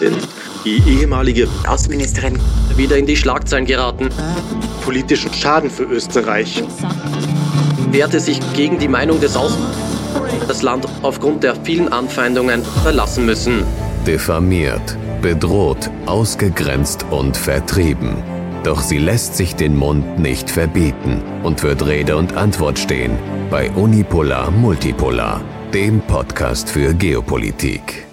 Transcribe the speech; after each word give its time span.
Denn 0.00 0.14
die 0.64 0.82
ehemalige 0.86 1.48
Außenministerin 1.66 2.38
wieder 2.76 2.96
in 2.96 3.06
die 3.06 3.16
Schlagzeilen 3.16 3.66
geraten. 3.66 4.08
Politischen 4.84 5.32
Schaden 5.32 5.70
für 5.70 5.84
Österreich. 5.84 6.62
Wehrte 7.90 8.20
sich 8.20 8.40
gegen 8.54 8.78
die 8.78 8.88
Meinung 8.88 9.20
des 9.20 9.36
Aus 9.36 9.56
das 10.48 10.62
Land 10.62 10.86
aufgrund 11.02 11.42
der 11.42 11.56
vielen 11.64 11.92
Anfeindungen 11.92 12.62
verlassen 12.82 13.26
müssen. 13.26 13.64
Diffamiert, 14.06 14.96
bedroht, 15.20 15.90
ausgegrenzt 16.06 17.04
und 17.10 17.36
vertrieben. 17.36 18.22
Doch 18.62 18.80
sie 18.80 18.98
lässt 18.98 19.36
sich 19.36 19.54
den 19.54 19.76
Mund 19.76 20.18
nicht 20.18 20.50
verbieten 20.50 21.22
und 21.42 21.62
wird 21.62 21.86
Rede 21.86 22.16
und 22.16 22.36
Antwort 22.36 22.78
stehen 22.78 23.18
bei 23.50 23.70
Unipolar 23.70 24.50
Multipolar, 24.50 25.40
dem 25.72 26.00
Podcast 26.00 26.68
für 26.68 26.92
Geopolitik. 26.94 28.05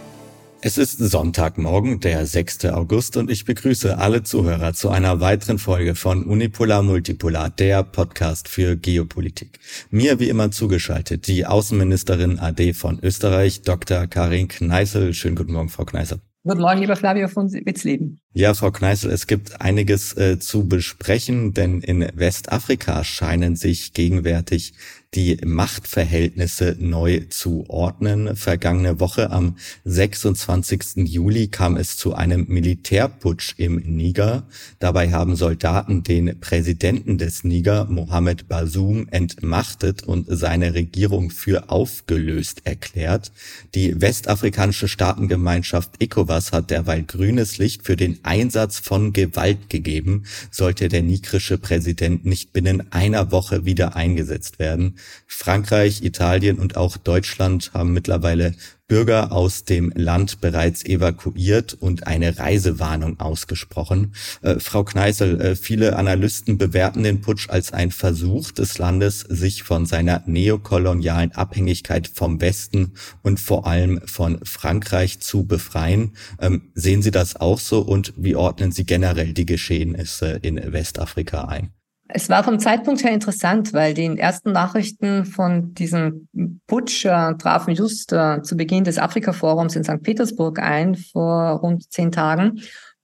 Es 0.66 0.77
ist 0.77 0.98
Sonntagmorgen, 0.98 2.00
der 2.00 2.25
6. 2.25 2.68
August 2.68 3.18
und 3.18 3.30
ich 3.30 3.43
begrüße 3.43 3.98
alle 3.98 4.23
Zuhörer 4.23 4.73
zu 4.73 4.91
einer 4.91 5.20
weiteren 5.20 5.59
Folge 5.59 5.94
von 5.94 6.23
Unipolar 6.23 6.84
Multipolar, 6.84 7.49
der 7.49 7.84
Podcast 7.84 8.48
für 8.48 8.77
Geopolitik. 8.77 9.59
Mir 9.90 10.21
wie 10.21 10.30
immer 10.30 10.52
zugeschaltet 10.52 11.27
die 11.27 11.45
Außenministerin 11.45 12.40
AD 12.40 12.71
von 12.76 12.98
Österreich, 13.04 13.63
Dr. 13.63 14.07
Karin 14.07 14.48
Kneißl. 14.48 15.13
Schönen 15.13 15.35
guten 15.35 15.52
Morgen, 15.52 15.68
Frau 15.68 15.84
Kneißl. 15.84 16.21
Guten 16.45 16.62
Morgen, 16.62 16.80
lieber 16.80 16.95
Flavio 16.95 17.27
von 17.27 17.52
Witzleben. 17.52 18.21
Ja, 18.32 18.54
Frau 18.54 18.71
Kneißl, 18.71 19.09
es 19.09 19.27
gibt 19.27 19.59
einiges 19.59 20.16
äh, 20.16 20.40
zu 20.40 20.70
besprechen, 20.70 21.54
denn 21.54 21.82
in 21.82 22.07
Westafrika 22.16 23.04
scheinen 23.04 23.57
sich 23.57 23.91
gegenwärtig 23.91 24.73
die 25.16 25.38
Machtverhältnisse 25.45 26.76
neu 26.80 27.21
zu 27.30 27.66
ordnen. 27.70 28.35
Vergangene 28.35 28.99
Woche 28.99 29.31
am 29.31 29.58
26. 29.85 31.08
Juli 31.08 31.48
kam 31.48 31.77
es 31.77 31.98
zu 31.98 32.16
einem 32.16 32.45
Militärputsch 32.48 33.54
im 33.57 33.76
Niger. 33.76 34.48
Dabei 34.80 35.12
haben 35.12 35.35
Soldaten 35.35 36.04
den 36.04 36.40
Präsidenten 36.40 37.18
des 37.18 37.43
Niger, 37.43 37.85
Mohamed 37.85 38.48
Bazoum, 38.48 39.07
entmachtet 39.10 40.04
und 40.04 40.26
seine 40.29 40.74
Regierung 40.74 41.30
für 41.30 41.70
aufgelöst 41.70 42.62
erklärt. 42.65 43.32
Die 43.76 44.02
westafrikanische 44.02 44.87
Staatengemeinschaft 44.87 46.02
ECOWAS 46.02 46.52
hat 46.52 46.71
derweil 46.71 47.04
grünes 47.04 47.57
Licht 47.57 47.85
für 47.85 47.96
den 47.96 48.20
Einsatz 48.24 48.80
von 48.80 49.13
Gewalt 49.13 49.70
gegeben, 49.70 50.24
sollte 50.49 50.90
der 50.90 51.04
nigrische 51.04 51.57
Präsident 51.57 52.26
nicht 52.26 52.54
binnen 52.54 52.91
einer 52.91 53.32
Woche 53.32 53.65
wieder 53.65 53.96
eingesetzt 53.96 54.59
werden. 54.59 54.96
Frankreich, 55.27 56.04
Italien 56.04 56.59
und 56.59 56.77
auch 56.77 56.98
Deutschland 56.98 57.71
haben 57.73 57.93
mittlerweile 57.93 58.54
Bürger 58.87 59.32
aus 59.32 59.63
dem 59.63 59.91
Land 59.96 60.41
bereits 60.41 60.85
evakuiert 60.85 61.73
und 61.73 62.05
eine 62.05 62.37
Reisewarnung 62.37 63.20
ausgesprochen. 63.20 64.13
Äh, 64.41 64.59
Frau 64.59 64.84
Kneißl, 64.84 65.41
äh, 65.41 65.56
viele 65.56 65.96
Analysten 65.96 66.57
bewerten 66.57 67.03
den 67.03 67.22
Putsch 67.22 67.50
als 67.50 67.74
ein 67.74 67.91
Versuch 67.91 68.51
des 68.51 68.78
Landes, 68.78 69.22
sich 69.22 69.63
von 69.63 69.85
seiner 69.85 70.22
neokolonialen 70.25 71.31
Abhängigkeit 71.31 72.07
vom 72.07 72.41
Westen 72.41 72.94
und 73.22 73.40
vor 73.40 73.66
allem 73.66 74.01
von 74.06 74.40
Frankreich 74.44 75.19
zu 75.22 75.46
befreien. 75.46 76.12
Ähm, 76.40 76.69
sehen 76.75 77.01
Sie 77.01 77.12
das 77.12 77.35
auch 77.35 77.59
so 77.59 77.81
und 77.81 78.13
wie 78.16 78.35
ordnen 78.35 78.72
Sie 78.72 78.85
generell 78.85 79.34
die 79.34 79.46
Geschehnisse 79.46 80.40
in 80.41 80.72
Westafrika 80.72 81.46
ein? 81.46 81.74
Es 82.16 82.29
war 82.29 82.44
vom 82.44 82.59
Zeitpunkt 82.59 83.03
her 83.03 83.11
interessant, 83.11 83.73
weil 83.73 83.95
die 83.95 84.19
ersten 84.19 84.51
Nachrichten 84.51 85.25
von 85.25 85.73
diesem 85.73 86.28
Putsch 86.67 87.06
äh, 87.06 87.33
trafen 87.35 87.73
just 87.73 88.13
äh, 88.13 88.44
zu 88.44 88.56
Beginn 88.56 88.83
des 88.83 89.00
Afrika-Forums 89.00 89.75
in 89.75 89.83
St. 89.83 90.03
Petersburg 90.03 90.59
ein, 90.59 90.94
vor 90.94 91.53
rund 91.61 91.91
zehn 91.91 92.11
Tagen. 92.11 92.61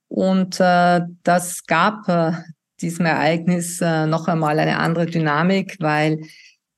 Und 0.09 0.59
äh, 0.59 1.02
das 1.23 1.65
gab 1.65 2.07
äh, 2.07 2.33
diesem 2.81 3.07
Ereignis 3.07 3.81
äh, 3.81 4.05
noch 4.05 4.27
einmal 4.27 4.59
eine 4.59 4.77
andere 4.77 5.07
Dynamik, 5.07 5.77
weil 5.80 6.21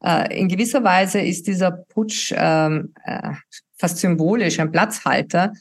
äh, 0.01 0.39
in 0.39 0.47
gewisser 0.47 0.85
Weise 0.85 1.19
ist 1.19 1.47
dieser 1.47 1.71
Putsch 1.71 2.33
ähm, 2.33 2.93
äh, 3.03 3.33
fast 3.75 3.97
symbolisch 3.97 4.57
ein 4.61 4.71
Platzhalter 4.71 5.51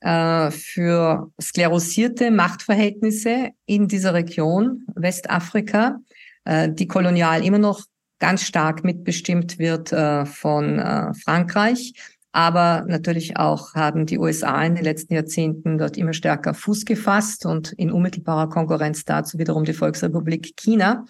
äh, 0.00 0.50
für 0.50 1.30
sklerosierte 1.40 2.30
Machtverhältnisse 2.30 3.50
in 3.64 3.88
dieser 3.88 4.12
Region 4.12 4.84
Westafrika, 4.94 6.00
äh, 6.48 6.72
die 6.72 6.88
kolonial 6.88 7.44
immer 7.44 7.58
noch 7.58 7.82
ganz 8.18 8.42
stark 8.42 8.82
mitbestimmt 8.82 9.58
wird 9.58 9.92
äh, 9.92 10.24
von 10.24 10.78
äh, 10.78 11.12
Frankreich. 11.12 11.92
Aber 12.32 12.84
natürlich 12.88 13.36
auch 13.36 13.74
haben 13.74 14.06
die 14.06 14.18
USA 14.18 14.64
in 14.64 14.74
den 14.74 14.84
letzten 14.84 15.12
Jahrzehnten 15.12 15.76
dort 15.76 15.98
immer 15.98 16.14
stärker 16.14 16.54
Fuß 16.54 16.86
gefasst 16.86 17.44
und 17.44 17.72
in 17.72 17.92
unmittelbarer 17.92 18.48
Konkurrenz 18.48 19.04
dazu 19.04 19.38
wiederum 19.38 19.64
die 19.64 19.72
Volksrepublik 19.72 20.54
China. 20.56 21.04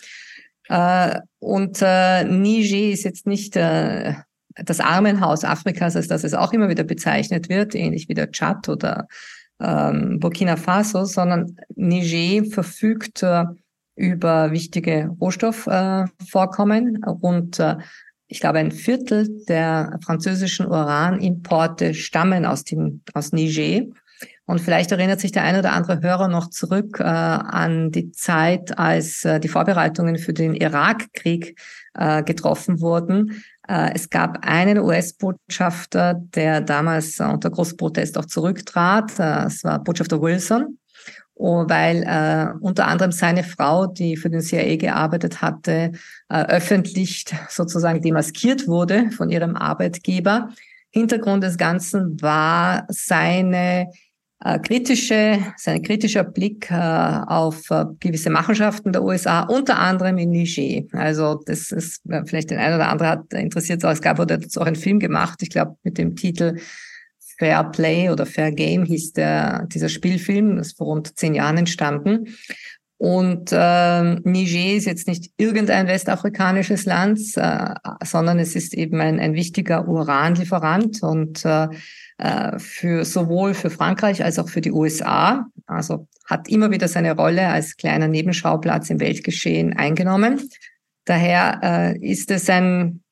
Und 1.41 1.81
Niger 1.81 2.93
ist 2.93 3.05
jetzt 3.05 3.27
nicht 3.27 3.57
das 3.57 4.81
Armenhaus 4.81 5.45
Afrikas, 5.45 5.97
als 5.97 6.07
das 6.07 6.25
es 6.25 6.35
auch 6.35 6.53
immer 6.53 6.69
wieder 6.69 6.85
bezeichnet 6.85 7.49
wird, 7.49 7.75
ähnlich 7.75 8.09
wie 8.09 8.15
der 8.15 8.31
Tschad 8.31 8.69
oder 8.69 9.09
ähm, 9.61 10.21
Burkina 10.21 10.57
Faso, 10.57 11.05
sondern 11.05 11.57
Niger 11.75 12.49
verfügt 12.49 13.25
über 13.99 14.53
wichtige 14.53 15.11
Rohstoffvorkommen. 15.21 17.03
Äh, 17.03 17.11
und 17.21 17.59
äh, 17.59 17.77
ich 18.29 18.41
glaube, 18.41 18.59
ein 18.59 18.73
Viertel 18.73 19.45
der 19.47 19.99
französischen 20.05 20.67
Uranimporte 20.67 21.95
stammen 21.95 22.45
aus, 22.45 22.65
dem, 22.65 23.03
aus 23.15 23.33
Niger. 23.33 23.87
Und 24.47 24.61
vielleicht 24.61 24.93
erinnert 24.93 25.21
sich 25.21 25.33
der 25.33 25.43
eine 25.43 25.59
oder 25.59 25.73
andere 25.73 26.01
Hörer 26.01 26.29
noch 26.29 26.49
zurück 26.49 27.01
äh, 27.01 27.05
an 27.05 27.91
die 27.91 28.13
Zeit, 28.13 28.79
als 28.79 29.25
äh, 29.25 29.41
die 29.41 29.49
Vorbereitungen 29.49 30.17
für 30.17 30.33
den 30.33 30.55
Irakkrieg 30.55 31.59
äh, 31.95 32.23
getroffen 32.23 32.81
wurden. 32.81 33.43
Äh, 33.69 33.93
es 33.95 34.09
gab 34.09 34.47
einen 34.47 34.79
US-Botschafter, 34.79 36.15
der 36.15 36.63
damals 36.63 37.21
unter 37.21 37.51
großem 37.51 37.77
Protest 37.77 38.17
auch 38.17 38.25
zurücktrat. 38.25 39.19
Äh, 39.19 39.47
es 39.47 39.65
war 39.65 39.83
Botschafter 39.83 40.21
Wilson. 40.21 40.79
Oh, 41.41 41.65
weil 41.69 42.03
äh, 42.03 42.53
unter 42.61 42.89
anderem 42.89 43.13
seine 43.13 43.45
Frau, 43.45 43.87
die 43.87 44.17
für 44.17 44.29
den 44.29 44.41
CIA 44.41 44.75
gearbeitet 44.75 45.41
hatte, 45.41 45.93
äh, 46.29 46.45
öffentlich 46.47 47.27
sozusagen 47.49 48.03
demaskiert 48.03 48.67
wurde 48.67 49.13
von 49.13 49.31
ihrem 49.31 49.55
Arbeitgeber. 49.55 50.49
Hintergrund 50.91 51.45
des 51.45 51.57
Ganzen 51.57 52.21
war 52.21 52.87
seine 52.89 53.87
äh, 54.45 54.59
kritische, 54.59 55.39
sein 55.57 55.83
kritischer 55.83 56.25
Blick 56.25 56.73
äh, 56.73 56.75
auf 56.75 57.71
äh, 57.71 57.85
gewisse 58.01 58.31
Machenschaften 58.31 58.93
der 58.93 59.05
USA, 59.05 59.43
unter 59.43 59.79
anderem 59.79 60.19
in 60.19 60.31
Niger. 60.31 60.87
Also 60.93 61.41
das 61.47 61.71
ist 61.71 62.05
äh, 62.09 62.23
vielleicht 62.27 62.51
den 62.51 62.59
einen 62.59 62.75
oder 62.75 62.89
anderen 62.89 63.13
hat 63.13 63.33
interessiert, 63.33 63.85
es 63.85 64.03
gab 64.03 64.19
wurde 64.19 64.39
dazu 64.39 64.61
auch 64.61 64.67
einen 64.67 64.75
Film 64.75 64.99
gemacht, 64.99 65.41
ich 65.43 65.51
glaube 65.51 65.77
mit 65.85 65.99
dem 65.99 66.17
Titel 66.17 66.59
Fair 67.39 67.65
Play 67.65 68.11
oder 68.11 68.27
Fair 68.27 68.53
Game 68.53 68.85
hieß 68.85 69.13
der, 69.13 69.67
dieser 69.67 69.89
Spielfilm, 69.89 70.57
das 70.57 70.69
ist 70.69 70.79
vor 70.79 70.89
rund 70.89 71.17
zehn 71.19 71.35
Jahren 71.35 71.57
entstanden. 71.57 72.35
Und 72.99 73.53
äh, 73.53 74.03
Niger 74.03 74.77
ist 74.77 74.87
jetzt 74.87 75.07
nicht 75.07 75.31
irgendein 75.37 75.87
westafrikanisches 75.87 76.85
Land, 76.85 77.21
äh, 77.37 77.75
sondern 78.05 78.41
es 78.41 78.57
ist 78.57 78.75
eben 78.75 79.01
ein, 79.01 79.21
ein 79.21 79.35
wichtiger 79.35 79.87
Uranlieferant 79.87 81.01
und 81.05 81.45
äh, 81.45 81.69
äh, 82.19 82.59
für 82.59 83.05
sowohl 83.05 83.55
für 83.55 83.71
Frankreich 83.71 84.25
als 84.25 84.41
auch 84.41 84.49
für 84.49 84.61
die 84.61 84.73
USA. 84.73 85.47
Also 85.67 86.09
hat 86.27 86.49
immer 86.49 86.73
wieder 86.73 86.89
seine 86.89 87.15
Rolle 87.15 87.47
als 87.49 87.77
kleiner 87.77 88.09
Nebenschauplatz 88.09 88.91
im 88.91 88.99
Weltgeschehen 88.99 89.77
eingenommen. 89.77 90.49
Daher 91.05 91.61
äh, 91.63 91.99
ist 92.01 92.33
es 92.33 92.51
ein 92.51 93.05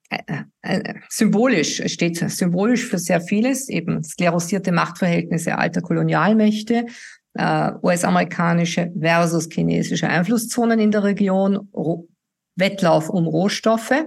symbolisch, 1.09 1.83
steht 1.87 2.17
symbolisch 2.17 2.87
für 2.87 2.99
sehr 2.99 3.21
vieles, 3.21 3.69
eben 3.69 4.03
sklerosierte 4.05 4.73
Machtverhältnisse 4.73 5.59
alter 5.59 5.81
Kolonialmächte, 5.81 6.87
äh, 7.35 7.73
US-amerikanische 7.83 8.93
versus 8.99 9.49
chinesische 9.51 10.09
Einflusszonen 10.09 10.79
in 10.79 10.91
der 10.91 11.05
Region, 11.05 11.71
Wettlauf 12.57 13.11
um 13.11 13.27
Rohstoffe 13.27 14.07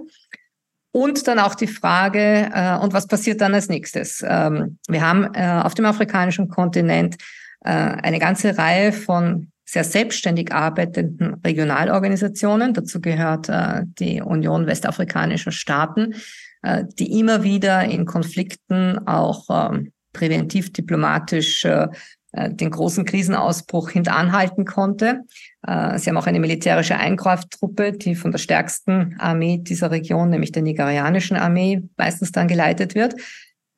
und 0.92 1.28
dann 1.28 1.40
auch 1.40 1.56
die 1.56 1.68
Frage, 1.68 2.50
äh, 2.54 2.78
und 2.78 2.94
was 2.94 3.08
passiert 3.08 3.42
dann 3.42 3.54
als 3.54 3.70
nächstes? 3.70 4.24
Ähm, 4.28 4.80
wir 4.88 5.02
haben 5.02 5.34
äh, 5.34 5.62
auf 5.64 5.76
dem 5.76 5.86
afrikanischen 5.86 6.50
Kontinent 6.50 7.16
äh, 7.64 7.70
eine 7.70 8.20
ganze 8.20 8.58
Reihe 8.58 8.92
von 8.92 9.52
sehr 9.72 9.84
selbstständig 9.84 10.52
arbeitenden 10.52 11.36
Regionalorganisationen. 11.46 12.74
Dazu 12.74 13.00
gehört 13.00 13.50
äh, 13.50 13.84
die 13.86 14.20
Union 14.20 14.66
westafrikanischer 14.66 15.52
Staaten, 15.52 16.16
äh, 16.64 16.86
die 16.98 17.20
immer 17.20 17.44
wieder 17.44 17.84
in 17.84 18.06
Konflikten 18.06 19.08
auch 19.08 19.46
ähm, 19.52 19.92
präventiv 20.12 20.74
diplomatisch 20.74 21.66
äh, 21.66 21.88
äh 22.32 22.52
den 22.52 22.72
großen 22.72 23.06
Krisenausbruch 23.06 23.92
hinteranhalten 23.92 24.66
konnte. 24.66 25.22
Äh, 25.62 26.00
sie 26.00 26.10
haben 26.10 26.18
auch 26.18 26.26
eine 26.26 26.40
militärische 26.40 26.98
Eingreiftruppe, 26.98 27.92
die 27.92 28.16
von 28.16 28.32
der 28.32 28.40
stärksten 28.40 29.18
Armee 29.20 29.60
dieser 29.60 29.92
Region, 29.92 30.32
nämlich 30.32 30.52
der 30.52 30.64
nigerianischen 30.64 31.38
Armee, 31.38 31.84
meistens 31.96 32.32
dann 32.32 32.48
geleitet 32.48 32.96
wird. 32.96 33.14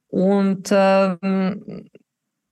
Und 0.07 0.69
ähm, 0.71 1.89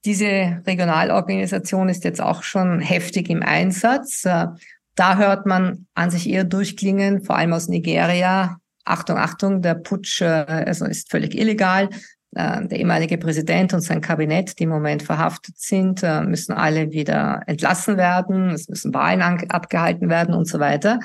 Diese 0.05 0.61
Regionalorganisation 0.65 1.89
ist 1.89 2.05
jetzt 2.05 2.21
auch 2.21 2.43
schon 2.43 2.79
heftig 2.79 3.29
im 3.29 3.43
Einsatz. 3.43 4.23
Äh, 4.23 4.47
da 4.95 5.17
hört 5.17 5.45
man 5.45 5.87
an 5.93 6.09
sich 6.09 6.29
eher 6.29 6.45
durchklingen, 6.45 7.23
vor 7.23 7.35
allem 7.35 7.53
aus 7.53 7.67
Nigeria. 7.67 8.57
Achtung, 8.85 9.17
Achtung, 9.17 9.61
der 9.61 9.75
Putsch 9.75 10.21
äh, 10.21 10.25
also 10.25 10.85
ist 10.85 11.11
völlig 11.11 11.35
illegal. 11.35 11.89
Äh, 12.33 12.65
der 12.67 12.79
ehemalige 12.79 13.17
Präsident 13.17 13.73
und 13.73 13.81
sein 13.81 13.99
Kabinett, 13.99 14.57
die 14.57 14.63
im 14.63 14.69
Moment 14.69 15.03
verhaftet 15.03 15.57
sind, 15.57 16.01
müssen 16.25 16.53
alle 16.53 16.91
wieder 16.91 17.41
entlassen 17.45 17.97
werden. 17.97 18.51
Es 18.51 18.69
müssen 18.69 18.93
Wahlen 18.93 19.21
abgehalten 19.21 20.09
werden 20.09 20.33
und 20.33 20.45
so 20.45 20.59
weiter. 20.59 20.99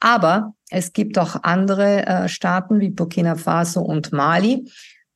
Aber 0.00 0.54
es 0.70 0.92
gibt 0.92 1.18
auch 1.18 1.42
andere 1.42 2.24
Staaten 2.26 2.80
wie 2.80 2.88
Burkina 2.88 3.36
Faso 3.36 3.82
und 3.82 4.12
Mali, 4.12 4.64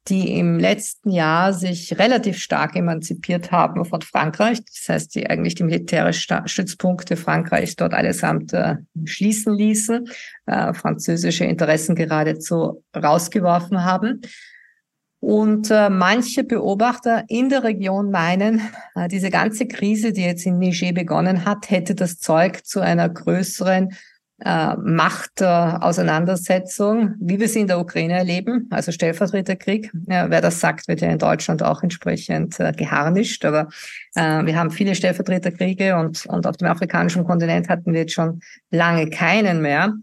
die 0.08 0.38
im 0.38 0.58
letzten 0.58 1.10
Jahr 1.10 1.54
sich 1.54 1.98
relativ 1.98 2.38
stark 2.38 2.76
emanzipiert 2.76 3.50
haben 3.50 3.84
von 3.84 4.02
Frankreich. 4.02 4.62
Das 4.64 4.88
heißt, 4.88 5.14
die 5.14 5.28
eigentlich 5.30 5.54
die 5.54 5.64
militärischen 5.64 6.46
Stützpunkte 6.46 7.16
Frankreichs 7.16 7.76
dort 7.76 7.94
allesamt 7.94 8.52
äh, 8.52 8.76
schließen 9.04 9.54
ließen, 9.54 10.08
äh, 10.46 10.74
französische 10.74 11.44
Interessen 11.44 11.94
geradezu 11.94 12.84
rausgeworfen 12.94 13.84
haben. 13.84 14.20
Und 15.20 15.70
äh, 15.70 15.88
manche 15.88 16.44
Beobachter 16.44 17.24
in 17.28 17.48
der 17.48 17.64
Region 17.64 18.10
meinen, 18.10 18.60
äh, 18.94 19.08
diese 19.08 19.30
ganze 19.30 19.66
Krise, 19.66 20.12
die 20.12 20.20
jetzt 20.20 20.44
in 20.44 20.58
Niger 20.58 20.92
begonnen 20.92 21.46
hat, 21.46 21.70
hätte 21.70 21.94
das 21.94 22.18
Zeug 22.18 22.66
zu 22.66 22.80
einer 22.80 23.08
größeren 23.08 23.94
äh, 24.44 24.76
Machtauseinandersetzung, 24.76 27.14
wie 27.18 27.40
wir 27.40 27.48
sie 27.48 27.60
in 27.60 27.66
der 27.66 27.80
Ukraine 27.80 28.18
erleben, 28.18 28.68
also 28.70 28.92
Stellvertreterkrieg. 28.92 29.90
Ja, 30.06 30.28
wer 30.28 30.42
das 30.42 30.60
sagt, 30.60 30.86
wird 30.86 31.00
ja 31.00 31.08
in 31.08 31.18
Deutschland 31.18 31.62
auch 31.62 31.82
entsprechend 31.82 32.60
äh, 32.60 32.72
geharnischt. 32.72 33.46
Aber 33.46 33.70
äh, 34.14 34.44
wir 34.44 34.56
haben 34.56 34.70
viele 34.70 34.94
Stellvertreterkriege 34.94 35.96
und, 35.96 36.26
und 36.26 36.46
auf 36.46 36.58
dem 36.58 36.68
afrikanischen 36.68 37.24
Kontinent 37.24 37.70
hatten 37.70 37.94
wir 37.94 38.00
jetzt 38.00 38.12
schon 38.12 38.40
lange 38.70 39.08
keinen 39.08 39.62
mehr. 39.62 39.94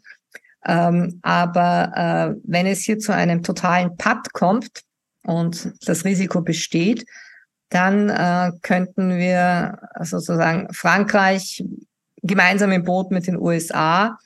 Ähm, 0.66 1.20
aber 1.22 1.92
äh, 1.96 2.32
wenn 2.44 2.66
es 2.66 2.82
hier 2.82 2.98
zu 2.98 3.14
einem 3.14 3.44
totalen 3.44 3.96
Patt 3.98 4.34
kommt 4.34 4.82
und 5.24 5.72
das 5.86 6.04
Risiko 6.04 6.42
besteht, 6.42 7.06
dann 7.70 8.10
äh, 8.10 8.54
könnten 8.64 9.18
wir 9.18 9.78
sozusagen 10.02 10.74
Frankreich 10.74 11.64
gemeinsam 12.24 12.72
im 12.72 12.84
Boot 12.84 13.12
mit 13.12 13.28
den 13.28 13.40
USA 13.40 14.18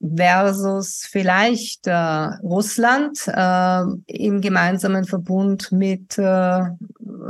versus 0.00 1.06
vielleicht 1.10 1.86
äh, 1.86 1.92
Russland 1.92 3.18
äh, 3.26 3.82
im 4.06 4.40
gemeinsamen 4.40 5.04
Verbund 5.04 5.72
mit 5.72 6.18
äh, 6.18 6.60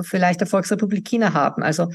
vielleicht 0.03 0.41
der 0.41 0.47
Volksrepublik 0.47 1.05
China 1.05 1.33
haben. 1.33 1.63
Also 1.63 1.91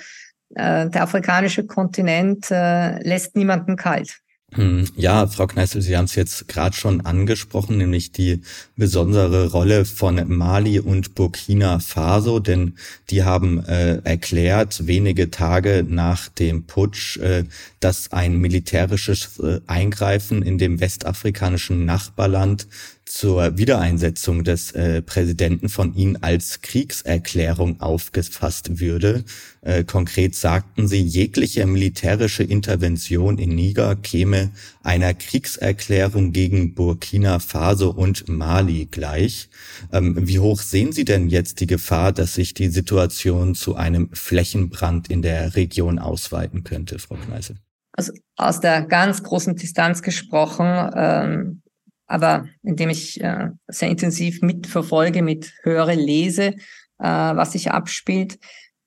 äh, 0.56 0.90
der 0.90 1.04
afrikanische 1.04 1.66
Kontinent 1.66 2.52
äh, 2.52 3.00
lässt 3.04 3.36
niemanden 3.36 3.76
kalt. 3.76 4.20
Hm, 4.56 4.88
ja, 4.96 5.28
Frau 5.28 5.48
Kneißl, 5.48 5.82
Sie 5.82 5.98
haben 5.98 6.06
es 6.06 6.16
jetzt 6.16 6.48
gerade 6.48 6.74
schon 6.74 7.02
angesprochen, 7.02 7.78
nämlich 7.78 8.14
die 8.14 8.42
besondere 8.78 9.52
Rolle 9.52 9.84
von 9.84 10.26
Mali 10.34 10.80
und 10.80 11.14
Burkina 11.14 11.80
Faso, 11.80 12.40
denn 12.40 12.76
die 13.10 13.24
haben 13.24 13.66
äh, 13.66 13.98
erklärt, 14.06 14.88
wenige 14.88 15.30
Tage 15.30 15.86
nach 15.86 16.30
dem 16.30 16.64
Putsch, 16.64 17.18
äh, 17.18 17.44
dass 17.82 18.14
ein 18.14 18.38
militärisches 18.38 19.40
äh, 19.40 19.60
Eingreifen 19.68 20.42
in 20.42 20.58
dem 20.58 20.80
westafrikanischen 20.80 21.84
Nachbarland 21.84 22.68
zur 23.06 23.58
Wiedereinsetzung 23.58 24.44
des 24.44 24.72
äh, 24.72 25.02
Präsidenten 25.04 25.70
von 25.70 25.94
ihnen 25.94 26.22
als 26.24 26.62
Kriegserklärung 26.62 27.80
aufgefasst 27.80 28.80
würde. 28.80 29.24
Äh, 29.62 29.84
konkret 29.84 30.36
sagten 30.36 30.88
sie, 30.88 31.02
jegliche 31.02 31.68
militärische 31.68 32.44
Intervention 32.44 33.38
in 33.38 33.54
Niger 33.54 33.96
käme 33.96 34.50
einer 34.82 35.14
Kriegserklärung 35.14 36.32
gegen 36.32 36.74
Burkina 36.74 37.38
Faso 37.40 37.92
und 37.92 38.28
Mali 38.28 38.88
gleich. 38.90 39.50
Ähm, 39.92 40.28
wie 40.28 40.40
hoch 40.40 40.60
sehen 40.62 40.92
Sie 40.92 41.06
denn 41.06 41.30
jetzt 41.30 41.60
die 41.60 41.68
Gefahr, 41.68 42.12
dass 42.12 42.34
sich 42.34 42.56
die 42.56 42.70
Situation 42.70 43.54
zu 43.54 43.76
einem 43.76 44.10
Flächenbrand 44.14 45.12
in 45.12 45.22
der 45.22 45.56
Region 45.56 46.00
ausweiten 46.00 46.64
könnte, 46.64 46.98
Frau 46.98 47.16
Kneißl? 47.16 47.56
Also 47.94 48.14
aus 48.36 48.60
der 48.60 48.82
ganz 48.82 49.22
großen 49.22 49.56
Distanz 49.56 50.02
gesprochen, 50.02 50.90
ähm 50.96 51.62
aber 52.08 52.48
indem 52.64 52.90
ich 52.90 53.22
äh, 53.22 53.50
sehr 53.68 53.90
intensiv 53.90 54.42
mitverfolge, 54.42 55.22
mit 55.22 55.54
höre, 55.64 55.96
lese, 55.96 56.48
äh, 56.48 56.54
was 57.00 57.54
sich 57.54 57.72
abspielt. 57.72 58.38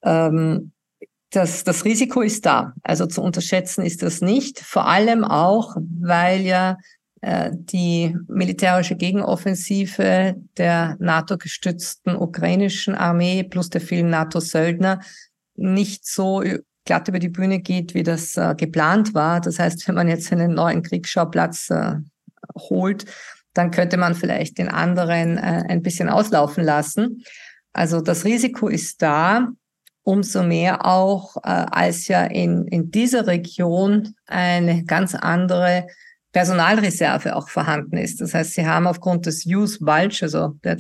Ähm, 0.03 0.73
das, 1.31 1.65
das 1.65 1.85
Risiko 1.85 2.23
ist 2.23 2.47
da. 2.47 2.73
Also 2.83 3.07
zu 3.07 3.23
unterschätzen 3.23 3.85
ist 3.85 4.03
das 4.03 4.21
nicht. 4.21 4.61
Vor 4.61 4.87
allem 4.87 5.25
auch, 5.25 5.77
weil 6.01 6.41
ja 6.41 6.79
äh, 7.21 7.51
die 7.53 8.17
militärische 8.29 8.97
Gegenoffensive 8.97 10.37
der 10.57 10.97
NATO-gestützten 11.01 12.17
ukrainischen 12.17 12.95
Armee 12.95 13.43
plus 13.43 13.69
der 13.69 13.81
vielen 13.81 14.09
NATO-Söldner 14.09 15.01
nicht 15.57 16.07
so 16.07 16.43
glatt 16.85 17.09
über 17.09 17.19
die 17.19 17.29
Bühne 17.29 17.59
geht, 17.59 17.93
wie 17.95 18.05
das 18.05 18.37
äh, 18.37 18.55
geplant 18.57 19.13
war. 19.13 19.41
Das 19.41 19.59
heißt, 19.59 19.87
wenn 19.89 19.97
man 19.97 20.09
jetzt 20.09 20.33
einen 20.33 20.55
neuen 20.55 20.83
Kriegsschauplatz 20.83 21.69
äh, 21.69 21.97
holt, 22.55 23.05
dann 23.55 23.71
könnte 23.71 23.97
man 23.97 24.15
vielleicht 24.15 24.59
den 24.59 24.69
anderen 24.69 25.37
äh, 25.39 25.65
ein 25.69 25.83
bisschen 25.83 26.09
auslaufen 26.09 26.65
lassen. 26.65 27.25
Also 27.73 28.01
das 28.01 28.25
Risiko 28.25 28.69
ist 28.69 29.03
da, 29.03 29.49
umso 30.03 30.43
mehr 30.43 30.87
auch, 30.87 31.37
äh, 31.39 31.49
als 31.49 32.09
ja 32.09 32.25
in, 32.25 32.67
in 32.69 32.91
dieser 32.91 33.27
Region 33.27 34.15
eine 34.27 34.85
ganz 34.85 35.15
andere 35.15 35.87
Personalreserve 36.33 37.37
auch 37.37 37.49
vorhanden 37.49 37.97
ist. 37.97 38.21
Das 38.21 38.35
heißt, 38.35 38.55
sie 38.55 38.67
haben 38.67 38.87
aufgrund 38.87 39.27
des 39.27 39.45
Youth 39.45 39.79
Bulge, 39.81 40.21
also 40.23 40.55
der 40.65 40.79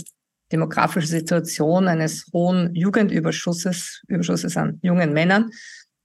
demografischen 0.53 1.11
Situation 1.11 1.89
eines 1.89 2.27
hohen 2.33 2.75
Jugendüberschusses, 2.75 4.03
Überschusses 4.09 4.57
an 4.57 4.79
jungen 4.83 5.13
Männern, 5.13 5.51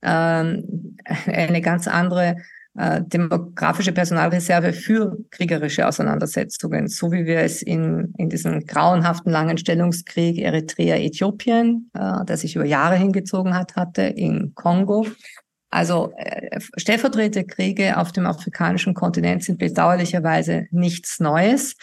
ähm, 0.01 0.97
eine 1.25 1.61
ganz 1.61 1.87
andere 1.87 2.37
äh, 2.75 3.01
demografische 3.05 3.91
Personalreserve 3.91 4.73
für 4.73 5.17
kriegerische 5.29 5.87
Auseinandersetzungen, 5.87 6.87
so 6.87 7.11
wie 7.11 7.25
wir 7.25 7.39
es 7.39 7.61
in, 7.61 8.13
in 8.17 8.29
diesem 8.29 8.65
grauenhaften 8.65 9.31
langen 9.31 9.57
Stellungskrieg 9.57 10.39
Eritrea-Äthiopien, 10.39 11.91
äh, 11.93 12.25
der 12.25 12.37
sich 12.37 12.55
über 12.55 12.65
Jahre 12.65 12.95
hingezogen 12.95 13.55
hat, 13.55 13.75
hatte, 13.75 14.01
in 14.01 14.53
Kongo. 14.55 15.05
Also 15.69 16.13
äh, 16.17 16.59
Stellvertreterkriege 16.77 17.97
auf 17.97 18.11
dem 18.11 18.25
afrikanischen 18.25 18.93
Kontinent 18.93 19.43
sind 19.43 19.59
bedauerlicherweise 19.59 20.67
nichts 20.71 21.19
Neues. 21.19 21.75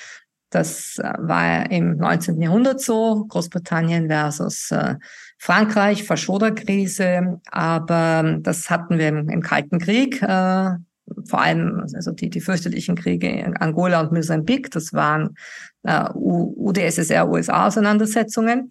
Das 0.50 0.98
äh, 0.98 1.12
war 1.18 1.70
im 1.70 1.96
19. 1.96 2.40
Jahrhundert 2.42 2.80
so, 2.80 3.26
Großbritannien 3.28 4.08
versus 4.08 4.70
äh, 4.72 4.96
Frankreich, 5.42 6.04
Faschoda-Krise, 6.04 7.40
aber 7.50 8.36
das 8.40 8.68
hatten 8.68 8.98
wir 8.98 9.08
im, 9.08 9.30
im 9.30 9.40
Kalten 9.40 9.78
Krieg, 9.78 10.22
äh, 10.22 10.72
vor 11.24 11.40
allem 11.40 11.82
also 11.94 12.12
die, 12.12 12.28
die 12.28 12.42
fürchterlichen 12.42 12.94
Kriege 12.94 13.26
in 13.26 13.56
Angola 13.56 14.00
und 14.00 14.12
Mosambik, 14.12 14.70
das 14.70 14.92
waren 14.92 15.34
äh, 15.84 16.10
UdSSR-USA-Auseinandersetzungen. 16.12 18.68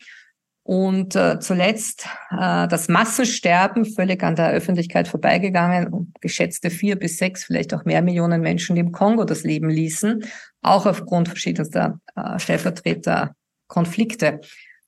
Und 0.62 1.16
äh, 1.16 1.40
zuletzt 1.40 2.06
äh, 2.30 2.68
das 2.68 2.88
Massensterben 2.88 3.86
völlig 3.86 4.22
an 4.22 4.36
der 4.36 4.52
Öffentlichkeit 4.52 5.08
vorbeigegangen. 5.08 6.14
Geschätzte 6.22 6.70
vier 6.70 6.98
bis 6.98 7.18
sechs, 7.18 7.46
vielleicht 7.46 7.74
auch 7.74 7.86
mehr 7.86 8.04
Millionen 8.04 8.42
Menschen, 8.42 8.76
die 8.76 8.82
im 8.82 8.92
Kongo 8.92 9.24
das 9.24 9.42
Leben 9.42 9.72
ließen, 9.72 10.24
auch 10.62 10.86
aufgrund 10.86 11.28
verschiedenster 11.28 12.00
äh, 12.16 12.38
Stellvertreterkonflikte. 12.38 14.42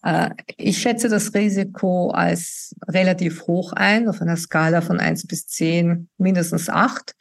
Äh, 0.04 0.30
ich 0.58 0.78
schätze 0.80 1.10
das 1.10 1.34
Risiko 1.34 2.10
als 2.12 2.76
relativ 2.88 3.48
hoch 3.48 3.74
ein, 3.74 4.08
auf 4.08 4.22
einer 4.22 4.38
Skala 4.38 4.82
von 4.82 5.00
eins 5.00 5.26
bis 5.26 5.48
zehn 5.48 6.10
mindestens 6.18 6.70
acht. 6.70 7.16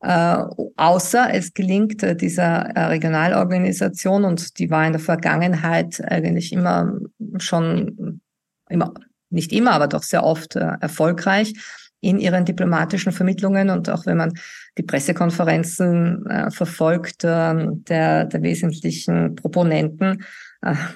Äh, 0.00 0.44
außer 0.76 1.32
es 1.32 1.54
gelingt 1.54 2.02
äh, 2.02 2.14
dieser 2.14 2.66
äh, 2.76 2.84
Regionalorganisation 2.86 4.24
und 4.24 4.58
die 4.58 4.70
war 4.70 4.86
in 4.86 4.92
der 4.92 5.00
Vergangenheit 5.00 6.02
eigentlich 6.06 6.52
immer 6.52 6.98
schon, 7.38 8.20
immer, 8.68 8.92
nicht 9.30 9.50
immer, 9.52 9.72
aber 9.72 9.88
doch 9.88 10.02
sehr 10.02 10.22
oft 10.22 10.56
äh, 10.56 10.76
erfolgreich 10.80 11.54
in 12.00 12.18
ihren 12.18 12.44
diplomatischen 12.44 13.12
Vermittlungen 13.12 13.70
und 13.70 13.88
auch 13.88 14.04
wenn 14.04 14.18
man 14.18 14.34
die 14.76 14.82
Pressekonferenzen 14.82 16.26
äh, 16.26 16.50
verfolgt 16.50 17.24
äh, 17.24 17.54
der, 17.88 18.26
der 18.26 18.42
wesentlichen 18.42 19.34
Proponenten, 19.36 20.22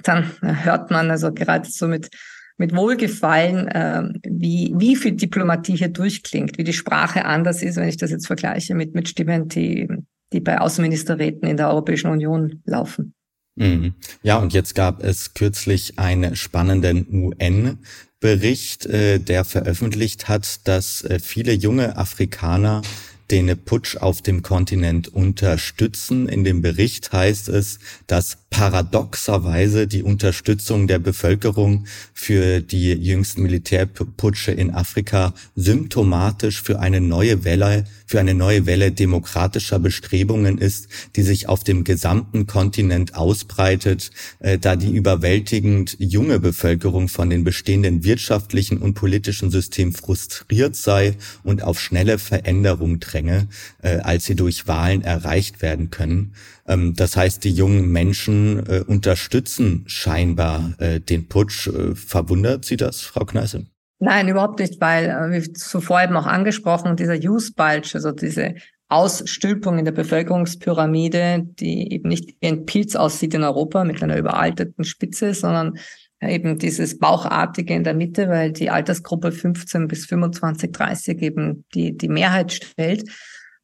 dann 0.03 0.31
hört 0.41 0.91
man 0.91 1.11
also 1.11 1.33
gerade 1.33 1.69
so 1.69 1.89
mit 1.89 2.11
mit 2.59 2.75
Wohlgefallen, 2.75 3.69
äh, 3.69 4.03
wie, 4.29 4.75
wie 4.77 4.97
viel 4.97 5.13
Diplomatie 5.13 5.77
hier 5.77 5.89
durchklingt, 5.89 6.59
wie 6.59 6.65
die 6.65 6.73
Sprache 6.73 7.25
anders 7.25 7.63
ist, 7.63 7.77
wenn 7.77 7.89
ich 7.89 7.97
das 7.97 8.11
jetzt 8.11 8.27
vergleiche 8.27 8.75
mit, 8.75 8.95
mit 8.95 9.09
Stimmen, 9.09 9.49
die, 9.49 9.89
die 10.33 10.41
bei 10.41 10.61
Außenministerräten 10.61 11.49
in 11.49 11.57
der 11.57 11.69
Europäischen 11.69 12.11
Union 12.11 12.61
laufen. 12.67 13.15
Mhm. 13.55 13.95
Ja, 14.23 14.39
und 14.39 14.53
jetzt 14.53 14.75
gab 14.75 15.03
es 15.03 15.35
kürzlich 15.35 15.99
einen 15.99 16.37
spannenden 16.37 17.07
UN 17.11 17.79
Bericht, 18.21 18.87
äh, 18.87 19.21
der 19.21 19.45
veröffentlicht 19.45 20.29
hat, 20.29 20.67
dass 20.67 21.03
äh, 21.05 21.21
viele 21.21 21.53
junge 21.53 21.97
Afrikaner 21.97 22.83
den 23.31 23.57
Putsch 23.65 23.97
auf 23.97 24.23
dem 24.23 24.43
Kontinent 24.43 25.09
unterstützen. 25.09 26.29
In 26.29 26.45
dem 26.45 26.63
Bericht 26.63 27.13
heißt 27.13 27.49
es, 27.49 27.79
dass 28.07 28.39
paradoxerweise 28.51 29.87
die 29.87 30.03
Unterstützung 30.03 30.87
der 30.89 30.99
Bevölkerung 30.99 31.87
für 32.15 32.61
die 32.61 32.93
jüngsten 32.93 33.43
Militärputsche 33.43 34.53
in 34.53 34.73
Afrika 34.73 35.35
symptomatisch 35.55 36.63
für 36.63 36.81
eine 36.81 37.01
neue 37.01 37.45
Welle, 37.45 37.85
für 38.07 38.21
eine 38.21 38.35
neue 38.35 38.67
Welle 38.67 38.91
demokratischer 38.91 39.79
Bestrebungen 39.79 40.59
ist, 40.59 40.89
die 41.15 41.23
sich 41.23 41.49
auf 41.49 41.63
dem 41.63 41.85
gesamten 41.85 42.47
Kontinent 42.47 43.15
ausbreitet, 43.15 44.11
äh, 44.39 44.59
da 44.59 44.77
die 44.77 44.91
überwältigend 44.91 45.97
junge 45.99 46.41
Bevölkerung 46.41 47.09
von 47.09 47.29
den 47.31 47.45
bestehenden 47.45 48.03
wirtschaftlichen 48.03 48.79
und 48.79 48.95
politischen 48.95 49.51
Systemen 49.51 49.93
frustriert 49.93 50.75
sei 50.75 51.17
und 51.45 51.63
auf 51.63 51.81
schnelle 51.81 52.19
Veränderung 52.19 52.99
dränge, 52.99 53.49
äh, 53.83 53.99
als 53.99 54.25
sie 54.25 54.35
durch 54.35 54.67
Wahlen 54.67 55.03
erreicht 55.03 55.61
werden 55.61 55.91
können. 55.91 56.33
Ähm, 56.69 56.95
das 56.95 57.17
heißt, 57.17 57.43
die 57.43 57.53
jungen 57.53 57.91
Menschen 57.91 58.65
äh, 58.67 58.85
unterstützen 58.87 59.85
scheinbar 59.87 60.75
äh, 60.79 61.01
den 61.01 61.29
Putsch. 61.29 61.67
Äh, 61.67 61.95
verwundert 61.95 62.65
Sie 62.65 62.77
das, 62.77 63.01
Frau 63.01 63.25
Kneißl? 63.25 63.67
Nein, 64.01 64.29
überhaupt 64.29 64.61
nicht, 64.61 64.81
weil, 64.81 65.07
äh, 65.07 65.33
wie 65.33 65.53
zuvor 65.53 66.03
eben 66.03 66.17
auch 66.17 66.27
angesprochen, 66.27 66.95
dieser 66.95 67.17
Use 67.17 67.53
Bulge, 67.55 67.91
also 67.95 68.13
diese 68.13 68.55
Ausstülpung 68.89 69.79
in 69.79 69.85
der 69.85 69.93
Bevölkerungspyramide, 69.93 71.47
die 71.59 71.93
eben 71.93 72.09
nicht 72.09 72.37
wie 72.41 72.47
ein 72.47 72.65
Pilz 72.65 72.95
aussieht 72.97 73.35
in 73.35 73.43
Europa 73.43 73.85
mit 73.85 74.03
einer 74.03 74.17
überalterten 74.17 74.85
Spitze, 74.85 75.35
sondern 75.35 75.79
eben 76.23 76.59
dieses 76.59 76.99
Bauchartige 76.99 77.75
in 77.75 77.85
der 77.85 77.95
Mitte, 77.95 78.29
weil 78.29 78.53
die 78.53 78.71
Altersgruppe 78.71 79.33
15 79.33 79.89
bis 79.89 80.07
25, 80.07 80.73
30 80.73 81.23
eben 81.23 81.65
die, 81.75 81.97
die 81.97 82.09
Mehrheit 82.09 82.53
stellt. 82.53 83.09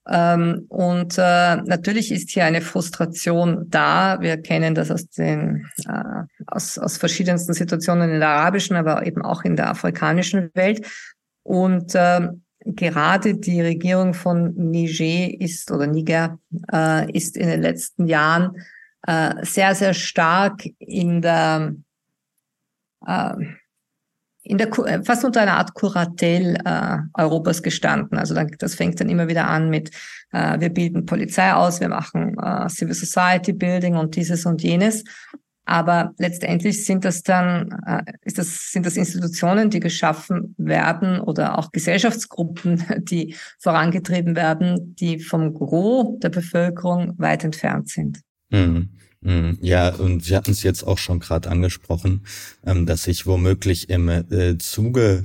Ähm, 0.06 0.66
und 0.68 1.16
äh, 1.16 1.56
natürlich 1.56 2.12
ist 2.12 2.30
hier 2.30 2.44
eine 2.44 2.60
Frustration 2.60 3.66
da. 3.68 4.20
Wir 4.20 4.36
kennen 4.36 4.74
das 4.74 4.90
aus 4.90 5.08
den 5.08 5.66
äh, 5.88 6.24
aus, 6.46 6.78
aus 6.78 6.98
verschiedensten 6.98 7.54
Situationen 7.54 8.10
in 8.10 8.20
der 8.20 8.28
arabischen, 8.28 8.76
aber 8.76 9.06
eben 9.06 9.22
auch 9.22 9.44
in 9.44 9.56
der 9.56 9.70
afrikanischen 9.70 10.50
Welt. 10.54 10.86
Und 11.42 11.94
äh, 11.94 12.28
gerade 12.66 13.36
die 13.36 13.62
Regierung 13.62 14.12
von 14.12 14.54
Niger 14.54 15.40
ist 15.40 15.70
oder 15.70 15.86
Niger 15.86 16.38
äh, 16.72 17.10
ist 17.12 17.36
in 17.36 17.48
den 17.48 17.62
letzten 17.62 18.06
Jahren 18.06 18.62
äh, 19.06 19.34
sehr 19.42 19.74
sehr 19.74 19.94
stark 19.94 20.66
in 20.78 21.22
der 21.22 21.74
äh, 23.06 23.34
in 24.44 24.58
der 24.58 24.68
äh, 24.78 25.02
fast 25.02 25.24
unter 25.24 25.40
einer 25.40 25.56
Art 25.56 25.74
Kuratel 25.74 26.56
äh, 26.64 26.98
Europas 27.14 27.62
gestanden. 27.62 28.18
Also 28.18 28.34
dann, 28.34 28.50
das 28.58 28.74
fängt 28.74 29.00
dann 29.00 29.08
immer 29.08 29.26
wieder 29.26 29.48
an 29.48 29.70
mit 29.70 29.90
äh, 30.32 30.60
wir 30.60 30.68
bilden 30.68 31.06
Polizei 31.06 31.52
aus, 31.52 31.80
wir 31.80 31.88
machen 31.88 32.36
äh, 32.38 32.68
Civil 32.68 32.94
Society 32.94 33.52
Building 33.52 33.96
und 33.96 34.16
dieses 34.16 34.44
und 34.46 34.62
jenes. 34.62 35.04
Aber 35.66 36.12
letztendlich 36.18 36.84
sind 36.84 37.06
das 37.06 37.22
dann 37.22 37.70
äh, 37.86 38.02
ist 38.22 38.36
das 38.38 38.70
sind 38.70 38.84
das 38.84 38.98
Institutionen, 38.98 39.70
die 39.70 39.80
geschaffen 39.80 40.54
werden 40.58 41.20
oder 41.20 41.58
auch 41.58 41.72
Gesellschaftsgruppen, 41.72 42.84
die 42.98 43.34
vorangetrieben 43.58 44.36
werden, 44.36 44.94
die 44.94 45.20
vom 45.20 45.54
Gros 45.54 46.18
der 46.20 46.28
Bevölkerung 46.28 47.14
weit 47.18 47.44
entfernt 47.44 47.88
sind. 47.88 48.20
Mhm. 48.50 48.90
Mhm. 49.24 49.58
Ja, 49.62 49.88
und 49.88 50.28
wir 50.28 50.36
hatten 50.36 50.52
es 50.52 50.62
jetzt 50.62 50.86
auch 50.86 50.98
schon 50.98 51.18
gerade 51.18 51.50
angesprochen, 51.50 52.20
ähm, 52.64 52.86
dass 52.86 53.04
sich 53.04 53.26
womöglich 53.26 53.88
im 53.88 54.08
äh, 54.08 54.58
Zuge 54.58 55.24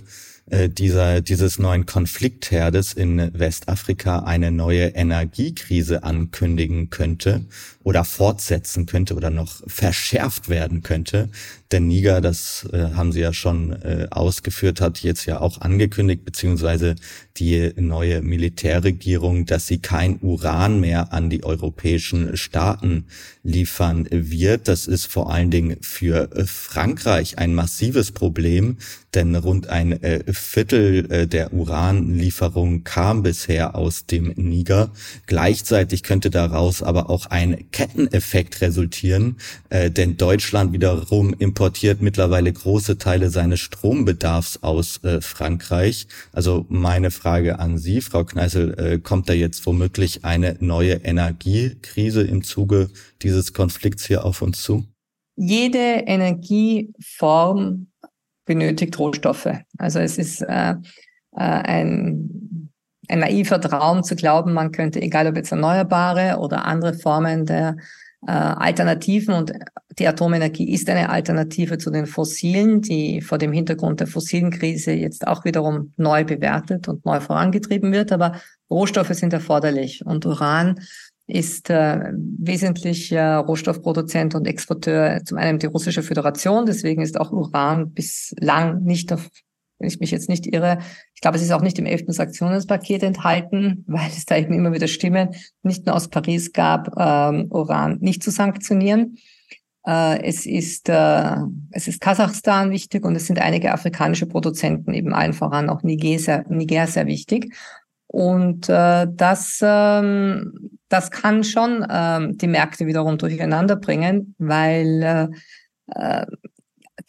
äh, 0.50 0.70
dieser, 0.70 1.22
dieses 1.22 1.60
neuen 1.60 1.86
Konfliktherdes 1.86 2.94
in 2.94 3.32
Westafrika 3.38 4.20
eine 4.20 4.52
neue 4.52 4.88
Energiekrise 4.88 6.04
ankündigen 6.04 6.90
könnte 6.90 7.46
oder 7.84 8.04
fortsetzen 8.04 8.86
könnte 8.86 9.16
oder 9.16 9.30
noch 9.30 9.62
verschärft 9.68 10.50
werden 10.50 10.84
könnte. 10.84 11.30
Denn 11.72 11.88
Niger, 11.88 12.20
das 12.20 12.68
äh, 12.74 12.92
haben 12.96 13.12
Sie 13.12 13.22
ja 13.22 13.32
schon 13.32 13.72
äh, 13.72 14.08
ausgeführt, 14.12 14.82
hat 14.82 15.00
jetzt 15.00 15.26
ja 15.26 15.40
auch 15.40 15.62
angekündigt, 15.62 16.26
beziehungsweise 16.26 16.96
die 17.38 17.72
neue 17.78 18.22
Militärregierung, 18.22 19.46
dass 19.46 19.68
sie 19.68 19.80
kein 19.80 20.20
Uran 20.20 20.82
mehr 20.82 21.14
an 21.14 21.30
die 21.30 21.44
europäischen 21.44 22.36
Staaten 22.36 23.06
liefern 23.44 24.08
wird. 24.12 24.68
Das 24.68 24.88
ist 24.88 25.06
vor 25.06 25.32
allen 25.32 25.50
Dingen 25.50 25.78
für 25.82 26.30
Frankreich 26.46 27.38
ein 27.38 27.56
massives 27.56 28.12
Problem, 28.12 28.78
denn 29.14 29.36
rund 29.36 29.68
ein 29.68 30.04
äh, 30.04 30.34
Viertel 30.34 31.12
äh, 31.12 31.28
der 31.28 31.54
Uranlieferung 31.54 32.84
kam 32.84 33.24
bisher 33.24 33.76
aus 33.76 34.06
dem 34.06 34.34
Niger. 34.36 34.92
Gleichzeitig 35.26 36.04
könnte 36.04 36.30
daraus 36.30 36.84
aber 36.84 37.10
auch 37.10 37.28
ein 37.28 37.69
Ketteneffekt 37.72 38.62
resultieren, 38.62 39.38
denn 39.72 40.18
Deutschland 40.18 40.74
wiederum 40.74 41.34
importiert 41.34 42.02
mittlerweile 42.02 42.52
große 42.52 42.98
Teile 42.98 43.30
seines 43.30 43.60
Strombedarfs 43.60 44.64
aus 44.64 45.00
Frankreich. 45.22 46.08
Also 46.32 46.66
meine 46.70 47.12
Frage 47.12 47.60
an 47.60 47.78
Sie, 47.78 48.02
Frau 48.02 48.24
Kneißl, 48.24 49.00
kommt 49.04 49.30
da 49.30 49.34
jetzt 49.34 49.66
womöglich 49.66 50.26
eine 50.26 50.58
neue 50.60 50.94
Energiekrise 50.94 52.24
im 52.24 52.44
Zuge 52.44 52.90
dieses 53.22 53.54
Konflikts 53.54 54.06
hier 54.06 54.26
auf 54.26 54.42
uns 54.42 54.62
zu? 54.62 54.86
Jede 55.36 56.04
Energieform 56.06 57.88
benötigt 58.46 58.98
Rohstoffe. 58.98 59.48
Also 59.78 60.00
es 60.00 60.18
ist 60.18 60.42
äh, 60.42 60.72
äh, 60.72 60.76
ein, 61.36 62.59
ein 63.10 63.20
naiver 63.20 63.60
Traum 63.60 64.04
zu 64.04 64.16
glauben, 64.16 64.54
man 64.54 64.72
könnte, 64.72 65.02
egal 65.02 65.28
ob 65.28 65.36
jetzt 65.36 65.52
erneuerbare 65.52 66.38
oder 66.40 66.66
andere 66.66 66.94
Formen 66.94 67.46
der 67.46 67.76
äh, 68.28 68.32
Alternativen 68.32 69.34
und 69.34 69.54
die 69.98 70.08
Atomenergie 70.08 70.72
ist 70.72 70.90
eine 70.90 71.10
Alternative 71.10 71.78
zu 71.78 71.90
den 71.90 72.06
fossilen, 72.06 72.82
die 72.82 73.22
vor 73.22 73.38
dem 73.38 73.52
Hintergrund 73.52 74.00
der 74.00 74.08
fossilen 74.08 74.52
Krise 74.52 74.92
jetzt 74.92 75.28
auch 75.28 75.44
wiederum 75.44 75.94
neu 75.98 76.24
bewertet 76.24 76.88
und 76.88 77.06
neu 77.06 77.20
vorangetrieben 77.20 77.92
wird. 77.92 78.12
Aber 78.12 78.40
Rohstoffe 78.70 79.14
sind 79.14 79.34
erforderlich 79.34 80.06
und 80.06 80.26
Uran 80.26 80.80
ist 81.28 81.70
äh, 81.70 82.12
wesentlich 82.14 83.12
äh, 83.12 83.22
Rohstoffproduzent 83.22 84.36
und 84.36 84.48
Exporteur 84.48 85.22
zum 85.26 85.38
einen 85.38 85.60
die 85.60 85.68
russische 85.68 86.02
Föderation. 86.02 86.66
Deswegen 86.66 87.02
ist 87.02 87.20
auch 87.20 87.32
Uran 87.32 87.92
bislang 87.92 88.84
nicht 88.84 89.14
auf, 89.14 89.30
wenn 89.80 89.88
ich 89.88 90.00
mich 90.00 90.12
jetzt 90.12 90.30
nicht 90.30 90.46
irre, 90.46 90.80
ich 91.16 91.22
glaube, 91.22 91.38
es 91.38 91.44
ist 91.44 91.52
auch 91.52 91.62
nicht 91.62 91.80
im 91.80 91.86
11. 91.86 92.04
Sanktionspaket 92.08 93.04
enthalten, 93.04 93.84
weil 93.88 94.10
es 94.10 94.26
da 94.26 94.38
eben 94.38 94.54
immer 94.54 94.74
wieder 94.74 94.88
Stimmen 94.88 95.30
nicht 95.64 95.86
nur 95.86 95.96
aus 95.96 96.10
Paris 96.10 96.54
gab, 96.54 96.96
ähm, 96.98 97.48
Uran 97.50 97.98
nicht 98.02 98.22
zu 98.22 98.32
sanktionieren. 98.32 99.18
Äh, 99.88 100.24
es 100.24 100.46
ist 100.46 100.90
äh, 100.90 101.36
es 101.72 101.88
ist 101.88 102.02
Kasachstan 102.02 102.72
wichtig 102.72 103.06
und 103.06 103.16
es 103.16 103.28
sind 103.28 103.40
einige 103.40 103.72
afrikanische 103.72 104.26
Produzenten 104.26 104.94
eben 104.94 105.14
allen 105.14 105.34
voran 105.34 105.70
auch 105.70 105.84
Niger 105.84 106.20
sehr, 106.20 106.46
Niger 106.50 106.88
sehr 106.88 107.08
wichtig. 107.08 107.54
Und 108.12 108.68
äh, 108.70 109.06
das, 109.08 109.60
ähm, 109.62 110.72
das 110.90 111.12
kann 111.12 111.44
schon 111.44 111.86
ähm, 111.90 112.38
die 112.38 112.48
Märkte 112.48 112.88
wiederum 112.88 113.20
durcheinander 113.20 113.76
bringen, 113.76 114.34
weil 114.40 115.04
äh, 115.04 116.22
äh, 116.22 116.26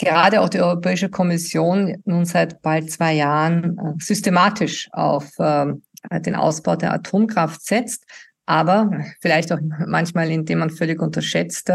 gerade 0.01 0.41
auch 0.41 0.49
die 0.49 0.61
Europäische 0.61 1.09
Kommission 1.09 1.97
nun 2.05 2.25
seit 2.25 2.63
bald 2.63 2.91
zwei 2.91 3.15
Jahren 3.15 3.79
äh, 3.79 4.03
systematisch 4.03 4.89
auf 4.93 5.39
äh, 5.39 5.67
den 6.21 6.35
Ausbau 6.35 6.77
der 6.77 6.95
Atomkraft 6.95 7.65
setzt, 7.65 8.05
aber 8.47 8.91
vielleicht 9.21 9.53
auch 9.53 9.59
manchmal, 9.87 10.31
indem 10.31 10.61
man 10.61 10.71
völlig 10.71 11.01
unterschätzt, 11.01 11.71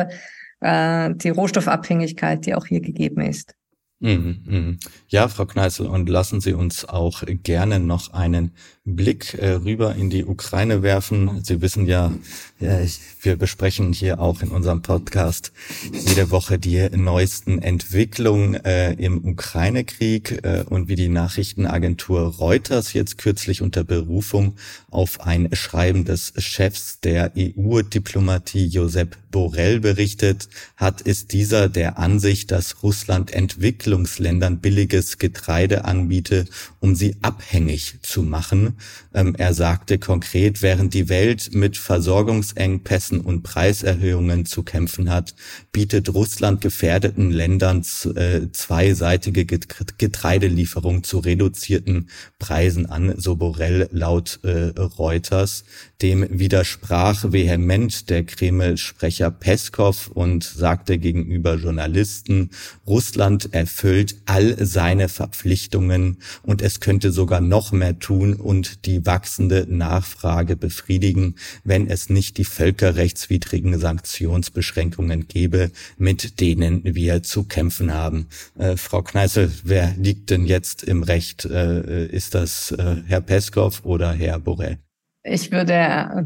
äh, 0.62 1.14
die 1.16 1.30
Rohstoffabhängigkeit, 1.30 2.46
die 2.46 2.56
auch 2.56 2.66
hier 2.66 2.82
gegeben 2.82 3.22
ist. 3.22 3.54
Mhm, 4.00 4.44
mhm. 4.46 4.80
Ja, 5.08 5.28
Frau 5.28 5.46
Kneißl, 5.46 5.86
und 5.86 6.10
lassen 6.10 6.42
Sie 6.42 6.54
uns 6.54 6.86
auch 6.86 7.24
gerne 7.26 7.80
noch 7.80 8.14
einen 8.14 8.56
Blick 8.86 9.34
äh, 9.34 9.52
rüber 9.52 9.96
in 9.96 10.10
die 10.10 10.26
Ukraine 10.26 10.84
werfen. 10.84 11.44
Sie 11.44 11.62
wissen 11.62 11.88
ja, 11.88 12.14
ja 12.60 12.80
ich, 12.82 13.00
wir 13.22 13.36
besprechen 13.36 13.94
hier 13.94 14.20
auch 14.20 14.42
in 14.42 14.50
unserem 14.50 14.82
Podcast 14.82 15.52
jede 15.92 16.32
Woche 16.32 16.60
die 16.60 16.90
neuesten 16.96 17.60
Entwicklungen 17.60 18.54
äh, 18.64 18.94
im 18.94 19.26
Ukraine-Krieg 19.26 20.40
äh, 20.44 20.64
und 20.70 20.88
wie 20.88 20.96
die 20.96 21.10
Nachrichtenagentur 21.10 22.36
Reuters 22.36 22.94
jetzt 22.94 23.18
kürzlich 23.18 23.62
unter 23.62 23.84
Berufung 23.84 24.56
auf 24.92 25.22
ein 25.22 25.50
Schreiben 25.54 26.06
des 26.06 26.34
Chefs 26.38 27.00
der 27.00 27.32
EU-Diplomatie 27.38 28.68
Josep 28.68 29.18
Borrell 29.32 29.80
berichtet 29.80 30.48
hat, 30.78 31.02
ist 31.02 31.34
dieser 31.34 31.68
der 31.70 31.98
Ansicht, 31.98 32.52
dass 32.52 32.84
Russland 32.84 33.32
Entwicklung 33.32 33.66
Entwicklungsländern 33.66 34.60
billiges 34.60 35.18
Getreide 35.18 35.86
anbiete, 35.86 36.46
um 36.80 36.96
sie 36.96 37.16
abhängig 37.22 38.00
zu 38.02 38.22
machen. 38.22 38.75
Ähm, 39.14 39.36
er 39.38 39.54
sagte 39.54 39.98
konkret, 39.98 40.62
während 40.62 40.94
die 40.94 41.10
Welt 41.10 41.50
mit 41.54 41.78
Versorgungsengpässen 41.78 43.22
und 43.22 43.44
Preiserhöhungen 43.44 44.46
zu 44.46 44.64
kämpfen 44.64 45.10
hat, 45.10 45.36
bietet 45.72 46.14
Russland 46.14 46.62
gefährdeten 46.62 47.32
Ländern 47.32 47.86
äh, 48.16 48.52
zweiseitige 48.52 49.46
Getreidelieferung 49.46 51.04
zu 51.04 51.20
reduzierten 51.20 52.10
Preisen 52.40 52.86
an, 52.86 53.14
so 53.18 53.36
Borrell 53.36 53.90
laut 53.92 54.40
äh, 54.44 54.70
Reuters. 54.80 55.64
Dem 56.02 56.28
widersprach 56.30 57.32
vehement 57.32 58.10
der 58.10 58.26
Kreml-Sprecher 58.26 59.32
Peskov 59.32 60.10
und 60.10 60.44
sagte 60.44 60.98
gegenüber 60.98 61.56
Journalisten, 61.56 62.50
Russland 62.86 63.54
erfüllt 63.54 64.16
all 64.26 64.56
seine 64.66 65.10
Verpflichtungen 65.10 66.18
und 66.44 66.62
es 66.62 66.80
könnte 66.80 67.12
sogar 67.12 67.42
noch 67.42 67.72
mehr 67.72 68.00
tun 68.00 68.34
und 68.34 68.65
die 68.86 69.06
wachsende 69.06 69.66
Nachfrage 69.68 70.56
befriedigen, 70.56 71.36
wenn 71.64 71.88
es 71.88 72.10
nicht 72.10 72.38
die 72.38 72.46
völkerrechtswidrigen 72.46 73.78
Sanktionsbeschränkungen 73.80 75.28
gäbe, 75.28 75.72
mit 75.98 76.40
denen 76.40 76.82
wir 76.84 77.24
zu 77.24 77.44
kämpfen 77.44 77.94
haben. 77.94 78.28
Äh, 78.58 78.78
Frau 78.78 79.02
Kneißl, 79.02 79.52
wer 79.64 79.94
liegt 79.98 80.30
denn 80.30 80.46
jetzt 80.46 80.84
im 80.84 81.04
Recht? 81.04 81.46
Äh, 81.46 82.08
ist 82.08 82.36
das 82.36 82.72
äh, 82.72 82.98
Herr 83.08 83.22
Peskov 83.22 83.84
oder 83.84 84.12
Herr 84.14 84.40
Borrell? 84.40 84.78
Ich 85.24 85.52
würde 85.52 86.26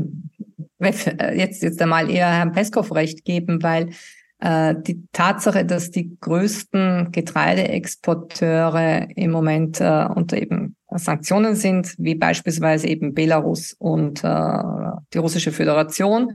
äh, 0.79 1.37
jetzt, 1.37 1.63
jetzt 1.63 1.81
einmal 1.81 2.09
eher 2.09 2.29
Herrn 2.29 2.51
Peskov 2.51 2.93
recht 2.93 3.25
geben, 3.25 3.63
weil 3.63 3.91
äh, 4.39 4.75
die 4.81 5.07
Tatsache, 5.11 5.65
dass 5.65 5.91
die 5.91 6.17
größten 6.19 7.11
Getreideexporteure 7.11 9.07
im 9.15 9.31
Moment 9.31 9.81
äh, 9.81 10.05
unter 10.13 10.41
eben 10.41 10.75
Sanktionen 10.95 11.55
sind, 11.55 11.95
wie 11.97 12.15
beispielsweise 12.15 12.87
eben 12.87 13.13
Belarus 13.13 13.75
und 13.77 14.23
äh, 14.23 14.57
die 15.13 15.17
russische 15.17 15.51
Föderation, 15.51 16.33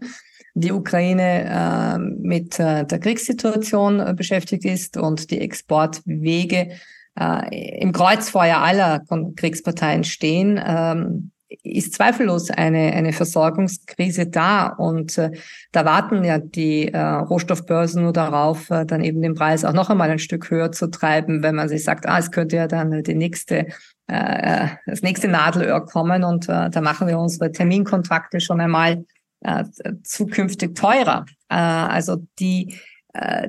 die 0.54 0.72
Ukraine 0.72 1.44
äh, 1.44 1.98
mit 1.98 2.60
äh, 2.60 2.84
der 2.84 3.00
Kriegssituation 3.00 4.00
äh, 4.00 4.14
beschäftigt 4.16 4.64
ist 4.64 4.96
und 4.96 5.30
die 5.30 5.40
Exportwege 5.40 6.70
äh, 7.18 7.80
im 7.80 7.92
Kreuzfeuer 7.92 8.58
aller 8.58 9.02
Kriegsparteien 9.36 10.04
stehen, 10.04 10.60
ähm, 10.64 11.32
ist 11.62 11.94
zweifellos 11.94 12.50
eine, 12.50 12.92
eine 12.92 13.12
Versorgungskrise 13.12 14.26
da 14.26 14.68
und 14.68 15.18
äh, 15.18 15.30
da 15.72 15.84
warten 15.84 16.24
ja 16.24 16.38
die 16.38 16.88
äh, 16.88 16.98
Rohstoffbörsen 16.98 18.02
nur 18.02 18.12
darauf, 18.12 18.70
äh, 18.70 18.84
dann 18.84 19.04
eben 19.04 19.22
den 19.22 19.34
Preis 19.34 19.64
auch 19.64 19.72
noch 19.72 19.90
einmal 19.90 20.10
ein 20.10 20.18
Stück 20.18 20.50
höher 20.50 20.72
zu 20.72 20.88
treiben, 20.88 21.42
wenn 21.42 21.54
man 21.54 21.68
sich 21.68 21.84
sagt, 21.84 22.06
ah, 22.06 22.18
es 22.18 22.30
könnte 22.30 22.56
ja 22.56 22.66
dann 22.66 23.02
die 23.02 23.14
nächste 23.14 23.66
äh, 24.06 24.68
das 24.86 25.02
nächste 25.02 25.28
Nadelöhr 25.28 25.84
kommen 25.86 26.24
und 26.24 26.48
äh, 26.48 26.70
da 26.70 26.80
machen 26.80 27.08
wir 27.08 27.18
unsere 27.18 27.52
Terminkontrakte 27.52 28.40
schon 28.40 28.60
einmal 28.60 29.04
äh, 29.40 29.64
zukünftig 30.02 30.74
teurer. 30.74 31.26
Äh, 31.48 31.56
also 31.56 32.26
die 32.38 32.78
äh, 33.14 33.48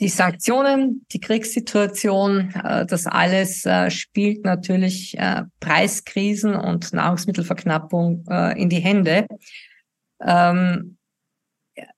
die 0.00 0.08
Sanktionen, 0.08 1.04
die 1.12 1.20
Kriegssituation, 1.20 2.54
äh, 2.54 2.86
das 2.86 3.06
alles 3.06 3.66
äh, 3.66 3.90
spielt 3.90 4.46
natürlich 4.46 5.16
äh, 5.18 5.42
Preiskrisen 5.60 6.54
und 6.54 6.94
Nahrungsmittelverknappung 6.94 8.26
in 8.56 8.70
die 8.70 8.80
Hände. 8.80 9.26
Ähm, 10.24 10.96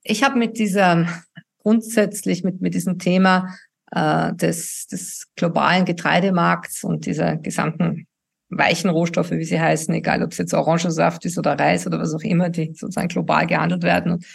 ich 0.02 0.24
habe 0.24 0.38
mit 0.38 0.58
dieser 0.58 1.06
grundsätzlich 1.58 2.42
mit 2.42 2.60
mit 2.60 2.74
diesem 2.74 2.98
Thema 2.98 3.54
des 3.94 4.86
des 4.86 5.26
globalen 5.36 5.84
Getreidemarkts 5.84 6.82
und 6.82 7.04
dieser 7.04 7.36
gesamten 7.36 8.06
weichen 8.48 8.90
Rohstoffe, 8.90 9.30
wie 9.32 9.44
sie 9.44 9.60
heißen, 9.60 9.92
egal 9.94 10.22
ob 10.22 10.32
es 10.32 10.38
jetzt 10.38 10.54
Orangensaft 10.54 11.24
ist 11.24 11.38
oder 11.38 11.58
Reis 11.58 11.86
oder 11.86 11.98
was 11.98 12.14
auch 12.14 12.22
immer, 12.22 12.50
die 12.50 12.72
sozusagen 12.74 13.08
global 13.08 13.46
gehandelt 13.46 13.82
werden 13.82 14.12
und 14.12 14.26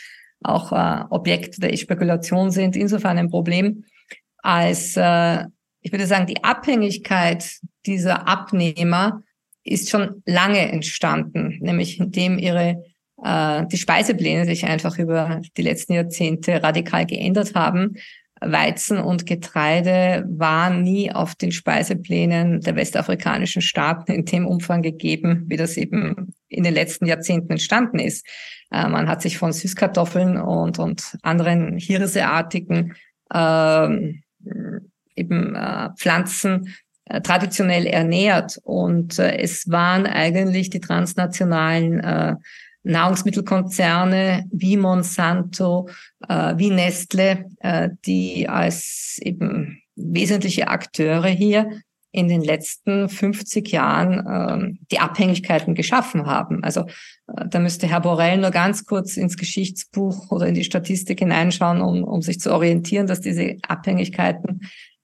auch 0.43 0.71
äh, 0.71 1.03
Objekt 1.09 1.61
der 1.61 1.75
Spekulation 1.77 2.51
sind, 2.51 2.75
insofern 2.75 3.17
ein 3.17 3.29
Problem, 3.29 3.83
als 4.37 4.95
äh, 4.95 5.45
ich 5.81 5.91
würde 5.91 6.05
sagen, 6.05 6.27
die 6.27 6.43
Abhängigkeit 6.43 7.49
dieser 7.85 8.27
Abnehmer 8.27 9.21
ist 9.63 9.89
schon 9.89 10.21
lange 10.25 10.71
entstanden, 10.71 11.57
nämlich 11.61 11.99
indem 11.99 12.37
ihre 12.37 12.83
äh, 13.23 13.65
die 13.67 13.77
Speisepläne 13.77 14.45
sich 14.45 14.65
einfach 14.65 14.97
über 14.97 15.41
die 15.55 15.61
letzten 15.61 15.93
Jahrzehnte 15.93 16.61
radikal 16.61 17.05
geändert 17.05 17.55
haben. 17.55 17.95
Weizen 18.41 18.99
und 18.99 19.25
Getreide 19.25 20.25
waren 20.29 20.83
nie 20.83 21.11
auf 21.11 21.35
den 21.35 21.51
Speiseplänen 21.51 22.61
der 22.61 22.75
westafrikanischen 22.75 23.61
Staaten 23.61 24.11
in 24.11 24.25
dem 24.25 24.45
Umfang 24.45 24.81
gegeben, 24.81 25.45
wie 25.47 25.57
das 25.57 25.77
eben 25.77 26.33
in 26.47 26.63
den 26.63 26.73
letzten 26.73 27.05
Jahrzehnten 27.05 27.51
entstanden 27.51 27.99
ist. 27.99 28.25
Äh, 28.71 28.87
man 28.87 29.07
hat 29.07 29.21
sich 29.21 29.37
von 29.37 29.53
Süßkartoffeln 29.53 30.37
und, 30.37 30.79
und 30.79 31.17
anderen 31.23 31.77
hirseartigen 31.77 32.95
ähm, 33.33 34.23
eben 35.15 35.55
äh, 35.55 35.89
Pflanzen 35.97 36.75
äh, 37.05 37.21
traditionell 37.21 37.85
ernährt. 37.85 38.59
Und 38.63 39.19
äh, 39.19 39.37
es 39.37 39.69
waren 39.69 40.05
eigentlich 40.05 40.69
die 40.69 40.79
transnationalen 40.79 41.99
äh, 41.99 42.35
Nahrungsmittelkonzerne 42.87 44.45
wie 44.51 44.77
Monsanto, 44.77 45.89
äh, 46.27 46.53
wie 46.57 46.69
Nestle, 46.69 47.45
äh, 47.59 47.89
die 48.05 48.47
als 48.49 49.19
eben 49.21 49.81
wesentliche 49.95 50.67
Akteure 50.67 51.27
hier 51.27 51.69
in 52.11 52.27
den 52.27 52.41
letzten 52.41 53.09
50 53.09 53.69
Jahren 53.69 54.25
ähm, 54.27 54.79
die 54.91 54.99
Abhängigkeiten 54.99 55.75
geschaffen 55.75 56.25
haben. 56.25 56.63
Also 56.63 56.81
äh, 57.27 57.47
da 57.47 57.59
müsste 57.59 57.87
Herr 57.87 58.01
Borrell 58.01 58.37
nur 58.37 58.51
ganz 58.51 58.85
kurz 58.85 59.17
ins 59.17 59.37
Geschichtsbuch 59.37 60.31
oder 60.31 60.47
in 60.47 60.55
die 60.55 60.63
Statistik 60.63 61.19
hineinschauen, 61.19 61.81
um, 61.81 62.03
um 62.03 62.21
sich 62.21 62.39
zu 62.39 62.51
orientieren, 62.51 63.07
dass 63.07 63.21
diese 63.21 63.57
Abhängigkeiten 63.67 64.61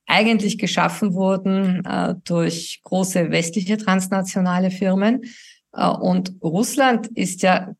eigentlich 0.07 0.57
geschaffen 0.57 1.13
wurden 1.13 1.85
äh, 1.85 2.15
durch 2.23 2.81
große 2.83 3.31
westliche 3.31 3.77
transnationale 3.77 4.71
Firmen. 4.71 5.21
Äh, 5.73 5.87
und 5.87 6.33
Russland 6.41 7.07
ist 7.07 7.41
ja 7.41 7.73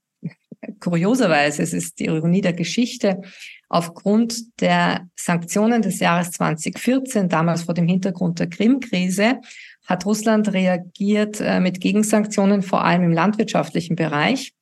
kurioserweise, 0.79 1.61
es 1.63 1.73
ist 1.73 1.99
die 1.99 2.05
Ironie 2.05 2.41
der 2.41 2.53
Geschichte, 2.53 3.21
aufgrund 3.69 4.61
der 4.61 5.07
Sanktionen 5.15 5.81
des 5.81 5.99
Jahres 5.99 6.31
2014, 6.31 7.27
damals 7.29 7.63
vor 7.63 7.73
dem 7.73 7.87
Hintergrund 7.87 8.39
der 8.39 8.49
Krim-Krise, 8.49 9.39
hat 9.85 10.05
Russland 10.05 10.53
reagiert 10.53 11.41
äh, 11.41 11.59
mit 11.59 11.81
Gegensanktionen, 11.81 12.61
vor 12.61 12.83
allem 12.85 13.03
im 13.03 13.11
landwirtschaftlichen 13.11 13.95
Bereich. 13.95 14.53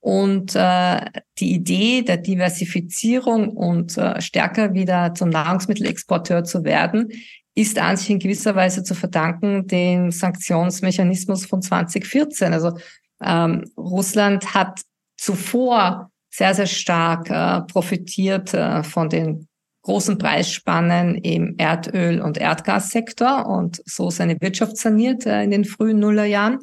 Und 0.00 0.54
äh, 0.54 1.00
die 1.38 1.52
Idee 1.54 2.02
der 2.02 2.18
Diversifizierung 2.18 3.48
und 3.48 3.98
äh, 3.98 4.20
stärker 4.20 4.72
wieder 4.72 5.14
zum 5.14 5.28
Nahrungsmittelexporteur 5.28 6.44
zu 6.44 6.64
werden, 6.64 7.12
ist 7.58 7.78
an 7.78 7.96
sich 7.96 8.10
in 8.10 8.20
gewisser 8.20 8.54
Weise 8.54 8.84
zu 8.84 8.94
verdanken 8.94 9.66
dem 9.66 10.12
Sanktionsmechanismus 10.12 11.44
von 11.44 11.60
2014. 11.60 12.52
Also 12.52 12.78
ähm, 13.20 13.64
Russland 13.76 14.54
hat 14.54 14.82
zuvor 15.16 16.12
sehr, 16.30 16.54
sehr 16.54 16.66
stark 16.66 17.28
äh, 17.30 17.62
profitiert 17.62 18.54
äh, 18.54 18.84
von 18.84 19.08
den 19.08 19.48
großen 19.82 20.18
Preisspannen 20.18 21.16
im 21.16 21.56
Erdöl- 21.56 22.20
und 22.20 22.38
Erdgassektor 22.38 23.46
und 23.46 23.82
so 23.86 24.10
seine 24.10 24.40
Wirtschaft 24.40 24.76
saniert 24.76 25.26
äh, 25.26 25.42
in 25.42 25.50
den 25.50 25.64
frühen 25.64 25.98
Nullerjahren, 25.98 26.60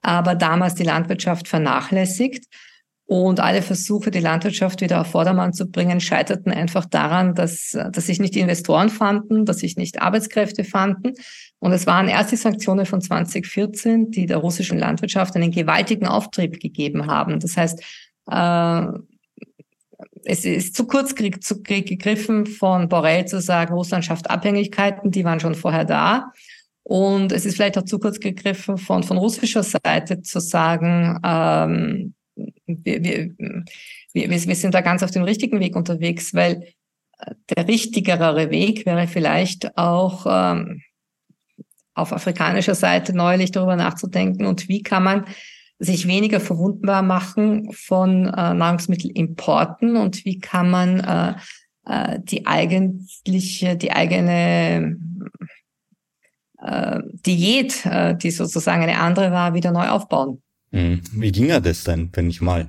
aber 0.00 0.36
damals 0.36 0.74
die 0.74 0.84
Landwirtschaft 0.84 1.48
vernachlässigt. 1.48 2.46
Und 3.10 3.40
alle 3.40 3.60
Versuche, 3.60 4.12
die 4.12 4.20
Landwirtschaft 4.20 4.82
wieder 4.82 5.00
auf 5.00 5.08
Vordermann 5.08 5.52
zu 5.52 5.66
bringen, 5.66 6.00
scheiterten 6.00 6.52
einfach 6.52 6.86
daran, 6.86 7.34
dass, 7.34 7.76
dass 7.90 8.06
sich 8.06 8.20
nicht 8.20 8.36
Investoren 8.36 8.88
fanden, 8.88 9.44
dass 9.44 9.58
sich 9.58 9.76
nicht 9.76 10.00
Arbeitskräfte 10.00 10.62
fanden. 10.62 11.14
Und 11.58 11.72
es 11.72 11.88
waren 11.88 12.06
erst 12.06 12.30
die 12.30 12.36
Sanktionen 12.36 12.86
von 12.86 13.00
2014, 13.00 14.12
die 14.12 14.26
der 14.26 14.36
russischen 14.36 14.78
Landwirtschaft 14.78 15.34
einen 15.34 15.50
gewaltigen 15.50 16.06
Auftrieb 16.06 16.60
gegeben 16.60 17.08
haben. 17.08 17.40
Das 17.40 17.56
heißt, 17.56 17.82
äh, 18.30 18.86
es 20.22 20.44
ist 20.44 20.76
zu 20.76 20.86
kurz 20.86 21.12
zu, 21.40 21.62
gegriffen 21.62 22.46
von 22.46 22.88
Borrell 22.88 23.24
zu 23.24 23.40
sagen, 23.40 23.74
Russland 23.74 24.04
schafft 24.04 24.30
Abhängigkeiten, 24.30 25.10
die 25.10 25.24
waren 25.24 25.40
schon 25.40 25.56
vorher 25.56 25.84
da. 25.84 26.30
Und 26.84 27.32
es 27.32 27.44
ist 27.44 27.56
vielleicht 27.56 27.76
auch 27.76 27.86
zu 27.86 27.98
kurz 27.98 28.20
gegriffen 28.20 28.78
von, 28.78 29.02
von 29.02 29.16
russischer 29.16 29.64
Seite 29.64 30.22
zu 30.22 30.38
sagen, 30.38 31.18
ähm, 31.24 32.14
wir, 32.66 33.04
wir, 33.04 33.64
wir, 34.12 34.30
wir 34.30 34.56
sind 34.56 34.74
da 34.74 34.80
ganz 34.80 35.02
auf 35.02 35.10
dem 35.10 35.22
richtigen 35.22 35.60
Weg 35.60 35.76
unterwegs, 35.76 36.34
weil 36.34 36.62
äh, 37.18 37.34
der 37.56 37.68
richtigere 37.68 38.50
Weg 38.50 38.86
wäre 38.86 39.06
vielleicht 39.06 39.76
auch 39.76 40.26
ähm, 40.28 40.82
auf 41.94 42.12
afrikanischer 42.12 42.74
Seite 42.74 43.14
neulich 43.14 43.50
darüber 43.50 43.76
nachzudenken 43.76 44.46
und 44.46 44.68
wie 44.68 44.82
kann 44.82 45.02
man 45.02 45.24
sich 45.78 46.06
weniger 46.06 46.40
verwundbar 46.40 47.02
machen 47.02 47.72
von 47.72 48.26
äh, 48.26 48.54
Nahrungsmittelimporten 48.54 49.96
und 49.96 50.24
wie 50.24 50.38
kann 50.38 50.70
man 50.70 51.00
äh, 51.00 51.34
äh, 51.86 52.20
die 52.22 52.46
eigentliche, 52.46 53.76
die 53.76 53.90
eigene 53.90 54.98
äh, 56.62 57.00
Diät, 57.26 57.86
äh, 57.86 58.14
die 58.14 58.30
sozusagen 58.30 58.82
eine 58.82 58.98
andere 58.98 59.32
war, 59.32 59.54
wieder 59.54 59.72
neu 59.72 59.88
aufbauen. 59.88 60.42
Hm. 60.72 61.00
Wie 61.12 61.32
ging 61.32 61.48
er 61.48 61.60
das 61.60 61.84
denn, 61.84 62.10
wenn 62.12 62.30
ich 62.30 62.40
mal 62.40 62.68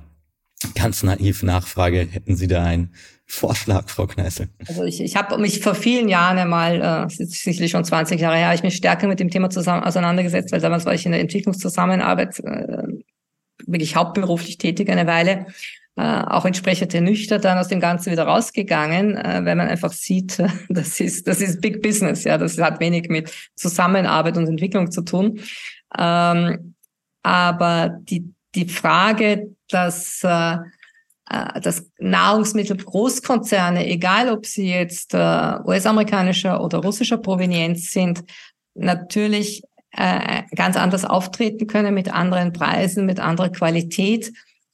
ganz 0.74 1.02
naiv 1.02 1.42
nachfrage, 1.42 2.06
hätten 2.10 2.36
Sie 2.36 2.46
da 2.46 2.64
einen 2.64 2.94
Vorschlag, 3.26 3.88
Frau 3.88 4.06
Kneißl? 4.06 4.48
Also 4.66 4.84
ich, 4.84 5.00
ich 5.00 5.16
habe 5.16 5.38
mich 5.38 5.60
vor 5.60 5.74
vielen 5.74 6.08
Jahren 6.08 6.38
einmal, 6.38 7.08
äh, 7.08 7.24
sicherlich 7.24 7.70
schon 7.70 7.84
20 7.84 8.20
Jahre 8.20 8.36
her, 8.36 8.54
ich 8.54 8.62
mich 8.62 8.76
stärker 8.76 9.08
mit 9.08 9.20
dem 9.20 9.30
Thema 9.30 9.50
zusammen 9.50 9.82
auseinandergesetzt, 9.82 10.52
weil 10.52 10.60
damals 10.60 10.84
war 10.84 10.94
ich 10.94 11.06
in 11.06 11.12
der 11.12 11.20
Entwicklungszusammenarbeit 11.20 12.40
äh, 12.40 12.84
wirklich 13.66 13.96
hauptberuflich 13.96 14.58
tätig 14.58 14.90
eine 14.90 15.06
Weile. 15.06 15.46
Äh, 15.94 16.02
auch 16.02 16.46
entsprechend 16.46 16.94
ernüchtert 16.94 17.44
dann 17.44 17.58
aus 17.58 17.68
dem 17.68 17.80
Ganzen 17.80 18.12
wieder 18.12 18.24
rausgegangen, 18.24 19.16
äh, 19.16 19.44
weil 19.44 19.56
man 19.56 19.68
einfach 19.68 19.92
sieht, 19.92 20.42
das 20.68 21.00
ist, 21.00 21.28
das 21.28 21.40
ist 21.40 21.60
Big 21.60 21.82
Business, 21.82 22.24
ja, 22.24 22.38
das 22.38 22.58
hat 22.58 22.80
wenig 22.80 23.08
mit 23.08 23.32
Zusammenarbeit 23.56 24.36
und 24.36 24.46
Entwicklung 24.46 24.90
zu 24.90 25.02
tun. 25.02 25.40
Ähm, 25.98 26.71
aber 27.22 27.90
die, 28.00 28.32
die 28.54 28.68
Frage, 28.68 29.54
dass, 29.68 30.22
äh, 30.24 30.56
äh 31.30 31.60
dass 31.60 31.90
Nahrungsmittelgroßkonzerne, 31.98 33.86
egal 33.86 34.30
ob 34.30 34.46
sie 34.46 34.68
jetzt 34.68 35.14
äh, 35.14 35.18
US-amerikanischer 35.64 36.62
oder 36.62 36.78
russischer 36.78 37.18
Provenienz 37.18 37.92
sind, 37.92 38.24
natürlich 38.74 39.62
äh, 39.92 40.42
ganz 40.54 40.76
anders 40.76 41.04
auftreten 41.04 41.66
können 41.66 41.94
mit 41.94 42.12
anderen 42.12 42.52
Preisen, 42.52 43.06
mit 43.06 43.20
anderer 43.20 43.50
Qualität, 43.50 44.28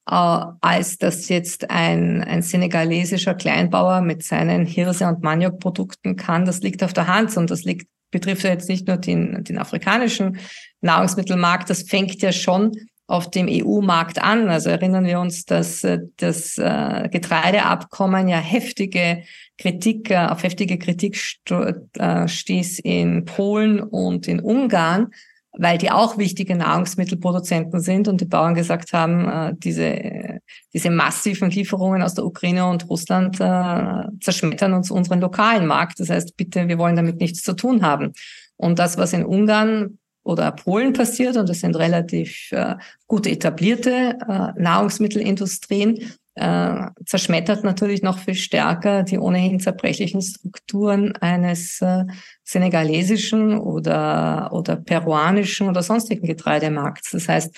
äh, 0.08 0.44
als 0.60 0.98
das 0.98 1.28
jetzt 1.28 1.70
ein, 1.70 2.22
ein 2.22 2.42
senegalesischer 2.42 3.34
Kleinbauer 3.34 4.00
mit 4.00 4.22
seinen 4.22 4.64
Hirse- 4.64 5.08
und 5.08 5.22
Maniokprodukten 5.22 6.16
kann. 6.16 6.44
Das 6.44 6.60
liegt 6.60 6.82
auf 6.84 6.92
der 6.92 7.08
Hand 7.08 7.36
und 7.36 7.50
das 7.50 7.64
liegt 7.64 7.88
betrifft 8.10 8.44
ja 8.44 8.50
jetzt 8.50 8.68
nicht 8.68 8.86
nur 8.86 8.96
den, 8.96 9.44
den 9.44 9.58
afrikanischen 9.58 10.38
Nahrungsmittelmarkt, 10.80 11.68
das 11.70 11.82
fängt 11.82 12.20
ja 12.22 12.32
schon 12.32 12.72
auf 13.08 13.30
dem 13.30 13.48
EU-Markt 13.48 14.22
an. 14.22 14.48
Also 14.48 14.68
erinnern 14.68 15.06
wir 15.06 15.18
uns, 15.18 15.46
dass 15.46 15.82
äh, 15.82 15.98
das 16.18 16.58
äh, 16.58 17.08
Getreideabkommen 17.10 18.28
ja 18.28 18.38
heftige 18.38 19.22
Kritik, 19.56 20.10
äh, 20.10 20.26
auf 20.26 20.42
heftige 20.42 20.78
Kritik 20.78 21.16
stieß 21.16 22.78
in 22.80 23.24
Polen 23.24 23.80
und 23.80 24.28
in 24.28 24.40
Ungarn, 24.40 25.08
weil 25.52 25.78
die 25.78 25.90
auch 25.90 26.18
wichtige 26.18 26.54
Nahrungsmittelproduzenten 26.54 27.80
sind 27.80 28.06
und 28.06 28.20
die 28.20 28.26
Bauern 28.26 28.54
gesagt 28.54 28.92
haben, 28.92 29.56
diese, 29.58 30.40
diese 30.72 30.90
massiven 30.90 31.50
Lieferungen 31.50 32.02
aus 32.02 32.14
der 32.14 32.26
Ukraine 32.26 32.66
und 32.68 32.88
Russland 32.88 33.36
zerschmettern 33.36 34.74
uns 34.74 34.90
unseren 34.90 35.20
lokalen 35.20 35.66
Markt. 35.66 36.00
Das 36.00 36.10
heißt, 36.10 36.36
bitte, 36.36 36.68
wir 36.68 36.78
wollen 36.78 36.96
damit 36.96 37.18
nichts 37.18 37.42
zu 37.42 37.54
tun 37.54 37.82
haben. 37.82 38.12
Und 38.56 38.78
das, 38.78 38.98
was 38.98 39.12
in 39.12 39.24
Ungarn 39.24 39.98
oder 40.28 40.52
Polen 40.52 40.92
passiert 40.92 41.38
und 41.38 41.48
das 41.48 41.60
sind 41.60 41.74
relativ 41.74 42.52
äh, 42.52 42.74
gut 43.06 43.26
etablierte 43.26 44.18
äh, 44.28 44.60
Nahrungsmittelindustrien, 44.60 46.12
äh, 46.38 46.90
zerschmettert 47.04 47.64
natürlich 47.64 48.02
noch 48.02 48.18
viel 48.18 48.34
stärker 48.34 49.02
die 49.02 49.18
ohnehin 49.18 49.60
zerbrechlichen 49.60 50.22
Strukturen 50.22 51.14
eines 51.16 51.80
äh, 51.82 52.04
senegalesischen 52.44 53.58
oder, 53.58 54.50
oder 54.52 54.76
peruanischen 54.76 55.68
oder 55.68 55.82
sonstigen 55.82 56.26
Getreidemarkts. 56.26 57.10
Das 57.10 57.28
heißt, 57.28 57.56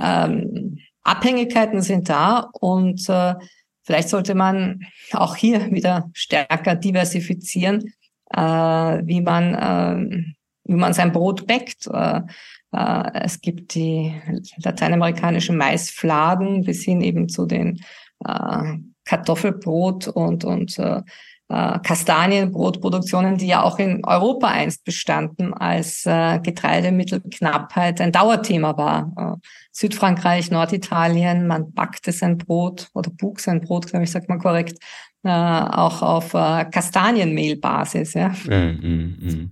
ähm, 0.00 0.78
Abhängigkeiten 1.02 1.82
sind 1.82 2.08
da 2.08 2.50
und 2.60 3.08
äh, 3.08 3.34
vielleicht 3.82 4.08
sollte 4.08 4.34
man 4.34 4.80
auch 5.12 5.36
hier 5.36 5.70
wieder 5.72 6.10
stärker 6.12 6.76
diversifizieren, 6.76 7.92
äh, 8.32 8.40
wie 8.40 9.20
man 9.20 9.54
äh, 9.54 10.34
wie 10.64 10.76
man 10.76 10.92
sein 10.92 11.12
Brot 11.12 11.46
bäckt. 11.46 11.88
Äh, 11.88 12.20
äh, 12.72 13.10
es 13.24 13.40
gibt 13.40 13.74
die 13.74 14.14
lateinamerikanischen 14.58 15.56
Maisfladen 15.56 16.62
bis 16.62 16.84
hin 16.84 17.00
eben 17.00 17.28
zu 17.28 17.46
den 17.46 17.80
äh, 18.24 18.78
Kartoffelbrot 19.04 20.08
und, 20.08 20.44
und 20.44 20.80
Kastanienbrotproduktionen, 21.48 23.36
die 23.38 23.48
ja 23.48 23.64
auch 23.64 23.80
in 23.80 24.04
Europa 24.04 24.46
einst 24.46 24.84
bestanden, 24.84 25.52
als 25.52 26.04
Getreidemittelknappheit 26.04 28.00
ein 28.00 28.12
Dauerthema 28.12 28.76
war. 28.76 29.40
Südfrankreich, 29.72 30.52
Norditalien, 30.52 31.48
man 31.48 31.72
backte 31.72 32.12
sein 32.12 32.38
Brot 32.38 32.86
oder 32.94 33.10
bug 33.10 33.40
sein 33.40 33.60
Brot, 33.62 33.88
glaube 33.88 34.04
ich, 34.04 34.12
sagt 34.12 34.28
man 34.28 34.38
korrekt, 34.38 34.78
auch 35.24 36.02
auf 36.02 36.30
Kastanienmehlbasis. 36.30 38.14
Ja. 38.14 38.28
Mm, 38.46 38.78
mm, 38.80 39.16
mm. 39.20 39.50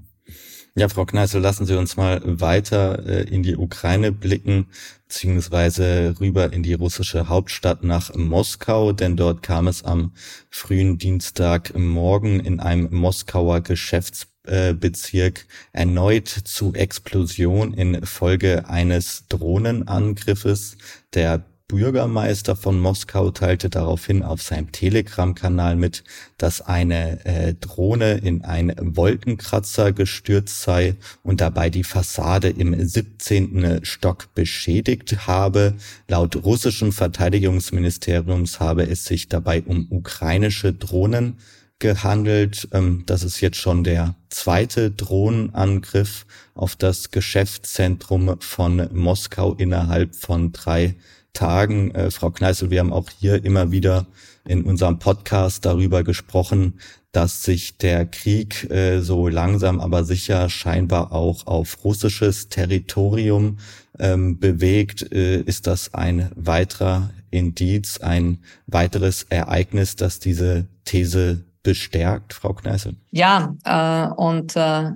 Ja, 0.79 0.89
Frau 0.89 1.05
Kneißl, 1.05 1.41
lassen 1.41 1.67
Sie 1.67 1.77
uns 1.77 1.97
mal 1.97 2.21
weiter 2.25 3.05
äh, 3.05 3.23
in 3.25 3.43
die 3.43 3.57
Ukraine 3.57 4.13
blicken, 4.13 4.69
beziehungsweise 5.09 6.15
rüber 6.21 6.53
in 6.53 6.63
die 6.63 6.75
russische 6.75 7.29
Hauptstadt 7.29 7.83
nach 7.83 8.15
Moskau, 8.15 8.93
denn 8.93 9.17
dort 9.17 9.43
kam 9.43 9.67
es 9.67 9.83
am 9.83 10.13
frühen 10.51 10.97
Dienstagmorgen 10.97 12.39
in 12.39 12.61
einem 12.61 12.95
Moskauer 12.95 13.61
Geschäftsbezirk 13.61 15.47
erneut 15.73 16.29
zu 16.29 16.73
Explosion 16.75 17.75
in 17.75 18.07
Folge 18.07 18.69
eines 18.69 19.25
Drohnenangriffes. 19.29 20.77
Der 21.13 21.45
Bürgermeister 21.69 22.57
von 22.57 22.81
Moskau 22.81 23.31
teilte 23.31 23.69
daraufhin 23.69 24.23
auf 24.23 24.41
seinem 24.41 24.73
Telegram-Kanal 24.73 25.77
mit, 25.77 26.03
dass 26.39 26.63
eine 26.63 27.23
äh, 27.27 27.53
Drohne 27.53 28.15
in 28.15 28.43
einen 28.43 28.97
Wolkenkratzer 28.97 29.93
gestürzt 29.93 30.63
sei 30.63 30.97
und 31.23 31.43
dabei 31.43 31.69
die 31.69 31.85
Fassade 31.85 32.49
im 32.49 32.75
17. 32.89 33.81
Stock 33.85 34.35
beschädigt 34.35 35.27
habe. 35.27 35.75
Laut 36.09 36.37
russischen 36.37 36.91
Verteidigungsministeriums 36.91 38.61
habe 38.61 38.85
es 38.89 39.05
sich 39.05 39.29
dabei 39.29 39.63
um 39.63 39.89
ukrainische 39.91 40.73
Drohnen 40.73 41.37
gehandelt. 41.79 42.69
Ähm, 42.73 43.03
das 43.05 43.23
ist 43.23 43.43
jetzt 43.43 43.59
schon 43.59 43.85
der 43.85 44.15
zweite 44.31 44.91
Drohnenangriff 44.91 46.25
auf 46.55 46.77
das 46.77 47.11
Geschäftszentrum 47.11 48.41
von 48.41 48.89
Moskau 48.93 49.53
innerhalb 49.53 50.15
von 50.15 50.53
drei 50.53 50.97
Tagen. 51.39 51.93
Äh, 51.93 52.11
Frau 52.11 52.31
Kneißl, 52.31 52.71
wir 52.71 52.81
haben 52.81 52.93
auch 52.93 53.09
hier 53.17 53.45
immer 53.45 53.71
wieder 53.71 54.07
in 54.45 54.65
unserem 54.65 54.99
Podcast 54.99 55.65
darüber 55.65 56.03
gesprochen, 56.03 56.81
dass 57.13 57.45
sich 57.45 57.79
der 57.79 58.07
Krieg 58.07 58.69
äh, 58.71 59.01
so 59.01 59.29
langsam 59.29 59.81
aber 59.81 60.03
sicher 60.03 60.51
scheinbar 60.51 61.13
auch 61.13 61.47
auf 61.47 61.85
russisches 61.85 62.49
Territorium 62.49 63.59
ähm, 64.01 64.41
bewegt. 64.41 65.13
Äh, 65.13 65.41
ist 65.43 65.69
das 65.69 65.95
ein 65.95 66.31
weiterer 66.35 67.11
Indiz, 67.31 67.99
ein 67.99 68.39
weiteres 68.67 69.23
Ereignis, 69.29 69.95
das 69.95 70.19
diese 70.19 70.67
These 70.85 71.45
bestärkt, 71.63 72.35
Frau 72.35 72.53
Kneißl? 72.53 72.95
Ja, 73.11 73.55
äh, 73.65 74.13
und 74.15 74.57
äh, 74.57 74.93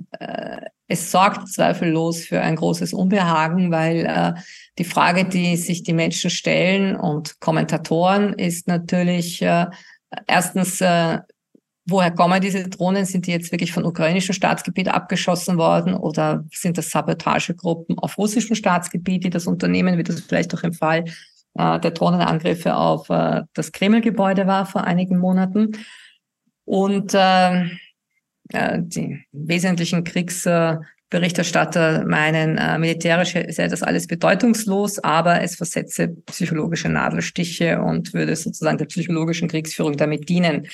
es 0.92 1.10
sorgt 1.10 1.48
zweifellos 1.48 2.24
für 2.24 2.42
ein 2.42 2.56
großes 2.56 2.92
Unbehagen, 2.92 3.70
weil 3.70 4.04
äh, 4.04 4.34
die 4.78 4.84
Frage, 4.84 5.24
die 5.24 5.56
sich 5.56 5.82
die 5.82 5.94
Menschen 5.94 6.28
stellen 6.28 6.96
und 6.96 7.40
Kommentatoren, 7.40 8.34
ist 8.34 8.68
natürlich 8.68 9.40
äh, 9.40 9.66
erstens, 10.26 10.82
äh, 10.82 11.20
woher 11.86 12.10
kommen 12.10 12.42
diese 12.42 12.68
Drohnen? 12.68 13.06
Sind 13.06 13.26
die 13.26 13.30
jetzt 13.30 13.52
wirklich 13.52 13.72
von 13.72 13.86
ukrainischem 13.86 14.34
Staatsgebiet 14.34 14.88
abgeschossen 14.88 15.56
worden 15.56 15.94
oder 15.94 16.44
sind 16.52 16.76
das 16.76 16.90
Sabotagegruppen 16.90 17.98
auf 17.98 18.18
russischem 18.18 18.54
Staatsgebiet, 18.54 19.24
die 19.24 19.30
das 19.30 19.46
unternehmen, 19.46 19.96
wie 19.96 20.02
das 20.04 20.20
vielleicht 20.20 20.54
auch 20.54 20.62
im 20.62 20.74
Fall 20.74 21.04
äh, 21.54 21.80
der 21.80 21.90
Drohnenangriffe 21.92 22.76
auf 22.76 23.08
äh, 23.08 23.44
das 23.54 23.72
Kremlgebäude 23.72 24.46
war 24.46 24.66
vor 24.66 24.84
einigen 24.84 25.18
Monaten? 25.18 25.72
Und 26.64 27.14
äh, 27.14 27.64
äh, 28.50 28.78
die 28.80 29.24
wesentlichen 29.32 30.04
Kriegsberichterstatter 30.04 32.04
meinen, 32.06 32.58
äh, 32.58 32.78
militärisch 32.78 33.34
sei 33.48 33.68
das 33.68 33.82
alles 33.82 34.06
bedeutungslos, 34.06 34.98
aber 34.98 35.42
es 35.42 35.56
versetze 35.56 36.08
psychologische 36.26 36.88
Nadelstiche 36.88 37.80
und 37.80 38.14
würde 38.14 38.36
sozusagen 38.36 38.78
der 38.78 38.86
psychologischen 38.86 39.48
Kriegsführung 39.48 39.96
damit 39.96 40.28
dienen. 40.28 40.68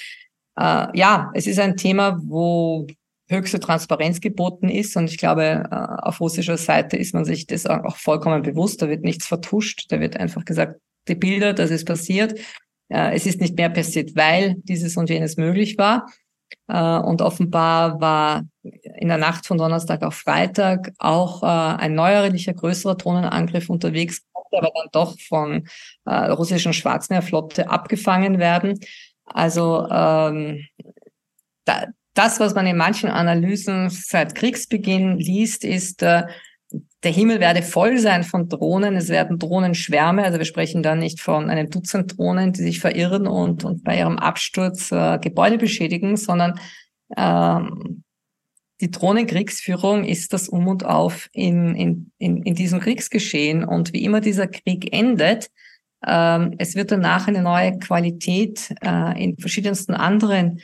Äh, 0.59 0.87
ja, 0.95 1.31
es 1.35 1.47
ist 1.47 1.59
ein 1.59 1.77
Thema, 1.77 2.21
wo 2.25 2.87
höchste 3.29 3.61
Transparenz 3.61 4.21
geboten 4.21 4.69
ist. 4.69 4.97
Und 4.97 5.11
ich 5.11 5.19
glaube, 5.19 5.65
äh, 5.71 5.75
auf 5.75 6.21
russischer 6.21 6.57
Seite 6.57 6.97
ist 6.97 7.15
man 7.15 7.25
sich 7.25 7.47
das 7.47 7.67
auch 7.67 7.97
vollkommen 7.97 8.43
bewusst. 8.43 8.83
Da 8.83 8.89
wird 8.89 9.05
nichts 9.05 9.27
vertuscht. 9.27 9.87
Da 9.91 10.01
wird 10.01 10.17
einfach 10.17 10.45
gesagt, 10.45 10.81
die 11.07 11.15
Bilder, 11.15 11.53
das 11.53 11.71
ist 11.71 11.87
passiert. 11.87 12.39
Äh, 12.89 13.15
es 13.15 13.27
ist 13.27 13.41
nicht 13.41 13.57
mehr 13.57 13.69
passiert, 13.69 14.17
weil 14.17 14.57
dieses 14.65 14.97
und 14.97 15.11
jenes 15.11 15.37
möglich 15.37 15.79
war. 15.79 16.07
Äh, 16.69 16.99
und 16.99 17.23
offenbar 17.23 18.01
war 18.01 18.45
in 18.63 19.09
der 19.09 19.19
Nacht 19.19 19.47
von 19.47 19.59
Donnerstag 19.59 20.03
auf 20.03 20.15
Freitag 20.15 20.93
auch 20.99 21.43
äh, 21.43 21.47
ein 21.47 21.95
neuerlicher, 21.95 22.55
größerer 22.55 22.97
Drohnenangriff 22.97 23.71
unterwegs, 23.71 24.23
konnte 24.33 24.59
aber 24.59 24.73
dann 24.75 24.89
doch 24.93 25.19
von 25.21 25.67
äh, 26.05 26.15
russischen 26.31 26.73
Schwarzmeerflotte 26.73 27.71
abgefangen 27.71 28.39
werden. 28.39 28.79
Also 29.25 29.87
ähm, 29.91 30.67
da, 31.65 31.87
das, 32.15 32.41
was 32.41 32.55
man 32.55 32.67
in 32.67 32.77
manchen 32.77 33.11
Analysen 33.11 33.91
seit 33.91 34.35
Kriegsbeginn 34.35 35.19
liest, 35.19 35.65
ist, 35.65 36.03
äh, 36.03 36.25
der 37.05 37.13
Himmel 37.13 37.39
werde 37.39 37.63
voll 37.63 37.99
sein 37.99 38.25
von 38.25 38.49
Drohnen. 38.49 38.97
Es 38.97 39.09
werden 39.09 39.39
Drohnenschwärme. 39.39 40.25
Also 40.25 40.39
wir 40.39 40.45
sprechen 40.45 40.83
da 40.83 40.97
nicht 40.97 41.21
von 41.21 41.49
einem 41.49 41.71
Dutzend 41.71 42.19
Drohnen, 42.19 42.53
die 42.53 42.63
sich 42.63 42.81
verirren 42.81 43.27
und, 43.27 43.65
und 43.65 43.85
bei 43.85 43.99
ihrem 43.99 44.19
Absturz 44.19 44.91
äh, 44.91 45.19
Gebäude 45.19 45.59
beschädigen, 45.59 46.17
sondern 46.17 46.59
ähm, 47.17 48.03
die 48.81 48.91
Drohnenkriegsführung 48.91 50.05
ist 50.05 50.33
das 50.33 50.49
Um 50.49 50.67
und 50.67 50.85
Auf 50.85 51.29
in, 51.33 51.75
in, 51.75 52.13
in, 52.19 52.43
in 52.43 52.55
diesem 52.55 52.81
Kriegsgeschehen. 52.81 53.65
Und 53.65 53.93
wie 53.93 54.05
immer 54.05 54.21
dieser 54.21 54.49
Krieg 54.49 54.93
endet, 54.93 55.51
ähm, 56.07 56.55
es 56.59 56.75
wird 56.75 56.91
danach 56.91 57.29
eine 57.29 57.43
neue 57.43 57.79
Qualität 57.79 58.75
äh, 58.85 59.23
in 59.23 59.37
verschiedensten 59.37 59.95
anderen 59.95 60.61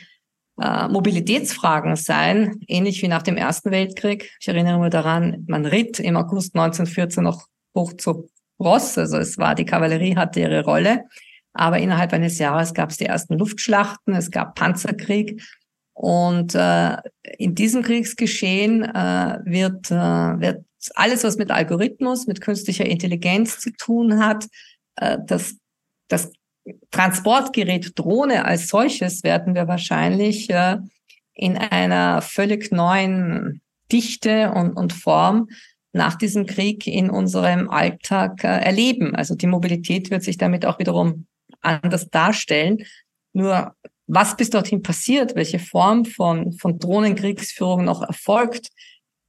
äh, 0.61 0.87
Mobilitätsfragen 0.87 1.95
sein, 1.95 2.59
ähnlich 2.67 3.01
wie 3.01 3.07
nach 3.07 3.23
dem 3.23 3.37
Ersten 3.37 3.71
Weltkrieg. 3.71 4.31
Ich 4.39 4.47
erinnere 4.47 4.79
mich 4.79 4.89
daran, 4.89 5.43
man 5.47 5.65
ritt 5.65 5.99
im 5.99 6.15
August 6.15 6.55
1914 6.55 7.23
noch 7.23 7.47
hoch 7.75 7.93
zu 7.93 8.29
Ross, 8.59 8.97
also 8.97 9.17
es 9.17 9.37
war, 9.37 9.53
die 9.53 9.65
Kavallerie 9.65 10.15
hatte 10.15 10.39
ihre 10.39 10.63
Rolle, 10.63 11.03
aber 11.53 11.79
innerhalb 11.79 12.13
eines 12.13 12.37
Jahres 12.39 12.73
gab 12.73 12.89
es 12.89 12.97
die 12.97 13.05
ersten 13.05 13.37
Luftschlachten, 13.37 14.13
es 14.13 14.31
gab 14.31 14.55
Panzerkrieg 14.55 15.41
und 15.93 16.55
äh, 16.55 16.97
in 17.37 17.55
diesem 17.55 17.81
Kriegsgeschehen 17.81 18.83
äh, 18.83 19.39
wird, 19.43 19.91
äh, 19.91 19.95
wird 20.39 20.65
alles, 20.93 21.23
was 21.23 21.37
mit 21.37 21.51
Algorithmus, 21.51 22.27
mit 22.27 22.41
künstlicher 22.41 22.85
Intelligenz 22.85 23.59
zu 23.59 23.71
tun 23.71 24.19
hat, 24.19 24.47
äh, 24.97 25.17
das, 25.25 25.55
das 26.07 26.31
Transportgerät 26.91 27.97
Drohne 27.97 28.45
als 28.45 28.67
solches 28.67 29.23
werden 29.23 29.53
wir 29.53 29.67
wahrscheinlich 29.67 30.49
äh, 30.49 30.77
in 31.33 31.57
einer 31.57 32.21
völlig 32.21 32.71
neuen 32.71 33.61
Dichte 33.91 34.51
und, 34.51 34.73
und 34.73 34.93
Form 34.93 35.49
nach 35.93 36.15
diesem 36.15 36.45
Krieg 36.45 36.87
in 36.87 37.09
unserem 37.09 37.69
Alltag 37.69 38.43
äh, 38.43 38.47
erleben. 38.47 39.15
Also 39.15 39.35
die 39.35 39.47
Mobilität 39.47 40.11
wird 40.11 40.23
sich 40.23 40.37
damit 40.37 40.65
auch 40.65 40.79
wiederum 40.79 41.27
anders 41.61 42.09
darstellen. 42.09 42.83
Nur 43.33 43.75
was 44.07 44.37
bis 44.37 44.49
dorthin 44.49 44.81
passiert, 44.81 45.35
welche 45.35 45.59
Form 45.59 46.05
von, 46.05 46.53
von 46.53 46.79
Drohnenkriegsführung 46.79 47.85
noch 47.85 48.01
erfolgt, 48.03 48.69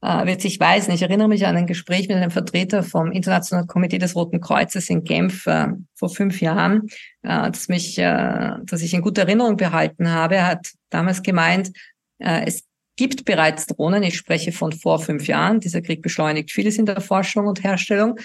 äh, 0.02 0.26
wird 0.26 0.40
sich 0.40 0.60
weisen. 0.60 0.92
Ich 0.92 1.02
erinnere 1.02 1.28
mich 1.28 1.46
an 1.46 1.56
ein 1.56 1.66
Gespräch 1.66 2.08
mit 2.08 2.16
einem 2.16 2.30
Vertreter 2.30 2.82
vom 2.82 3.12
Internationalen 3.12 3.66
Komitee 3.66 3.98
des 3.98 4.14
Roten 4.14 4.40
Kreuzes 4.40 4.90
in 4.90 5.04
Genf 5.04 5.46
äh, 5.46 5.68
vor 5.94 6.10
fünf 6.10 6.40
Jahren, 6.40 6.88
äh, 7.22 7.50
das 7.50 7.68
mich, 7.68 7.98
äh, 7.98 8.52
dass 8.62 8.82
ich 8.82 8.94
in 8.94 9.02
guter 9.02 9.22
Erinnerung 9.22 9.56
behalten 9.56 10.10
habe. 10.10 10.36
Er 10.36 10.46
hat 10.46 10.68
damals 10.90 11.22
gemeint, 11.22 11.72
äh, 12.18 12.44
es 12.46 12.64
gibt 12.96 13.24
bereits 13.24 13.66
Drohnen. 13.66 14.02
Ich 14.02 14.16
spreche 14.16 14.52
von 14.52 14.72
vor 14.72 14.98
fünf 14.98 15.26
Jahren. 15.26 15.60
Dieser 15.60 15.82
Krieg 15.82 16.02
beschleunigt 16.02 16.50
vieles 16.50 16.78
in 16.78 16.86
der 16.86 17.00
Forschung 17.00 17.46
und 17.46 17.62
Herstellung. 17.62 18.18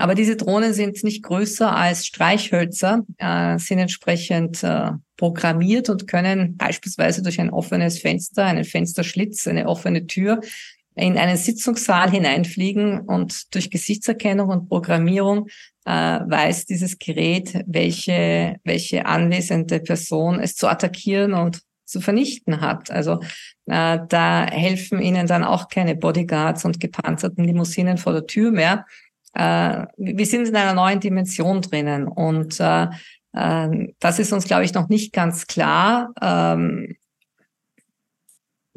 Aber 0.00 0.14
diese 0.14 0.36
Drohnen 0.36 0.74
sind 0.74 1.02
nicht 1.02 1.24
größer 1.24 1.74
als 1.74 2.06
Streichhölzer, 2.06 3.04
äh, 3.16 3.58
sind 3.58 3.80
entsprechend 3.80 4.62
äh, 4.62 4.92
programmiert 5.16 5.88
und 5.88 6.06
können 6.06 6.56
beispielsweise 6.56 7.20
durch 7.20 7.40
ein 7.40 7.50
offenes 7.50 7.98
Fenster, 7.98 8.44
einen 8.44 8.64
Fensterschlitz, 8.64 9.48
eine 9.48 9.66
offene 9.66 10.06
Tür 10.06 10.40
in 10.98 11.16
einen 11.16 11.36
Sitzungssaal 11.36 12.10
hineinfliegen 12.10 13.00
und 13.00 13.54
durch 13.54 13.70
Gesichtserkennung 13.70 14.48
und 14.48 14.68
Programmierung 14.68 15.46
äh, 15.84 15.90
weiß 15.90 16.66
dieses 16.66 16.98
Gerät, 16.98 17.62
welche, 17.66 18.56
welche 18.64 19.06
anwesende 19.06 19.80
Person 19.80 20.40
es 20.40 20.54
zu 20.54 20.68
attackieren 20.68 21.34
und 21.34 21.62
zu 21.84 22.00
vernichten 22.00 22.60
hat. 22.60 22.90
Also 22.90 23.20
äh, 23.66 23.98
da 24.08 24.46
helfen 24.50 25.00
ihnen 25.00 25.26
dann 25.26 25.44
auch 25.44 25.68
keine 25.68 25.96
Bodyguards 25.96 26.64
und 26.64 26.80
gepanzerten 26.80 27.44
Limousinen 27.44 27.96
vor 27.96 28.12
der 28.12 28.26
Tür 28.26 28.50
mehr. 28.50 28.84
Äh, 29.34 29.86
wir 29.96 30.26
sind 30.26 30.48
in 30.48 30.56
einer 30.56 30.74
neuen 30.74 31.00
Dimension 31.00 31.62
drinnen 31.62 32.06
und 32.06 32.60
äh, 32.60 32.88
äh, 33.32 33.88
das 33.98 34.18
ist 34.18 34.32
uns, 34.32 34.44
glaube 34.44 34.64
ich, 34.64 34.74
noch 34.74 34.88
nicht 34.88 35.12
ganz 35.12 35.46
klar. 35.46 36.12
Ähm, 36.20 36.96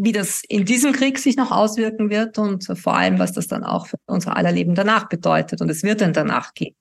wie 0.03 0.11
das 0.11 0.41
in 0.49 0.65
diesem 0.65 0.93
Krieg 0.93 1.19
sich 1.19 1.37
noch 1.37 1.51
auswirken 1.51 2.09
wird 2.09 2.39
und 2.39 2.65
vor 2.75 2.95
allem, 2.95 3.19
was 3.19 3.33
das 3.33 3.47
dann 3.47 3.63
auch 3.63 3.85
für 3.85 3.97
unser 4.07 4.35
aller 4.35 4.51
Leben 4.51 4.73
danach 4.73 5.07
bedeutet. 5.07 5.61
Und 5.61 5.69
es 5.69 5.83
wird 5.83 6.01
dann 6.01 6.11
danach 6.11 6.55
geben. 6.55 6.75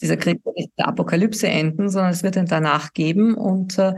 Dieser 0.00 0.16
Krieg 0.16 0.44
wird 0.44 0.56
nicht 0.56 0.70
der 0.76 0.88
Apokalypse 0.88 1.46
enden, 1.46 1.88
sondern 1.88 2.10
es 2.10 2.24
wird 2.24 2.34
dann 2.34 2.46
danach 2.46 2.92
geben. 2.94 3.34
Und 3.34 3.78
äh, 3.78 3.94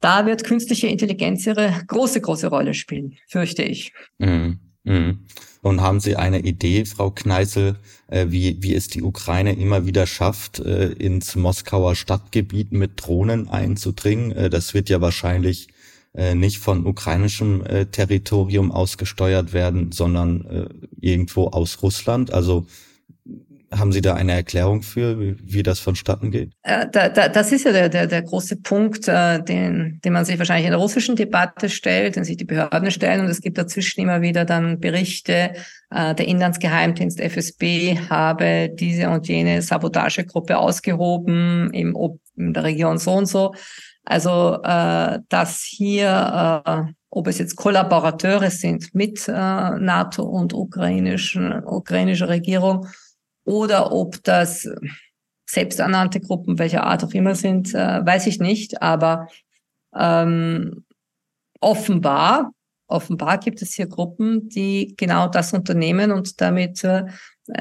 da 0.00 0.24
wird 0.24 0.44
künstliche 0.44 0.86
Intelligenz 0.86 1.44
ihre 1.44 1.82
große, 1.88 2.20
große 2.20 2.46
Rolle 2.46 2.74
spielen, 2.74 3.16
fürchte 3.26 3.64
ich. 3.64 3.92
Mhm. 4.18 4.60
Mhm. 4.84 5.26
Und 5.62 5.80
haben 5.80 5.98
Sie 5.98 6.14
eine 6.14 6.40
Idee, 6.40 6.84
Frau 6.84 7.10
Kneißel, 7.10 7.76
äh, 8.06 8.26
wie, 8.28 8.62
wie 8.62 8.74
es 8.74 8.86
die 8.86 9.02
Ukraine 9.02 9.54
immer 9.54 9.84
wieder 9.84 10.06
schafft, 10.06 10.60
äh, 10.60 10.92
ins 10.92 11.34
Moskauer 11.34 11.96
Stadtgebiet 11.96 12.70
mit 12.70 13.04
Drohnen 13.04 13.48
einzudringen? 13.48 14.30
Äh, 14.30 14.50
das 14.50 14.74
wird 14.74 14.88
ja 14.88 15.00
wahrscheinlich 15.00 15.68
äh, 16.14 16.34
nicht 16.34 16.58
von 16.58 16.86
ukrainischem 16.86 17.64
äh, 17.64 17.86
Territorium 17.86 18.70
ausgesteuert 18.70 19.52
werden, 19.52 19.92
sondern 19.92 20.44
äh, 20.44 20.68
irgendwo 21.00 21.48
aus 21.48 21.82
Russland. 21.82 22.32
Also 22.32 22.66
haben 23.72 23.92
Sie 23.92 24.00
da 24.00 24.14
eine 24.14 24.32
Erklärung 24.32 24.82
für, 24.82 25.18
wie, 25.18 25.36
wie 25.42 25.62
das 25.62 25.80
vonstatten 25.80 26.30
geht? 26.30 26.52
Äh, 26.62 26.86
da, 26.92 27.08
da, 27.08 27.28
das 27.28 27.52
ist 27.52 27.64
ja 27.64 27.72
der, 27.72 27.88
der, 27.88 28.06
der 28.06 28.22
große 28.22 28.56
Punkt, 28.56 29.08
äh, 29.08 29.42
den, 29.42 30.00
den 30.04 30.12
man 30.12 30.24
sich 30.24 30.38
wahrscheinlich 30.38 30.66
in 30.66 30.72
der 30.72 30.80
russischen 30.80 31.16
Debatte 31.16 31.68
stellt, 31.68 32.16
den 32.16 32.24
sich 32.24 32.36
die 32.36 32.44
Behörden 32.44 32.90
stellen. 32.90 33.20
Und 33.20 33.28
es 33.28 33.40
gibt 33.40 33.58
dazwischen 33.58 34.00
immer 34.00 34.20
wieder 34.20 34.44
dann 34.44 34.80
Berichte, 34.80 35.52
äh, 35.90 36.14
der 36.14 36.28
Inlandsgeheimdienst 36.28 37.20
FSB 37.20 37.98
habe 38.10 38.70
diese 38.72 39.08
und 39.10 39.28
jene 39.28 39.62
Sabotagegruppe 39.62 40.58
ausgehoben 40.58 41.70
im, 41.72 41.96
in 42.36 42.52
der 42.52 42.64
Region 42.64 42.98
so 42.98 43.12
und 43.12 43.26
so. 43.26 43.54
Also 44.04 44.60
äh, 44.62 45.20
dass 45.28 45.62
hier, 45.62 46.62
äh, 46.66 46.92
ob 47.10 47.28
es 47.28 47.38
jetzt 47.38 47.56
Kollaborateure 47.56 48.50
sind 48.50 48.94
mit 48.94 49.28
äh, 49.28 49.32
NATO 49.32 50.24
und 50.24 50.52
ukrainischen, 50.54 51.64
ukrainischer 51.64 52.28
Regierung 52.28 52.86
oder 53.44 53.92
ob 53.92 54.22
das 54.24 54.68
selbsternannte 55.46 56.20
Gruppen 56.20 56.58
welcher 56.58 56.84
Art 56.84 57.04
auch 57.04 57.12
immer 57.12 57.34
sind, 57.34 57.74
äh, 57.74 58.04
weiß 58.04 58.26
ich 58.26 58.40
nicht. 58.40 58.82
Aber 58.82 59.28
ähm, 59.94 60.84
offenbar, 61.60 62.52
offenbar 62.88 63.38
gibt 63.38 63.62
es 63.62 63.74
hier 63.74 63.86
Gruppen, 63.86 64.48
die 64.48 64.94
genau 64.96 65.28
das 65.28 65.52
unternehmen 65.52 66.10
und 66.10 66.40
damit 66.40 66.82
äh, 66.82 67.04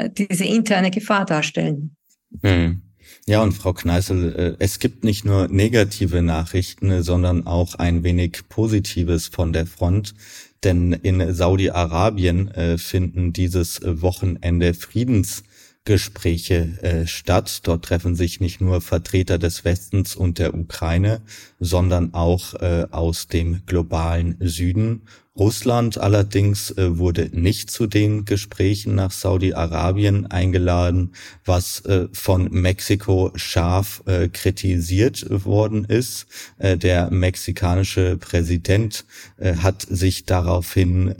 diese 0.09 0.45
interne 0.45 0.89
Gefahr 0.89 1.25
darstellen. 1.25 1.95
Hm. 2.41 2.90
Ja, 3.27 3.43
und 3.43 3.51
Frau 3.51 3.71
Kneißl, 3.71 4.35
äh, 4.35 4.55
es 4.63 4.79
gibt 4.79 5.03
nicht 5.03 5.25
nur 5.25 5.47
negative 5.47 6.23
Nachrichten, 6.23 7.03
sondern 7.03 7.45
auch 7.45 7.75
ein 7.75 8.03
wenig 8.03 8.49
Positives 8.49 9.27
von 9.27 9.53
der 9.53 9.67
Front. 9.67 10.15
Denn 10.63 10.91
in 10.91 11.31
Saudi-Arabien 11.33 12.49
äh, 12.49 12.77
finden 12.79 13.31
dieses 13.31 13.79
Wochenende 13.83 14.73
Friedensgespräche 14.73 16.79
äh, 16.81 17.07
statt. 17.07 17.61
Dort 17.63 17.85
treffen 17.85 18.15
sich 18.15 18.39
nicht 18.39 18.59
nur 18.59 18.81
Vertreter 18.81 19.37
des 19.37 19.65
Westens 19.65 20.15
und 20.15 20.39
der 20.39 20.55
Ukraine, 20.55 21.21
sondern 21.59 22.15
auch 22.15 22.55
aus 22.91 23.27
dem 23.27 23.65
globalen 23.65 24.35
Süden. 24.39 25.03
Russland 25.37 25.97
allerdings 25.97 26.71
äh, 26.71 26.97
wurde 26.97 27.29
nicht 27.31 27.71
zu 27.71 27.87
den 27.87 28.25
Gesprächen 28.25 28.95
nach 28.95 29.11
Saudi-Arabien 29.11 30.25
eingeladen, 30.25 31.13
was 31.45 31.85
äh, 31.85 32.09
von 32.11 32.49
Mexiko 32.51 33.31
scharf 33.35 34.03
äh, 34.07 34.27
kritisiert 34.27 35.25
worden 35.45 35.85
ist. 35.85 36.25
Der 36.59 37.09
mexikanische 37.11 38.17
Präsident 38.17 39.05
hat 39.39 39.81
sich 39.81 40.25
daraufhin 40.25 41.13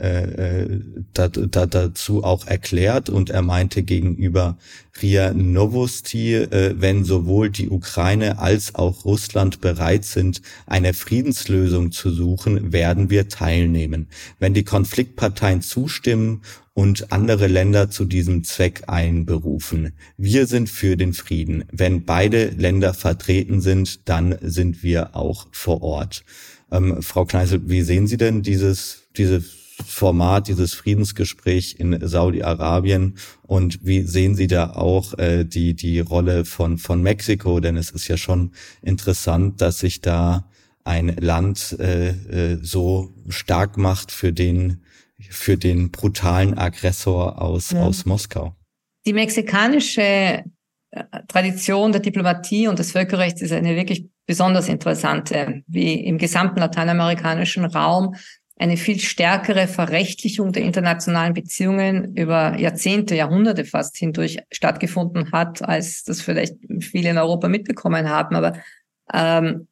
da, 1.14 1.28
da, 1.28 1.66
dazu 1.66 2.24
auch 2.24 2.46
erklärt 2.46 3.10
und 3.10 3.30
er 3.30 3.42
meinte 3.42 3.82
gegenüber 3.82 4.58
RIA 5.00 5.32
Novosti, 5.32 6.46
wenn 6.50 7.04
sowohl 7.04 7.50
die 7.50 7.70
Ukraine 7.70 8.38
als 8.38 8.74
auch 8.74 9.04
Russland 9.04 9.60
bereit 9.60 10.04
sind, 10.04 10.42
eine 10.66 10.94
Friedenslösung 10.94 11.92
zu 11.92 12.10
suchen, 12.10 12.72
werden 12.72 13.10
wir 13.10 13.28
teilnehmen. 13.28 14.01
Wenn 14.38 14.54
die 14.54 14.64
Konfliktparteien 14.64 15.62
zustimmen 15.62 16.42
und 16.74 17.12
andere 17.12 17.46
Länder 17.46 17.90
zu 17.90 18.04
diesem 18.04 18.44
Zweck 18.44 18.84
einberufen. 18.86 19.92
Wir 20.16 20.46
sind 20.46 20.70
für 20.70 20.96
den 20.96 21.12
Frieden. 21.12 21.64
Wenn 21.70 22.04
beide 22.04 22.46
Länder 22.48 22.94
vertreten 22.94 23.60
sind, 23.60 24.08
dann 24.08 24.36
sind 24.40 24.82
wir 24.82 25.14
auch 25.14 25.48
vor 25.52 25.82
Ort. 25.82 26.24
Ähm, 26.70 27.02
Frau 27.02 27.26
Kneißl, 27.26 27.68
wie 27.68 27.82
sehen 27.82 28.06
Sie 28.06 28.16
denn 28.16 28.42
dieses, 28.42 29.08
diese 29.16 29.44
Format, 29.86 30.48
dieses 30.48 30.74
Friedensgespräch 30.74 31.76
in 31.78 31.98
Saudi-Arabien 32.06 33.16
und 33.42 33.80
wie 33.82 34.02
sehen 34.02 34.34
Sie 34.34 34.46
da 34.46 34.70
auch 34.70 35.18
äh, 35.18 35.44
die, 35.44 35.74
die 35.74 36.00
Rolle 36.00 36.44
von, 36.44 36.78
von 36.78 37.02
Mexiko? 37.02 37.60
Denn 37.60 37.76
es 37.76 37.90
ist 37.90 38.08
ja 38.08 38.16
schon 38.16 38.52
interessant, 38.80 39.60
dass 39.60 39.80
sich 39.80 40.00
da 40.00 40.48
ein 40.84 41.16
Land 41.16 41.76
äh, 41.78 42.10
äh, 42.10 42.58
so 42.62 43.14
stark 43.28 43.76
macht 43.76 44.10
für 44.10 44.32
den 44.32 44.82
für 45.30 45.56
den 45.56 45.92
brutalen 45.92 46.58
Aggressor 46.58 47.40
aus 47.40 47.70
ja. 47.70 47.82
aus 47.82 48.04
Moskau. 48.04 48.56
Die 49.06 49.12
mexikanische 49.12 50.02
äh, 50.02 51.04
Tradition 51.28 51.92
der 51.92 52.00
Diplomatie 52.00 52.68
und 52.68 52.78
des 52.78 52.92
Völkerrechts 52.92 53.42
ist 53.42 53.52
eine 53.52 53.76
wirklich 53.76 54.08
besonders 54.26 54.68
interessante, 54.68 55.62
wie 55.66 55.94
im 55.94 56.18
gesamten 56.18 56.60
lateinamerikanischen 56.60 57.64
Raum 57.64 58.14
eine 58.58 58.76
viel 58.76 59.00
stärkere 59.00 59.66
Verrechtlichung 59.66 60.52
der 60.52 60.62
internationalen 60.62 61.34
Beziehungen 61.34 62.16
über 62.16 62.56
Jahrzehnte, 62.58 63.16
Jahrhunderte 63.16 63.64
fast 63.64 63.96
hindurch 63.96 64.38
stattgefunden 64.52 65.32
hat, 65.32 65.62
als 65.62 66.04
das 66.04 66.20
vielleicht 66.20 66.54
viele 66.80 67.10
in 67.10 67.18
Europa 67.18 67.48
mitbekommen 67.48 68.08
haben. 68.08 68.36
Aber 68.36 68.52
ähm, 69.12 69.66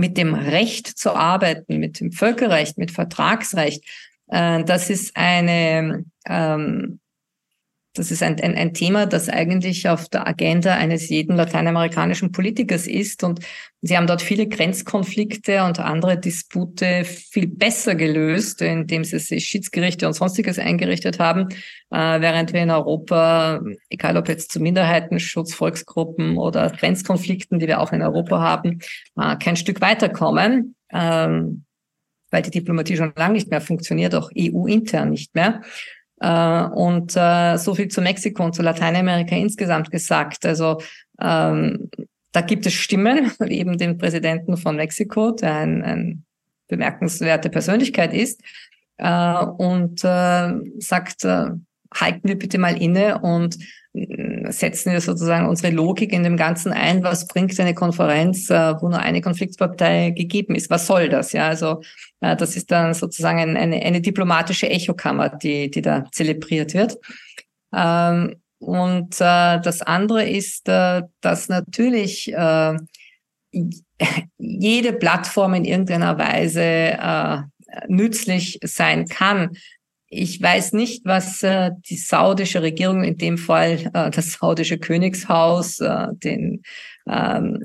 mit 0.00 0.16
dem 0.16 0.34
Recht 0.34 0.86
zu 0.86 1.14
arbeiten, 1.14 1.78
mit 1.78 2.00
dem 2.00 2.10
Völkerrecht, 2.10 2.78
mit 2.78 2.90
Vertragsrecht, 2.90 3.84
äh, 4.28 4.64
das 4.64 4.90
ist 4.90 5.16
eine 5.16 6.04
ähm, 6.26 7.00
das 7.94 8.12
ist 8.12 8.22
ein, 8.22 8.40
ein, 8.40 8.54
ein 8.54 8.72
Thema, 8.72 9.06
das 9.06 9.28
eigentlich 9.28 9.88
auf 9.88 10.08
der 10.08 10.26
Agenda 10.26 10.74
eines 10.74 11.08
jeden 11.08 11.34
lateinamerikanischen 11.34 12.30
Politikers 12.30 12.86
ist. 12.86 13.24
Und 13.24 13.40
sie 13.82 13.96
haben 13.96 14.06
dort 14.06 14.22
viele 14.22 14.46
Grenzkonflikte 14.46 15.64
und 15.64 15.80
andere 15.80 16.16
Dispute 16.16 17.04
viel 17.04 17.48
besser 17.48 17.96
gelöst, 17.96 18.62
indem 18.62 19.02
sie 19.02 19.18
sich 19.18 19.44
Schiedsgerichte 19.46 20.06
und 20.06 20.12
sonstiges 20.12 20.60
eingerichtet 20.60 21.18
haben, 21.18 21.48
äh, 21.90 22.20
während 22.20 22.52
wir 22.52 22.62
in 22.62 22.70
Europa, 22.70 23.60
egal 23.88 24.16
ob 24.16 24.28
jetzt 24.28 24.52
zu 24.52 24.60
Minderheitenschutz, 24.60 25.52
Volksgruppen 25.52 26.36
oder 26.36 26.70
Grenzkonflikten, 26.70 27.58
die 27.58 27.66
wir 27.66 27.80
auch 27.80 27.92
in 27.92 28.02
Europa 28.02 28.40
haben, 28.40 28.78
äh, 29.20 29.36
kein 29.36 29.56
Stück 29.56 29.80
weiterkommen. 29.80 30.76
Ähm, 30.92 31.64
weil 32.32 32.42
die 32.42 32.50
Diplomatie 32.50 32.96
schon 32.96 33.12
lange 33.16 33.34
nicht 33.34 33.50
mehr 33.50 33.60
funktioniert, 33.60 34.14
auch 34.14 34.30
EU-intern 34.38 35.10
nicht 35.10 35.34
mehr. 35.34 35.62
Äh, 36.20 36.62
und 36.64 37.16
äh, 37.16 37.56
so 37.56 37.74
viel 37.74 37.88
zu 37.88 38.00
Mexiko 38.02 38.44
und 38.44 38.54
zu 38.54 38.62
Lateinamerika 38.62 39.34
insgesamt 39.34 39.90
gesagt. 39.90 40.44
Also 40.46 40.80
ähm, 41.20 41.90
da 42.32 42.40
gibt 42.42 42.66
es 42.66 42.74
Stimmen, 42.74 43.32
eben 43.46 43.78
den 43.78 43.98
Präsidenten 43.98 44.56
von 44.56 44.76
Mexiko, 44.76 45.32
der 45.32 45.56
ein, 45.56 45.82
ein 45.82 46.24
bemerkenswerte 46.68 47.50
Persönlichkeit 47.50 48.14
ist, 48.14 48.42
äh, 48.98 49.44
und 49.44 50.04
äh, 50.04 50.52
sagt, 50.78 51.24
äh, 51.24 51.46
halten 51.92 52.28
wir 52.28 52.38
bitte 52.38 52.58
mal 52.58 52.80
inne 52.80 53.20
und 53.20 53.56
setzen 53.92 54.92
wir 54.92 55.00
sozusagen 55.00 55.48
unsere 55.48 55.72
Logik 55.72 56.12
in 56.12 56.22
dem 56.22 56.36
Ganzen 56.36 56.72
ein. 56.72 57.02
Was 57.02 57.26
bringt 57.26 57.58
eine 57.58 57.74
Konferenz, 57.74 58.48
äh, 58.48 58.74
wo 58.80 58.88
nur 58.88 59.00
eine 59.00 59.20
Konfliktpartei 59.20 60.10
gegeben 60.10 60.54
ist? 60.54 60.70
Was 60.70 60.86
soll 60.86 61.08
das? 61.08 61.32
Ja, 61.32 61.48
also 61.48 61.82
äh, 62.20 62.36
das 62.36 62.56
ist 62.56 62.70
dann 62.70 62.94
sozusagen 62.94 63.56
eine, 63.56 63.82
eine 63.82 64.00
diplomatische 64.00 64.70
Echokammer, 64.70 65.28
die, 65.30 65.70
die 65.70 65.82
da 65.82 66.04
zelebriert 66.12 66.74
wird. 66.74 66.98
Ähm, 67.74 68.36
und 68.58 69.18
das 69.18 69.80
andere 69.80 70.28
ist, 70.28 70.68
dass 70.68 71.48
natürlich 71.48 72.26
jede 74.36 74.92
Plattform 74.92 75.54
in 75.54 75.64
irgendeiner 75.64 76.18
Weise 76.18 77.48
nützlich 77.88 78.58
sein 78.62 79.06
kann. 79.06 79.56
Ich 80.12 80.42
weiß 80.42 80.72
nicht, 80.72 81.04
was 81.04 81.40
äh, 81.44 81.70
die 81.88 81.96
saudische 81.96 82.62
Regierung, 82.62 83.04
in 83.04 83.16
dem 83.16 83.38
Fall 83.38 83.90
äh, 83.94 84.10
das 84.10 84.32
saudische 84.32 84.76
Königshaus, 84.76 85.78
äh, 85.78 86.08
den, 86.14 86.62
ähm, 87.08 87.58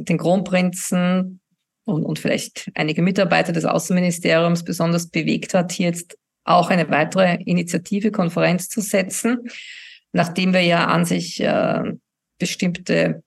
den 0.00 0.18
Kronprinzen 0.18 1.40
und, 1.84 2.04
und 2.04 2.18
vielleicht 2.18 2.72
einige 2.74 3.02
Mitarbeiter 3.02 3.52
des 3.52 3.64
Außenministeriums 3.64 4.64
besonders 4.64 5.10
bewegt 5.10 5.54
hat, 5.54 5.70
hier 5.70 5.86
jetzt 5.86 6.18
auch 6.42 6.70
eine 6.70 6.90
weitere 6.90 7.36
Initiative, 7.44 8.10
Konferenz 8.10 8.68
zu 8.68 8.80
setzen, 8.80 9.38
nachdem 10.12 10.52
wir 10.52 10.62
ja 10.62 10.86
an 10.86 11.04
sich 11.04 11.40
äh, 11.40 11.82
bestimmte 12.36 13.22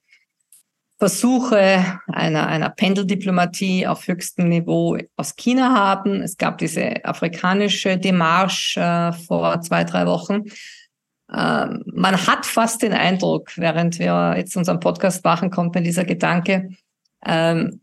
Versuche 0.98 2.00
einer, 2.08 2.48
einer 2.48 2.70
Pendeldiplomatie 2.70 3.86
auf 3.86 4.08
höchstem 4.08 4.48
Niveau 4.48 4.98
aus 5.18 5.36
China 5.36 5.76
haben. 5.76 6.22
Es 6.22 6.38
gab 6.38 6.58
diese 6.58 7.04
afrikanische 7.04 7.98
Demarche 7.98 8.80
äh, 8.80 9.12
vor 9.12 9.60
zwei, 9.62 9.84
drei 9.84 10.06
Wochen. 10.06 10.44
Ähm, 11.34 11.84
man 11.94 12.28
hat 12.28 12.46
fast 12.46 12.82
den 12.82 12.94
Eindruck, 12.94 13.58
während 13.58 14.00
wir 14.00 14.36
jetzt 14.38 14.56
unseren 14.56 14.80
Podcast 14.80 15.24
machen, 15.26 15.50
kommt 15.50 15.76
mir 15.76 15.82
dieser 15.82 16.06
Gedanke, 16.06 16.70
ähm, 17.26 17.82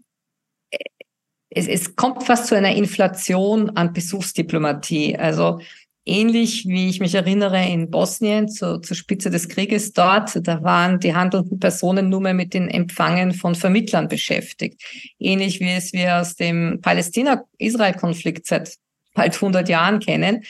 es, 1.55 1.69
es 1.69 1.97
kommt 1.97 2.25
fast 2.25 2.47
zu 2.47 2.57
einer 2.57 2.75
Inflation 2.75 3.71
an 3.71 3.93
Besuchsdiplomatie. 3.93 5.19
Also 5.19 5.61
Ähnlich 6.05 6.67
wie 6.67 6.89
ich 6.89 6.99
mich 6.99 7.15
erinnere 7.15 7.65
in 7.65 7.89
Bosnien 7.89 8.49
zu, 8.49 8.81
zur 8.81 8.97
Spitze 8.97 9.31
des 9.31 9.49
Krieges 9.49 9.93
dort, 9.93 10.37
da 10.47 10.63
waren 10.65 10.99
die 10.99 11.15
handelnden 11.15 11.61
Personen 11.61 12.09
nur 12.09 12.21
mehr 12.21 12.35
mit 12.35 12.55
den 12.55 12.69
Empfangen 12.69 13.33
von 13.33 13.55
Vermittlern 13.55 14.09
beschäftigt. 14.09 14.83
Ähnlich 15.21 15.61
wie 15.61 15.71
es 15.71 15.93
wir 15.93 16.21
aus 16.21 16.35
dem 16.35 16.81
Palästina-Israel-Konflikt 16.83 18.47
seit 18.47 18.75
bald 19.15 19.35
100 19.35 19.69
Jahren 19.69 20.01
kennen. 20.01 20.43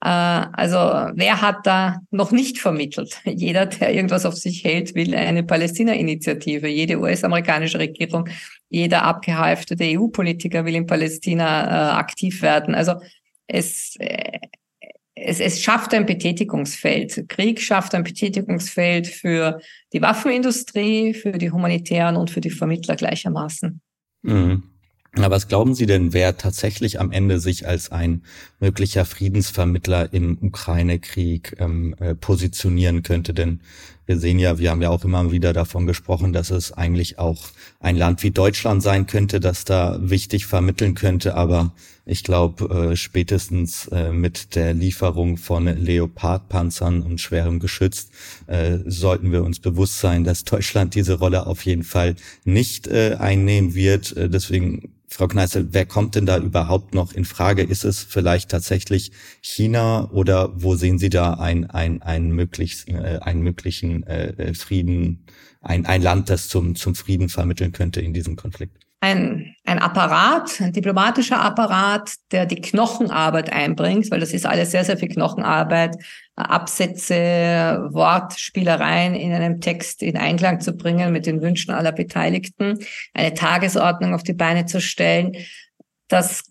Äh, 0.00 0.08
also 0.08 0.76
wer 1.14 1.40
hat 1.40 1.66
da 1.66 2.00
noch 2.10 2.32
nicht 2.32 2.58
vermittelt? 2.58 3.20
Jeder, 3.24 3.66
der 3.66 3.94
irgendwas 3.94 4.26
auf 4.26 4.34
sich 4.34 4.64
hält, 4.64 4.94
will 4.94 5.14
eine 5.14 5.44
Palästina-Initiative. 5.44 6.66
Jede 6.66 6.98
US-amerikanische 6.98 7.78
Regierung, 7.78 8.28
jeder 8.68 9.04
abgehalftete 9.04 9.84
EU-Politiker 9.84 10.64
will 10.64 10.74
in 10.74 10.86
Palästina 10.86 11.92
äh, 11.92 11.92
aktiv 11.92 12.42
werden. 12.42 12.74
Also 12.74 12.94
es, 13.46 13.94
äh, 13.98 14.38
es, 15.26 15.40
es 15.40 15.60
schafft 15.60 15.92
ein 15.92 16.06
Betätigungsfeld. 16.06 17.28
Krieg 17.28 17.60
schafft 17.60 17.94
ein 17.94 18.04
Betätigungsfeld 18.04 19.08
für 19.08 19.60
die 19.92 20.00
Waffenindustrie, 20.00 21.14
für 21.14 21.32
die 21.32 21.50
humanitären 21.50 22.16
und 22.16 22.30
für 22.30 22.40
die 22.40 22.50
Vermittler 22.50 22.94
gleichermaßen. 22.94 23.80
Mhm. 24.22 24.62
Aber 25.16 25.30
was 25.30 25.48
glauben 25.48 25.74
Sie 25.74 25.86
denn, 25.86 26.12
wer 26.12 26.36
tatsächlich 26.36 27.00
am 27.00 27.10
Ende 27.10 27.40
sich 27.40 27.66
als 27.66 27.90
ein 27.90 28.22
möglicher 28.60 29.04
Friedensvermittler 29.04 30.12
im 30.12 30.38
Ukraine-Krieg 30.40 31.56
ähm, 31.58 31.94
äh, 31.98 32.14
positionieren 32.14 33.02
könnte? 33.02 33.34
Denn 33.34 33.60
wir 34.06 34.18
sehen 34.18 34.38
ja, 34.38 34.58
wir 34.58 34.70
haben 34.70 34.82
ja 34.82 34.90
auch 34.90 35.04
immer 35.04 35.32
wieder 35.32 35.52
davon 35.52 35.86
gesprochen, 35.86 36.32
dass 36.32 36.50
es 36.50 36.72
eigentlich 36.72 37.18
auch 37.18 37.48
ein 37.80 37.96
Land 37.96 38.22
wie 38.22 38.30
Deutschland 38.30 38.82
sein 38.82 39.06
könnte, 39.06 39.40
das 39.40 39.64
da 39.64 39.98
wichtig 40.00 40.46
vermitteln 40.46 40.94
könnte. 40.94 41.34
Aber 41.34 41.72
ich 42.04 42.22
glaube, 42.22 42.92
äh, 42.92 42.96
spätestens 42.96 43.88
äh, 43.88 44.12
mit 44.12 44.54
der 44.54 44.74
Lieferung 44.74 45.36
von 45.36 45.66
Leopardpanzern 45.66 47.02
und 47.02 47.20
schwerem 47.20 47.58
Geschütz 47.58 48.08
äh, 48.46 48.78
sollten 48.86 49.32
wir 49.32 49.42
uns 49.42 49.58
bewusst 49.58 49.98
sein, 49.98 50.22
dass 50.22 50.44
Deutschland 50.44 50.94
diese 50.94 51.14
Rolle 51.14 51.46
auf 51.46 51.64
jeden 51.66 51.82
Fall 51.82 52.14
nicht 52.44 52.86
äh, 52.86 53.16
einnehmen 53.18 53.74
wird. 53.74 54.16
Äh, 54.16 54.30
deswegen 54.30 54.92
Frau 55.16 55.28
Kneißl, 55.28 55.68
wer 55.70 55.86
kommt 55.86 56.14
denn 56.14 56.26
da 56.26 56.36
überhaupt 56.36 56.94
noch 56.94 57.14
in 57.14 57.24
Frage? 57.24 57.62
Ist 57.62 57.84
es 57.84 58.02
vielleicht 58.02 58.50
tatsächlich 58.50 59.12
China 59.40 60.10
oder 60.10 60.52
wo 60.62 60.74
sehen 60.76 60.98
Sie 60.98 61.08
da 61.08 61.32
ein, 61.34 61.64
ein, 61.70 62.02
ein 62.02 62.32
möglichst, 62.32 62.86
äh, 62.90 63.20
einen 63.22 63.40
möglichen 63.40 64.02
äh, 64.02 64.52
Frieden, 64.52 65.24
ein, 65.62 65.86
ein 65.86 66.02
Land, 66.02 66.28
das 66.28 66.48
zum, 66.48 66.74
zum 66.74 66.94
Frieden 66.94 67.30
vermitteln 67.30 67.72
könnte 67.72 68.02
in 68.02 68.12
diesem 68.12 68.36
Konflikt? 68.36 68.85
Ein, 69.00 69.54
ein 69.64 69.78
Apparat, 69.78 70.60
ein 70.60 70.72
diplomatischer 70.72 71.40
Apparat, 71.40 72.14
der 72.32 72.46
die 72.46 72.60
Knochenarbeit 72.60 73.52
einbringt, 73.52 74.10
weil 74.10 74.20
das 74.20 74.32
ist 74.32 74.46
alles 74.46 74.70
sehr, 74.70 74.84
sehr 74.84 74.96
viel 74.96 75.08
Knochenarbeit, 75.08 75.96
Absätze, 76.34 77.88
Wortspielereien 77.90 79.14
in 79.14 79.32
einem 79.32 79.60
Text 79.60 80.02
in 80.02 80.16
Einklang 80.16 80.60
zu 80.60 80.72
bringen 80.72 81.12
mit 81.12 81.26
den 81.26 81.42
Wünschen 81.42 81.72
aller 81.72 81.92
Beteiligten, 81.92 82.78
eine 83.14 83.34
Tagesordnung 83.34 84.14
auf 84.14 84.22
die 84.22 84.34
Beine 84.34 84.66
zu 84.66 84.80
stellen. 84.80 85.32
Das 86.08 86.44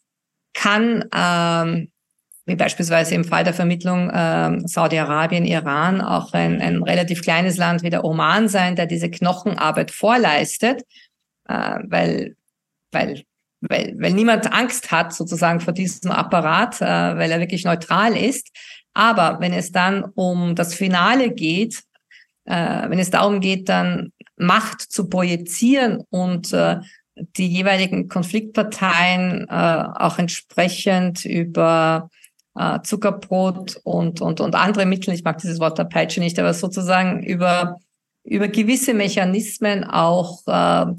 kann, 0.53 1.05
ähm, 1.15 1.91
wie 2.45 2.55
beispielsweise 2.55 3.15
im 3.15 3.25
Fall 3.25 3.43
der 3.43 3.53
Vermittlung 3.53 4.09
äh, 4.11 4.59
Saudi-Arabien, 4.65 5.45
Iran, 5.45 5.99
auch 5.99 6.33
ein, 6.33 6.61
ein 6.61 6.83
relativ 6.83 7.23
kleines 7.23 7.57
Land 7.57 7.81
wie 7.81 7.89
der 7.89 8.05
Oman 8.05 8.47
sein, 8.47 8.75
der 8.75 8.85
diese 8.85 9.09
Knochenarbeit 9.09 9.89
vorleistet 9.89 10.83
äh, 11.47 11.79
weil, 11.87 12.35
weil, 12.91 13.23
weil, 13.61 13.95
weil 13.99 14.13
niemand 14.13 14.51
Angst 14.51 14.91
hat 14.91 15.13
sozusagen 15.13 15.59
vor 15.59 15.73
diesem 15.73 16.11
Apparat, 16.11 16.81
äh, 16.81 16.85
weil 16.85 17.31
er 17.31 17.39
wirklich 17.39 17.65
neutral 17.65 18.15
ist. 18.15 18.49
Aber 18.93 19.39
wenn 19.39 19.53
es 19.53 19.71
dann 19.71 20.03
um 20.15 20.55
das 20.55 20.73
Finale 20.73 21.31
geht, 21.31 21.83
äh, 22.45 22.89
wenn 22.89 22.99
es 22.99 23.09
darum 23.09 23.39
geht, 23.39 23.69
dann 23.69 24.11
Macht 24.37 24.81
zu 24.81 25.07
projizieren 25.09 26.03
und 26.09 26.51
äh, 26.51 26.79
die 27.15 27.47
jeweiligen 27.47 28.09
Konfliktparteien 28.09 29.47
äh, 29.49 29.83
auch 29.95 30.19
entsprechend 30.19 31.23
über 31.23 32.09
äh, 32.55 32.81
Zuckerbrot 32.81 33.79
und, 33.83 34.21
und, 34.21 34.41
und 34.41 34.55
andere 34.55 34.85
Mittel, 34.85 35.13
ich 35.13 35.23
mag 35.23 35.37
dieses 35.37 35.59
Wort 35.59 35.77
der 35.77 35.85
Peitsche 35.85 36.19
nicht, 36.19 36.37
aber 36.39 36.53
sozusagen 36.53 37.23
über, 37.23 37.77
über 38.23 38.47
gewisse 38.47 38.93
Mechanismen 38.93 39.85
auch 39.85 40.41
äh, 40.47 40.93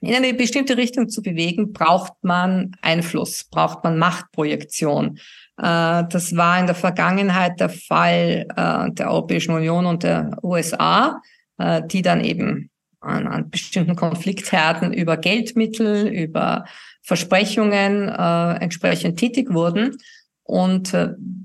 in 0.00 0.14
eine 0.14 0.34
bestimmte 0.34 0.76
Richtung 0.76 1.08
zu 1.08 1.22
bewegen, 1.22 1.72
braucht 1.72 2.12
man 2.22 2.72
Einfluss, 2.82 3.44
braucht 3.44 3.84
man 3.84 3.98
Machtprojektion. 3.98 5.18
Äh, 5.58 6.04
das 6.08 6.36
war 6.36 6.58
in 6.58 6.66
der 6.66 6.74
Vergangenheit 6.74 7.60
der 7.60 7.70
Fall 7.70 8.46
äh, 8.56 8.90
der 8.92 9.10
Europäischen 9.10 9.54
Union 9.54 9.86
und 9.86 10.02
der 10.02 10.38
USA, 10.42 11.20
äh, 11.58 11.82
die 11.86 12.02
dann 12.02 12.22
eben 12.22 12.70
an, 13.00 13.26
an 13.26 13.50
bestimmten 13.50 13.96
Konfliktherden 13.96 14.92
über 14.92 15.16
Geldmittel, 15.16 16.06
über 16.06 16.66
Versprechungen 17.02 18.10
entsprechend 18.10 19.18
tätig 19.18 19.54
wurden. 19.54 19.96
Und 20.50 20.92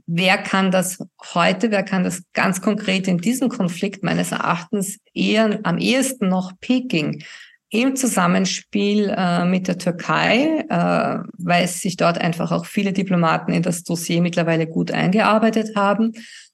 wer 0.07 0.37
kann 0.39 0.71
das 0.71 0.97
heute, 1.35 1.69
wer 1.69 1.83
kann 1.83 2.03
das 2.03 2.23
ganz 2.33 2.59
konkret 2.59 3.07
in 3.07 3.19
diesem 3.19 3.49
Konflikt 3.49 4.03
meines 4.03 4.31
Erachtens 4.31 4.97
eher 5.13 5.59
am 5.61 5.77
ehesten 5.77 6.27
noch 6.27 6.53
Peking 6.59 7.23
im 7.69 7.95
Zusammenspiel 7.95 9.13
äh, 9.15 9.45
mit 9.45 9.67
der 9.67 9.77
Türkei, 9.77 10.65
äh, 10.69 11.19
weil 11.37 11.67
sich 11.67 11.97
dort 11.97 12.17
einfach 12.17 12.51
auch 12.51 12.65
viele 12.65 12.93
Diplomaten 12.93 13.51
in 13.51 13.61
das 13.61 13.83
Dossier 13.83 14.21
mittlerweile 14.21 14.65
gut 14.65 14.91
eingearbeitet 14.91 15.75
haben 15.75 16.13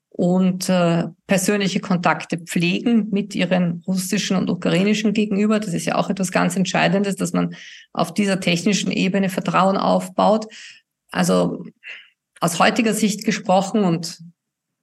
und 0.09 0.67
äh, 0.67 1.05
persönliche 1.27 1.79
Kontakte 1.79 2.37
pflegen 2.37 3.07
mit 3.11 3.33
ihren 3.33 3.81
russischen 3.87 4.35
und 4.35 4.49
ukrainischen 4.49 5.13
Gegenüber. 5.13 5.61
Das 5.61 5.73
ist 5.73 5.85
ja 5.85 5.95
auch 5.95 6.09
etwas 6.09 6.33
ganz 6.33 6.57
Entscheidendes, 6.57 7.15
dass 7.15 7.31
man 7.31 7.55
auf 7.93 8.13
dieser 8.13 8.41
technischen 8.41 8.91
Ebene 8.91 9.29
Vertrauen 9.29 9.77
aufbaut. 9.77 10.47
Also 11.11 11.65
aus 12.41 12.59
heutiger 12.59 12.93
Sicht 12.93 13.23
gesprochen, 13.23 13.85
und 13.85 14.19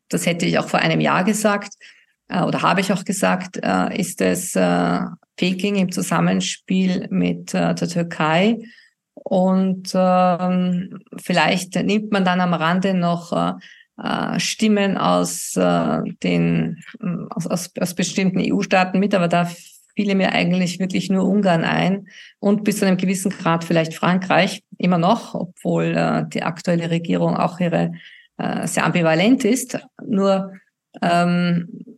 das 0.09 0.25
hätte 0.25 0.47
ich 0.47 0.59
auch 0.59 0.69
vor 0.69 0.81
einem 0.81 1.01
Jahr 1.01 1.25
gesagt, 1.25 1.75
äh, 2.29 2.43
oder 2.43 2.63
habe 2.63 2.81
ich 2.81 2.93
auch 2.93 3.05
gesagt, 3.05 3.59
äh, 3.63 3.99
ist 4.01 4.23
es 4.23 4.55
äh, 4.55 5.01
Peking 5.37 5.77
im 5.77 5.93
Zusammenspiel 5.93 7.09
mit 7.11 7.53
äh, 7.55 7.75
der 7.75 7.89
Türkei. 7.89 8.59
Und 9.15 9.91
ähm, 9.95 11.01
vielleicht 11.17 11.75
nimmt 11.75 12.13
man 12.13 12.25
dann 12.25 12.41
am 12.41 12.55
Rande 12.55 12.95
noch 12.95 13.33
äh, 13.33 13.53
äh 14.01 14.41
Stimmen 14.41 14.97
aus 14.97 15.57
äh, 15.57 16.03
den 16.23 16.83
aus, 17.31 17.47
aus, 17.47 17.71
aus 17.79 17.95
bestimmten 17.95 18.41
EU-Staaten 18.41 18.99
mit, 18.99 19.15
aber 19.15 19.29
da 19.29 19.51
fiele 19.99 20.15
mir 20.15 20.31
eigentlich 20.31 20.79
wirklich 20.79 21.11
nur 21.11 21.25
Ungarn 21.25 21.65
ein 21.65 22.07
und 22.39 22.63
bis 22.63 22.79
zu 22.79 22.87
einem 22.87 22.99
gewissen 22.99 23.33
Grad 23.33 23.65
vielleicht 23.65 23.95
Frankreich 23.95 24.63
immer 24.77 24.97
noch, 24.97 25.35
obwohl 25.35 25.87
äh, 25.87 26.25
die 26.29 26.45
aktuelle 26.45 26.89
Regierung 26.89 27.37
auch 27.37 27.59
ihre 27.59 27.91
äh, 28.37 28.69
sehr 28.69 28.87
ambivalent 28.87 29.45
ist. 29.45 29.81
Nur 30.07 30.53
ähm, 31.03 31.97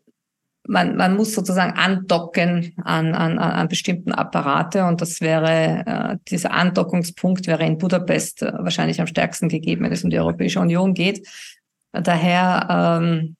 man, 0.67 0.97
man 0.97 1.15
muss 1.15 1.35
sozusagen 1.35 1.77
andocken 1.77 2.73
an, 2.83 3.15
an, 3.15 3.39
an 3.39 3.69
bestimmten 3.69 4.13
Apparate 4.13 4.87
und 4.87 5.03
das 5.03 5.21
wäre, 5.21 5.85
äh, 5.85 6.17
dieser 6.31 6.53
Andockungspunkt 6.53 7.47
wäre 7.47 7.67
in 7.67 7.77
Budapest 7.77 8.41
äh, 8.41 8.51
wahrscheinlich 8.61 8.99
am 8.99 9.09
stärksten 9.09 9.51
gegeben, 9.51 9.85
wenn 9.85 9.93
es 9.93 10.05
um 10.05 10.09
die 10.09 10.19
Europäische 10.19 10.61
Union 10.61 10.95
geht. 10.95 11.29
Daher 11.93 13.03
ähm, 13.05 13.37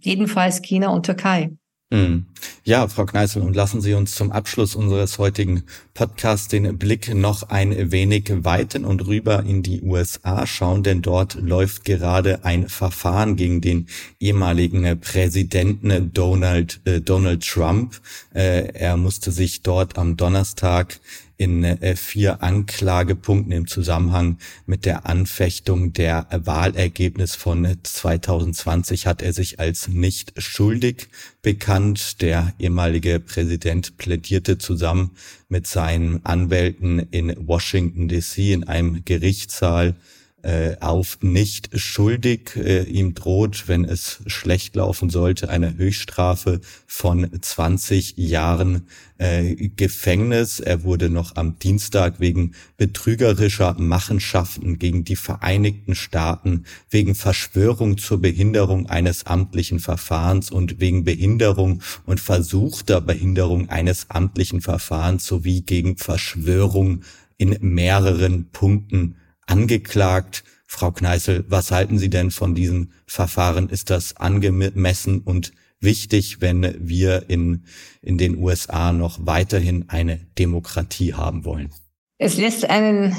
jedenfalls 0.00 0.62
China 0.62 0.88
und 0.88 1.04
Türkei. 1.04 1.50
Hm. 1.90 2.26
Ja, 2.64 2.86
Frau 2.86 3.06
Kneißl, 3.06 3.40
und 3.40 3.56
lassen 3.56 3.80
Sie 3.80 3.94
uns 3.94 4.14
zum 4.14 4.30
Abschluss 4.30 4.74
unseres 4.74 5.16
heutigen 5.16 5.62
Podcasts 5.94 6.46
den 6.46 6.76
Blick 6.76 7.14
noch 7.14 7.48
ein 7.48 7.90
wenig 7.90 8.30
weiten 8.44 8.84
und 8.84 9.06
rüber 9.06 9.42
in 9.42 9.62
die 9.62 9.80
USA 9.80 10.46
schauen, 10.46 10.82
denn 10.82 11.00
dort 11.00 11.36
läuft 11.36 11.86
gerade 11.86 12.44
ein 12.44 12.68
Verfahren 12.68 13.36
gegen 13.36 13.62
den 13.62 13.86
ehemaligen 14.20 15.00
Präsidenten 15.00 16.12
Donald, 16.12 16.82
äh, 16.84 17.00
Donald 17.00 17.42
Trump. 17.46 17.98
Äh, 18.34 18.68
er 18.74 18.98
musste 18.98 19.32
sich 19.32 19.62
dort 19.62 19.96
am 19.96 20.18
Donnerstag 20.18 21.00
in 21.38 21.62
äh, 21.62 21.96
vier 21.96 22.42
Anklagepunkten 22.42 23.52
im 23.52 23.66
Zusammenhang 23.68 24.38
mit 24.66 24.84
der 24.84 25.06
Anfechtung 25.06 25.92
der 25.92 26.26
Wahlergebnis 26.30 27.36
von 27.36 27.78
2020 27.82 29.06
hat 29.06 29.22
er 29.22 29.32
sich 29.32 29.60
als 29.60 29.88
nicht 29.88 30.32
schuldig 30.36 31.08
bekannt. 31.40 32.20
Der 32.20 32.52
ehemalige 32.58 33.20
Präsident 33.20 33.96
plädierte 33.96 34.58
zusammen 34.58 35.12
mit 35.48 35.66
seinen 35.66 36.26
Anwälten 36.26 36.98
in 37.10 37.34
Washington 37.46 38.08
DC 38.08 38.38
in 38.38 38.64
einem 38.64 39.04
Gerichtssaal 39.04 39.94
äh, 40.42 40.76
auf 40.80 41.18
nicht 41.20 41.70
schuldig. 41.78 42.56
Äh, 42.56 42.84
ihm 42.84 43.14
droht, 43.14 43.64
wenn 43.66 43.84
es 43.84 44.20
schlecht 44.26 44.76
laufen 44.76 45.10
sollte, 45.10 45.48
eine 45.48 45.76
Höchststrafe 45.76 46.60
von 46.86 47.28
20 47.40 48.16
Jahren 48.16 48.86
äh, 49.18 49.54
Gefängnis. 49.76 50.60
Er 50.60 50.84
wurde 50.84 51.10
noch 51.10 51.36
am 51.36 51.58
Dienstag 51.58 52.20
wegen 52.20 52.52
betrügerischer 52.76 53.74
Machenschaften 53.78 54.78
gegen 54.78 55.04
die 55.04 55.16
Vereinigten 55.16 55.94
Staaten, 55.94 56.64
wegen 56.88 57.14
Verschwörung 57.14 57.98
zur 57.98 58.20
Behinderung 58.20 58.86
eines 58.86 59.26
amtlichen 59.26 59.80
Verfahrens 59.80 60.50
und 60.50 60.78
wegen 60.78 61.04
Behinderung 61.04 61.82
und 62.06 62.20
versuchter 62.20 63.00
Behinderung 63.00 63.68
eines 63.70 64.10
amtlichen 64.10 64.60
Verfahrens 64.60 65.26
sowie 65.26 65.62
gegen 65.62 65.96
Verschwörung 65.96 67.02
in 67.38 67.56
mehreren 67.60 68.50
Punkten 68.50 69.16
angeklagt. 69.48 70.44
Frau 70.66 70.92
Kneißl, 70.92 71.46
was 71.48 71.70
halten 71.70 71.98
Sie 71.98 72.10
denn 72.10 72.30
von 72.30 72.54
diesem 72.54 72.92
Verfahren? 73.06 73.68
Ist 73.68 73.90
das 73.90 74.16
angemessen 74.16 75.20
und 75.20 75.52
wichtig, 75.80 76.40
wenn 76.40 76.74
wir 76.78 77.30
in, 77.30 77.64
in 78.02 78.18
den 78.18 78.36
USA 78.36 78.92
noch 78.92 79.18
weiterhin 79.22 79.88
eine 79.88 80.18
Demokratie 80.38 81.14
haben 81.14 81.44
wollen? 81.44 81.72
Es 82.18 82.36
lässt 82.36 82.68
einen 82.68 83.16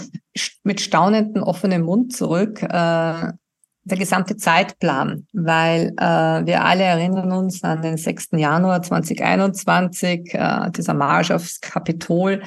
mit 0.64 0.82
staunenden 0.82 1.42
offenen 1.42 1.82
Mund 1.82 2.14
zurück, 2.14 2.62
äh, 2.62 2.68
der 3.90 3.98
gesamte 3.98 4.38
Zeitplan, 4.38 5.26
weil 5.34 5.94
äh, 5.98 6.46
wir 6.46 6.64
alle 6.64 6.84
erinnern 6.84 7.32
uns 7.32 7.64
an 7.64 7.82
den 7.82 7.98
6. 7.98 8.30
Januar 8.34 8.82
2021, 8.82 10.34
äh, 10.34 10.70
dieser 10.72 10.94
Marsch 10.94 11.32
aufs 11.32 11.60
Kapitol, 11.62 12.44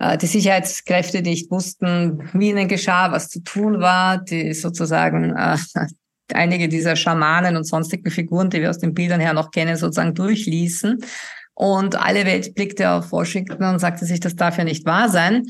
die 0.00 0.26
Sicherheitskräfte 0.26 1.20
nicht 1.20 1.50
wussten, 1.50 2.30
wie 2.32 2.50
ihnen 2.50 2.68
geschah, 2.68 3.12
was 3.12 3.28
zu 3.28 3.42
tun 3.42 3.80
war, 3.80 4.18
die 4.18 4.54
sozusagen 4.54 5.36
äh, 5.36 5.58
einige 6.32 6.68
dieser 6.68 6.96
Schamanen 6.96 7.56
und 7.56 7.64
sonstigen 7.64 8.10
Figuren, 8.10 8.50
die 8.50 8.60
wir 8.62 8.70
aus 8.70 8.78
den 8.78 8.94
Bildern 8.94 9.20
her 9.20 9.34
noch 9.34 9.50
kennen, 9.50 9.76
sozusagen 9.76 10.14
durchließen. 10.14 10.98
Und 11.54 11.96
alle 11.96 12.24
Welt 12.24 12.54
blickte 12.54 12.90
auf 12.90 13.12
Washington 13.12 13.62
und 13.64 13.78
sagte 13.78 14.06
sich, 14.06 14.20
das 14.20 14.36
darf 14.36 14.56
ja 14.56 14.64
nicht 14.64 14.86
wahr 14.86 15.10
sein. 15.10 15.46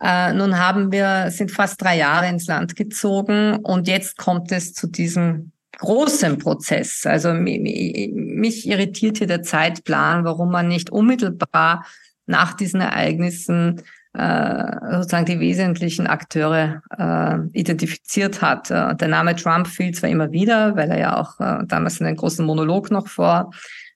Äh, 0.00 0.32
nun 0.32 0.58
haben 0.58 0.90
wir, 0.90 1.30
sind 1.30 1.50
fast 1.50 1.82
drei 1.82 1.98
Jahre 1.98 2.28
ins 2.28 2.46
Land 2.46 2.74
gezogen 2.74 3.56
und 3.56 3.88
jetzt 3.88 4.16
kommt 4.16 4.50
es 4.52 4.72
zu 4.72 4.86
diesem 4.86 5.52
großen 5.78 6.38
Prozess. 6.38 7.04
Also 7.04 7.34
mich, 7.34 8.10
mich 8.14 8.66
irritiert 8.66 9.18
hier 9.18 9.26
der 9.26 9.42
Zeitplan, 9.42 10.24
warum 10.24 10.50
man 10.50 10.68
nicht 10.68 10.90
unmittelbar 10.90 11.84
nach 12.26 12.54
diesen 12.54 12.80
Ereignissen 12.80 13.82
äh, 14.14 14.96
sozusagen 14.96 15.24
die 15.24 15.40
wesentlichen 15.40 16.06
Akteure 16.06 16.82
äh, 16.98 17.58
identifiziert 17.58 18.42
hat. 18.42 18.70
Äh, 18.70 18.94
der 18.94 19.08
Name 19.08 19.34
Trump 19.36 19.66
fiel 19.66 19.92
zwar 19.92 20.10
immer 20.10 20.30
wieder, 20.32 20.76
weil 20.76 20.90
er 20.90 20.98
ja 20.98 21.20
auch 21.20 21.40
äh, 21.40 21.64
damals 21.66 22.00
einen 22.00 22.16
großen 22.16 22.44
Monolog 22.44 22.90
noch 22.90 23.08
vor 23.08 23.50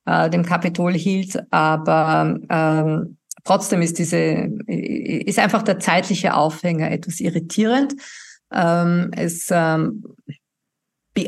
äh, 0.07 0.31
dem 0.31 0.45
Kapitol 0.45 0.95
hielt, 0.95 1.39
aber 1.51 2.39
ähm, 2.49 3.19
trotzdem 3.45 3.83
ist 3.83 3.99
diese 3.99 4.49
ist 4.67 5.39
einfach 5.39 5.63
der 5.63 5.79
zeitliche 5.81 6.35
Aufhänger 6.35 6.91
etwas 6.91 7.21
irritierend. 7.21 7.95
Ähm, 8.53 9.11
es 9.15 9.49
ähm, 9.51 10.03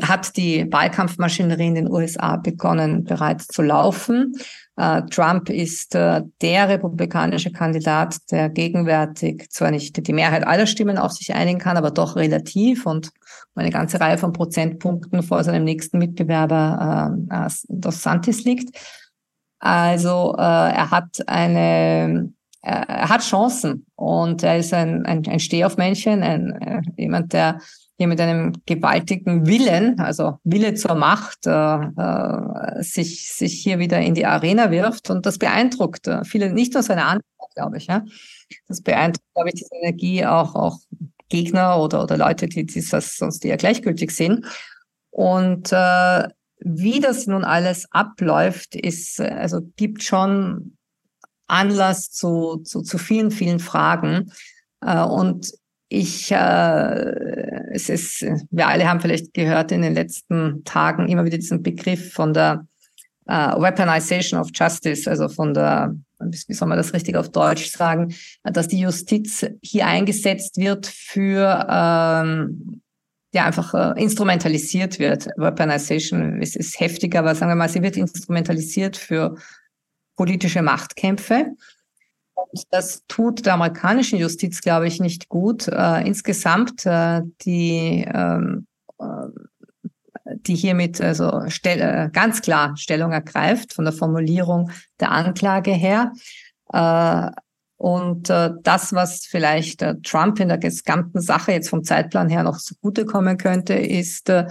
hat 0.01 0.37
die 0.37 0.71
Wahlkampfmaschinerie 0.71 1.67
in 1.67 1.75
den 1.75 1.91
USA 1.91 2.37
begonnen 2.37 3.03
bereits 3.03 3.47
zu 3.47 3.61
laufen. 3.61 4.33
Äh, 4.79 5.01
Trump 5.09 5.49
ist 5.49 5.93
äh, 5.93 6.21
der 6.41 6.69
republikanische 6.69 7.51
Kandidat, 7.51 8.15
der 8.31 8.47
gegenwärtig 8.47 9.49
zwar 9.49 9.71
nicht 9.71 10.07
die 10.07 10.13
Mehrheit 10.13 10.47
aller 10.47 10.67
Stimmen 10.67 10.97
auf 10.97 11.11
sich 11.11 11.35
einigen 11.35 11.59
kann, 11.59 11.75
aber 11.75 11.91
doch 11.91 12.15
relativ 12.15 12.85
und 12.85 13.11
eine 13.55 13.71
ganze 13.71 13.99
Reihe 13.99 14.17
von 14.17 14.31
Prozentpunkten 14.31 15.21
vor 15.21 15.43
seinem 15.43 15.65
nächsten 15.65 15.97
Mitbewerber 15.97 17.13
äh, 17.29 17.49
Dos 17.67 18.01
Santis 18.01 18.45
liegt. 18.45 18.73
Also 19.59 20.33
äh, 20.37 20.41
er 20.41 20.91
hat 20.91 21.27
eine 21.27 22.31
er 22.61 23.09
hat 23.09 23.21
Chancen 23.21 23.85
und 23.95 24.43
er 24.43 24.57
ist 24.57 24.73
ein, 24.73 25.05
ein, 25.05 25.25
ein 25.27 25.39
Stehaufmännchen, 25.39 26.23
ein, 26.23 26.51
äh, 26.61 26.81
jemand, 26.97 27.31
der 27.31 27.59
hier 27.99 28.07
mit 28.07 28.21
einem 28.21 28.53
gewaltigen 28.65 29.45
Willen, 29.45 29.99
also 29.99 30.39
Wille 30.45 30.73
zur 30.73 30.95
Macht, 30.95 31.45
äh, 31.45 31.51
äh, 31.51 32.81
sich, 32.81 33.29
sich 33.33 33.61
hier 33.61 33.77
wieder 33.77 33.99
in 33.99 34.15
die 34.15 34.25
Arena 34.25 34.71
wirft. 34.71 35.09
Und 35.09 35.25
das 35.25 35.37
beeindruckt 35.37 36.07
äh, 36.07 36.23
viele, 36.23 36.53
nicht 36.53 36.73
nur 36.73 36.81
seine 36.81 37.03
Antwort, 37.03 37.53
glaube 37.55 37.75
ich. 37.75 37.87
Ja. 37.87 38.05
Das 38.69 38.81
beeindruckt, 38.81 39.25
glaube 39.33 39.49
ich, 39.49 39.55
diese 39.55 39.75
Energie 39.75 40.25
auch, 40.25 40.55
auch 40.55 40.77
Gegner 41.27 41.77
oder, 41.77 42.03
oder 42.03 42.15
Leute, 42.15 42.47
die, 42.47 42.65
die 42.65 42.81
das 42.89 43.17
sonst 43.17 43.43
eher 43.43 43.57
gleichgültig 43.57 44.11
sehen. 44.11 44.45
Und 45.09 45.73
äh, 45.73 46.29
wie 46.59 47.01
das 47.01 47.27
nun 47.27 47.43
alles 47.43 47.85
abläuft, 47.91 48.75
ist, 48.75 49.19
also 49.19 49.59
gibt 49.75 50.03
schon 50.03 50.77
Anlass 51.47 52.11
zu, 52.11 52.61
zu, 52.63 52.81
zu 52.81 52.97
vielen, 52.97 53.31
vielen 53.31 53.59
Fragen. 53.59 54.31
Äh, 54.79 55.03
und 55.03 55.51
ich, 55.89 56.31
äh, 56.31 57.73
es 57.73 57.89
ist, 57.89 58.25
wir 58.51 58.67
alle 58.67 58.87
haben 58.87 59.01
vielleicht 59.01 59.33
gehört 59.33 59.71
in 59.71 59.81
den 59.81 59.95
letzten 59.95 60.63
Tagen 60.63 61.07
immer 61.07 61.25
wieder 61.25 61.37
diesen 61.37 61.63
Begriff 61.63 62.13
von 62.13 62.33
der 62.33 62.67
äh, 63.25 63.33
Weaponization 63.33 64.39
of 64.39 64.49
Justice, 64.53 65.09
also 65.09 65.27
von 65.29 65.53
der, 65.53 65.95
wie 66.19 66.53
soll 66.53 66.67
man 66.67 66.77
das 66.77 66.93
richtig 66.93 67.15
auf 67.15 67.29
Deutsch 67.29 67.71
sagen, 67.71 68.13
dass 68.43 68.67
die 68.67 68.79
Justiz 68.79 69.45
hier 69.63 69.87
eingesetzt 69.87 70.57
wird 70.57 70.85
für 70.85 71.67
ähm, 71.69 72.81
ja 73.33 73.45
einfach 73.45 73.73
äh, 73.73 74.01
instrumentalisiert 74.01 74.99
wird. 74.99 75.27
Weaponization 75.37 76.41
ist, 76.41 76.55
ist 76.55 76.79
heftig, 76.79 77.15
aber 77.15 77.33
sagen 77.33 77.51
wir 77.51 77.55
mal, 77.55 77.69
sie 77.69 77.81
wird 77.81 77.97
instrumentalisiert 77.97 78.95
für 78.95 79.35
politische 80.15 80.61
Machtkämpfe. 80.61 81.55
Und 82.51 82.63
das 82.71 83.03
tut 83.07 83.45
der 83.45 83.55
amerikanischen 83.55 84.19
Justiz, 84.19 84.61
glaube 84.61 84.87
ich, 84.87 84.99
nicht 84.99 85.29
gut. 85.29 85.67
Äh, 85.67 86.07
insgesamt 86.07 86.85
äh, 86.85 87.21
die 87.41 88.05
ähm, 88.11 88.67
äh, 88.99 89.05
die 90.25 90.55
hiermit 90.55 91.01
also 91.01 91.43
stell, 91.47 91.79
äh, 91.81 92.09
ganz 92.11 92.41
klar 92.41 92.77
Stellung 92.77 93.11
ergreift 93.11 93.73
von 93.73 93.85
der 93.85 93.93
Formulierung 93.93 94.71
der 94.99 95.11
Anklage 95.11 95.71
her. 95.71 96.13
Äh, 96.71 97.31
und 97.77 98.29
äh, 98.29 98.51
das, 98.61 98.93
was 98.93 99.25
vielleicht 99.25 99.85
Trump 100.03 100.39
in 100.39 100.49
der 100.49 100.57
gesamten 100.57 101.21
Sache 101.21 101.53
jetzt 101.53 101.69
vom 101.69 101.83
Zeitplan 101.83 102.29
her 102.29 102.43
noch 102.43 102.57
zugutekommen 102.57 103.37
könnte, 103.37 103.73
ist, 103.73 104.29
äh, 104.29 104.47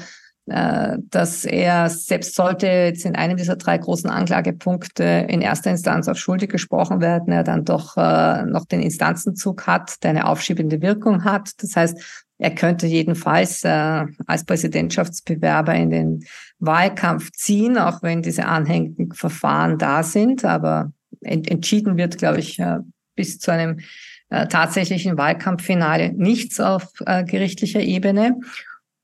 dass 0.48 1.44
er 1.44 1.88
selbst 1.90 2.34
sollte 2.34 2.66
jetzt 2.66 3.04
in 3.04 3.16
einem 3.16 3.36
dieser 3.36 3.56
drei 3.56 3.78
großen 3.78 4.08
Anklagepunkte 4.08 5.26
in 5.28 5.40
erster 5.40 5.70
Instanz 5.70 6.08
auf 6.08 6.18
schuldig 6.18 6.50
gesprochen 6.50 7.00
werden, 7.00 7.32
er 7.32 7.44
dann 7.44 7.64
doch 7.64 7.96
äh, 7.96 8.44
noch 8.44 8.64
den 8.64 8.80
Instanzenzug 8.80 9.66
hat, 9.66 10.02
der 10.02 10.10
eine 10.10 10.26
aufschiebende 10.26 10.80
Wirkung 10.80 11.24
hat. 11.24 11.50
Das 11.62 11.76
heißt, 11.76 12.26
er 12.38 12.54
könnte 12.54 12.86
jedenfalls 12.86 13.64
äh, 13.64 14.06
als 14.26 14.44
Präsidentschaftsbewerber 14.44 15.74
in 15.74 15.90
den 15.90 16.24
Wahlkampf 16.60 17.32
ziehen, 17.32 17.76
auch 17.76 18.02
wenn 18.02 18.22
diese 18.22 18.46
anhängigen 18.46 19.12
Verfahren 19.12 19.76
da 19.76 20.02
sind. 20.02 20.44
Aber 20.44 20.92
ent 21.20 21.50
entschieden 21.50 21.96
wird, 21.96 22.18
glaube 22.18 22.38
ich, 22.38 22.58
äh, 22.60 22.78
bis 23.16 23.38
zu 23.40 23.50
einem 23.50 23.80
äh, 24.30 24.46
tatsächlichen 24.46 25.18
Wahlkampffinale 25.18 26.12
nichts 26.12 26.60
auf 26.60 26.84
äh, 27.06 27.24
gerichtlicher 27.24 27.80
Ebene. 27.80 28.38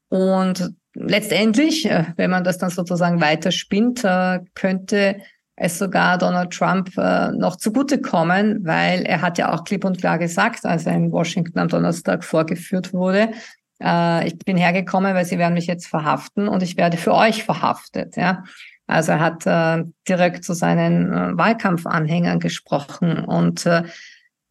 Und 0.09 0.73
letztendlich, 0.95 1.89
äh, 1.91 2.05
wenn 2.17 2.31
man 2.31 2.45
das 2.45 2.59
dann 2.59 2.71
sozusagen 2.71 3.21
weiterspinnt, 3.21 4.05
äh, 4.05 4.41
könnte 4.55 5.17
es 5.57 5.79
sogar 5.79 6.19
Donald 6.19 6.53
Trump 6.53 6.97
äh, 6.97 7.31
noch 7.31 7.57
zugutekommen, 7.57 8.65
weil 8.65 9.03
er 9.03 9.23
hat 9.23 9.39
ja 9.39 9.53
auch 9.53 9.65
klipp 9.65 9.85
und 9.85 9.99
klar 9.99 10.19
gesagt, 10.19 10.65
als 10.65 10.87
er 10.87 10.95
in 10.95 11.13
Washington 11.13 11.59
am 11.59 11.69
Donnerstag 11.69 12.25
vorgeführt 12.25 12.93
wurde, 12.93 13.31
ich 14.25 14.39
bin 14.39 14.57
hergekommen, 14.57 15.15
weil 15.15 15.25
sie 15.25 15.37
werden 15.37 15.53
mich 15.53 15.67
jetzt 15.67 15.89
verhaften 15.89 16.47
und 16.47 16.63
ich 16.63 16.77
werde 16.77 16.97
für 16.97 17.13
euch 17.13 17.43
verhaftet. 17.43 18.17
Ja, 18.17 18.45
also 18.87 19.13
er 19.13 19.21
hat 19.21 19.47
äh, 19.47 19.85
direkt 20.09 20.45
zu 20.45 20.53
seinen 20.53 21.13
äh, 21.13 21.37
Wahlkampfanhängern 21.37 22.39
gesprochen 22.39 23.25
und 23.25 23.67
äh, 23.67 23.83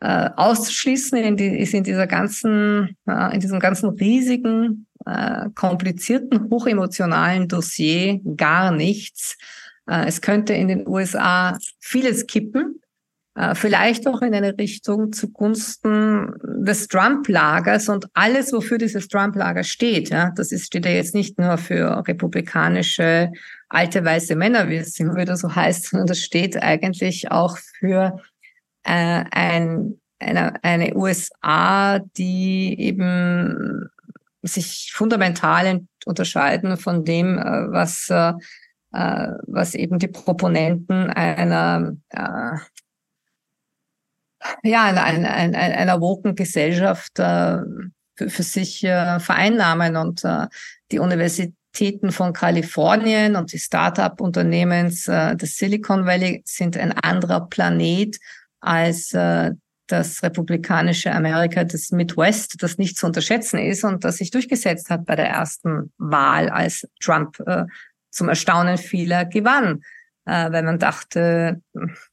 auszuschließen 0.02 1.18
in 1.18 1.38
die, 1.38 1.58
ist 1.58 1.74
in 1.74 1.86
dieser 1.86 2.08
ganzen, 2.08 2.98
in 3.06 3.40
diesem 3.40 3.62
ganzen 3.62 3.88
riesigen, 3.88 4.86
äh, 5.06 5.50
komplizierten, 5.56 6.50
hochemotionalen 6.50 7.48
Dossier 7.48 8.20
gar 8.36 8.72
nichts. 8.72 9.38
Äh, 9.88 10.08
es 10.08 10.22
könnte 10.22 10.54
in 10.54 10.68
den 10.68 10.88
USA 10.88 11.58
vieles 11.80 12.28
kippen, 12.28 12.82
äh, 13.36 13.56
vielleicht 13.56 14.08
auch 14.08 14.22
in 14.22 14.34
eine 14.34 14.58
Richtung 14.58 15.12
zugunsten 15.12 16.34
des 16.44 16.88
Trump-Lagers 16.88 17.90
und 17.90 18.08
alles, 18.14 18.54
wofür 18.54 18.78
dieses 18.78 19.08
Trump-Lager 19.08 19.64
steht. 19.64 20.10
Ja, 20.10 20.32
das 20.36 20.52
ist, 20.52 20.68
steht 20.68 20.86
ja 20.86 20.92
jetzt 20.92 21.16
nicht 21.16 21.40
nur 21.40 21.58
für 21.58 22.06
republikanische 22.08 23.32
alte 23.70 24.06
weiße 24.06 24.36
Männer, 24.36 24.70
wie 24.70 24.78
es 24.78 25.00
immer 25.00 25.16
wieder 25.16 25.36
so 25.36 25.54
heißt, 25.54 25.90
sondern 25.90 26.08
das 26.08 26.20
steht 26.20 26.62
eigentlich 26.62 27.32
auch 27.32 27.58
für 27.80 28.20
äh, 28.84 29.24
ein, 29.32 30.00
eine, 30.20 30.64
eine 30.64 30.96
USA, 30.96 32.00
die 32.00 32.80
eben 32.80 33.90
sich 34.44 34.92
fundamental 34.94 35.82
unterscheiden 36.06 36.78
von 36.78 37.06
dem, 37.06 37.38
äh, 37.38 37.72
was, 37.72 38.10
äh, 38.10 38.34
äh, 38.92 39.32
was 39.48 39.74
eben 39.76 40.00
die 40.00 40.08
Proponenten 40.08 41.10
einer 41.10 41.96
ja, 44.62 44.84
einer, 44.84 45.04
einer, 45.04 45.58
einer 45.58 46.02
woken 46.02 46.36
Gesellschaft 46.36 47.14
für, 47.16 47.66
für 48.16 48.44
sich 48.44 48.82
vereinnahmen. 48.82 49.96
Und 49.96 50.24
die 50.92 51.00
Universität 51.00 51.56
Universitäten 51.74 52.12
von 52.12 52.34
Kalifornien 52.34 53.36
und 53.36 53.52
die 53.52 53.58
Start-up-Unternehmens 53.58 55.08
äh, 55.08 55.36
des 55.36 55.58
Silicon 55.58 56.06
Valley 56.06 56.44
sind 56.46 56.78
ein 56.78 56.92
anderer 56.92 57.48
Planet 57.50 58.20
als 58.60 59.12
äh, 59.14 59.52
das 59.94 60.24
republikanische 60.24 61.12
Amerika 61.12 61.64
des 61.64 61.92
Midwest, 61.92 62.62
das 62.62 62.78
nicht 62.78 62.98
zu 62.98 63.06
unterschätzen 63.06 63.60
ist 63.60 63.84
und 63.84 64.04
das 64.04 64.18
sich 64.18 64.32
durchgesetzt 64.32 64.90
hat 64.90 65.06
bei 65.06 65.16
der 65.16 65.30
ersten 65.30 65.94
Wahl, 65.98 66.50
als 66.50 66.88
Trump 67.00 67.40
äh, 67.46 67.66
zum 68.10 68.30
Erstaunen 68.30 68.78
vieler 68.78 69.26
gewann 69.26 69.82
äh, 70.26 70.52
weil 70.52 70.64
man 70.64 70.80
dachte, 70.80 71.62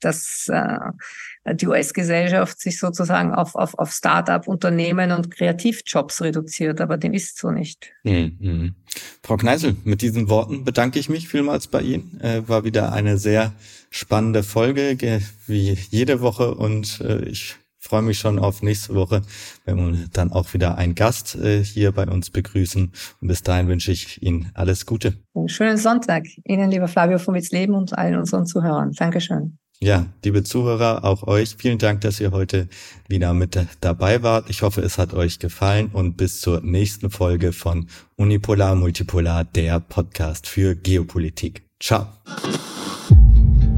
dass 0.00 0.48
äh, 0.48 1.54
die 1.54 1.66
US-Gesellschaft 1.66 2.60
sich 2.60 2.78
sozusagen 2.78 3.32
auf, 3.32 3.54
auf, 3.54 3.78
auf 3.78 3.92
Start-up-Unternehmen 3.92 5.12
und 5.12 5.30
Kreativjobs 5.30 6.22
reduziert, 6.22 6.80
aber 6.80 6.96
dem 6.96 7.12
ist 7.12 7.38
so 7.38 7.50
nicht. 7.50 7.92
Mhm. 8.02 8.74
Frau 9.22 9.36
Kneisel, 9.36 9.76
mit 9.84 10.02
diesen 10.02 10.28
Worten 10.28 10.64
bedanke 10.64 10.98
ich 10.98 11.08
mich 11.08 11.28
vielmals 11.28 11.68
bei 11.68 11.82
Ihnen. 11.82 12.20
Äh, 12.20 12.48
war 12.48 12.64
wieder 12.64 12.92
eine 12.92 13.16
sehr 13.16 13.52
spannende 13.90 14.42
Folge, 14.42 15.20
wie 15.46 15.78
jede 15.90 16.20
Woche 16.20 16.54
und 16.54 17.00
äh, 17.00 17.24
ich 17.24 17.56
freue 17.80 18.02
mich 18.02 18.18
schon 18.18 18.38
auf 18.38 18.62
nächste 18.62 18.94
Woche, 18.94 19.22
wenn 19.64 19.76
wir 19.76 20.06
dann 20.12 20.30
auch 20.32 20.52
wieder 20.54 20.76
einen 20.76 20.94
Gast 20.94 21.34
äh, 21.34 21.64
hier 21.64 21.92
bei 21.92 22.06
uns 22.06 22.30
begrüßen. 22.30 22.92
Und 23.20 23.28
bis 23.28 23.42
dahin 23.42 23.68
wünsche 23.68 23.90
ich 23.90 24.22
Ihnen 24.22 24.50
alles 24.54 24.86
Gute. 24.86 25.14
Einen 25.34 25.48
schönen 25.48 25.78
Sonntag. 25.78 26.24
Ihnen, 26.44 26.70
lieber 26.70 26.88
Flavio 26.88 27.18
von 27.18 27.34
Witzleben 27.34 27.74
und 27.74 27.96
allen 27.96 28.16
unseren 28.16 28.46
Zuhörern. 28.46 28.92
Dankeschön. 28.92 29.58
Ja, 29.82 30.04
liebe 30.22 30.44
Zuhörer, 30.44 31.04
auch 31.04 31.22
euch 31.22 31.56
vielen 31.56 31.78
Dank, 31.78 32.02
dass 32.02 32.20
ihr 32.20 32.32
heute 32.32 32.68
wieder 33.08 33.32
mit 33.32 33.58
dabei 33.80 34.22
wart. 34.22 34.50
Ich 34.50 34.60
hoffe, 34.60 34.82
es 34.82 34.98
hat 34.98 35.14
euch 35.14 35.38
gefallen 35.38 35.88
und 35.90 36.18
bis 36.18 36.42
zur 36.42 36.60
nächsten 36.60 37.08
Folge 37.08 37.52
von 37.52 37.88
Unipolar 38.16 38.74
Multipolar, 38.74 39.44
der 39.44 39.80
Podcast 39.80 40.46
für 40.46 40.76
Geopolitik. 40.76 41.62
Ciao. 41.80 42.08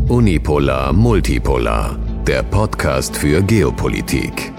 Unipolar 0.09 0.92
Multipolar 0.92 1.96
der 2.28 2.42
Podcast 2.44 3.16
für 3.16 3.42
Geopolitik. 3.42 4.52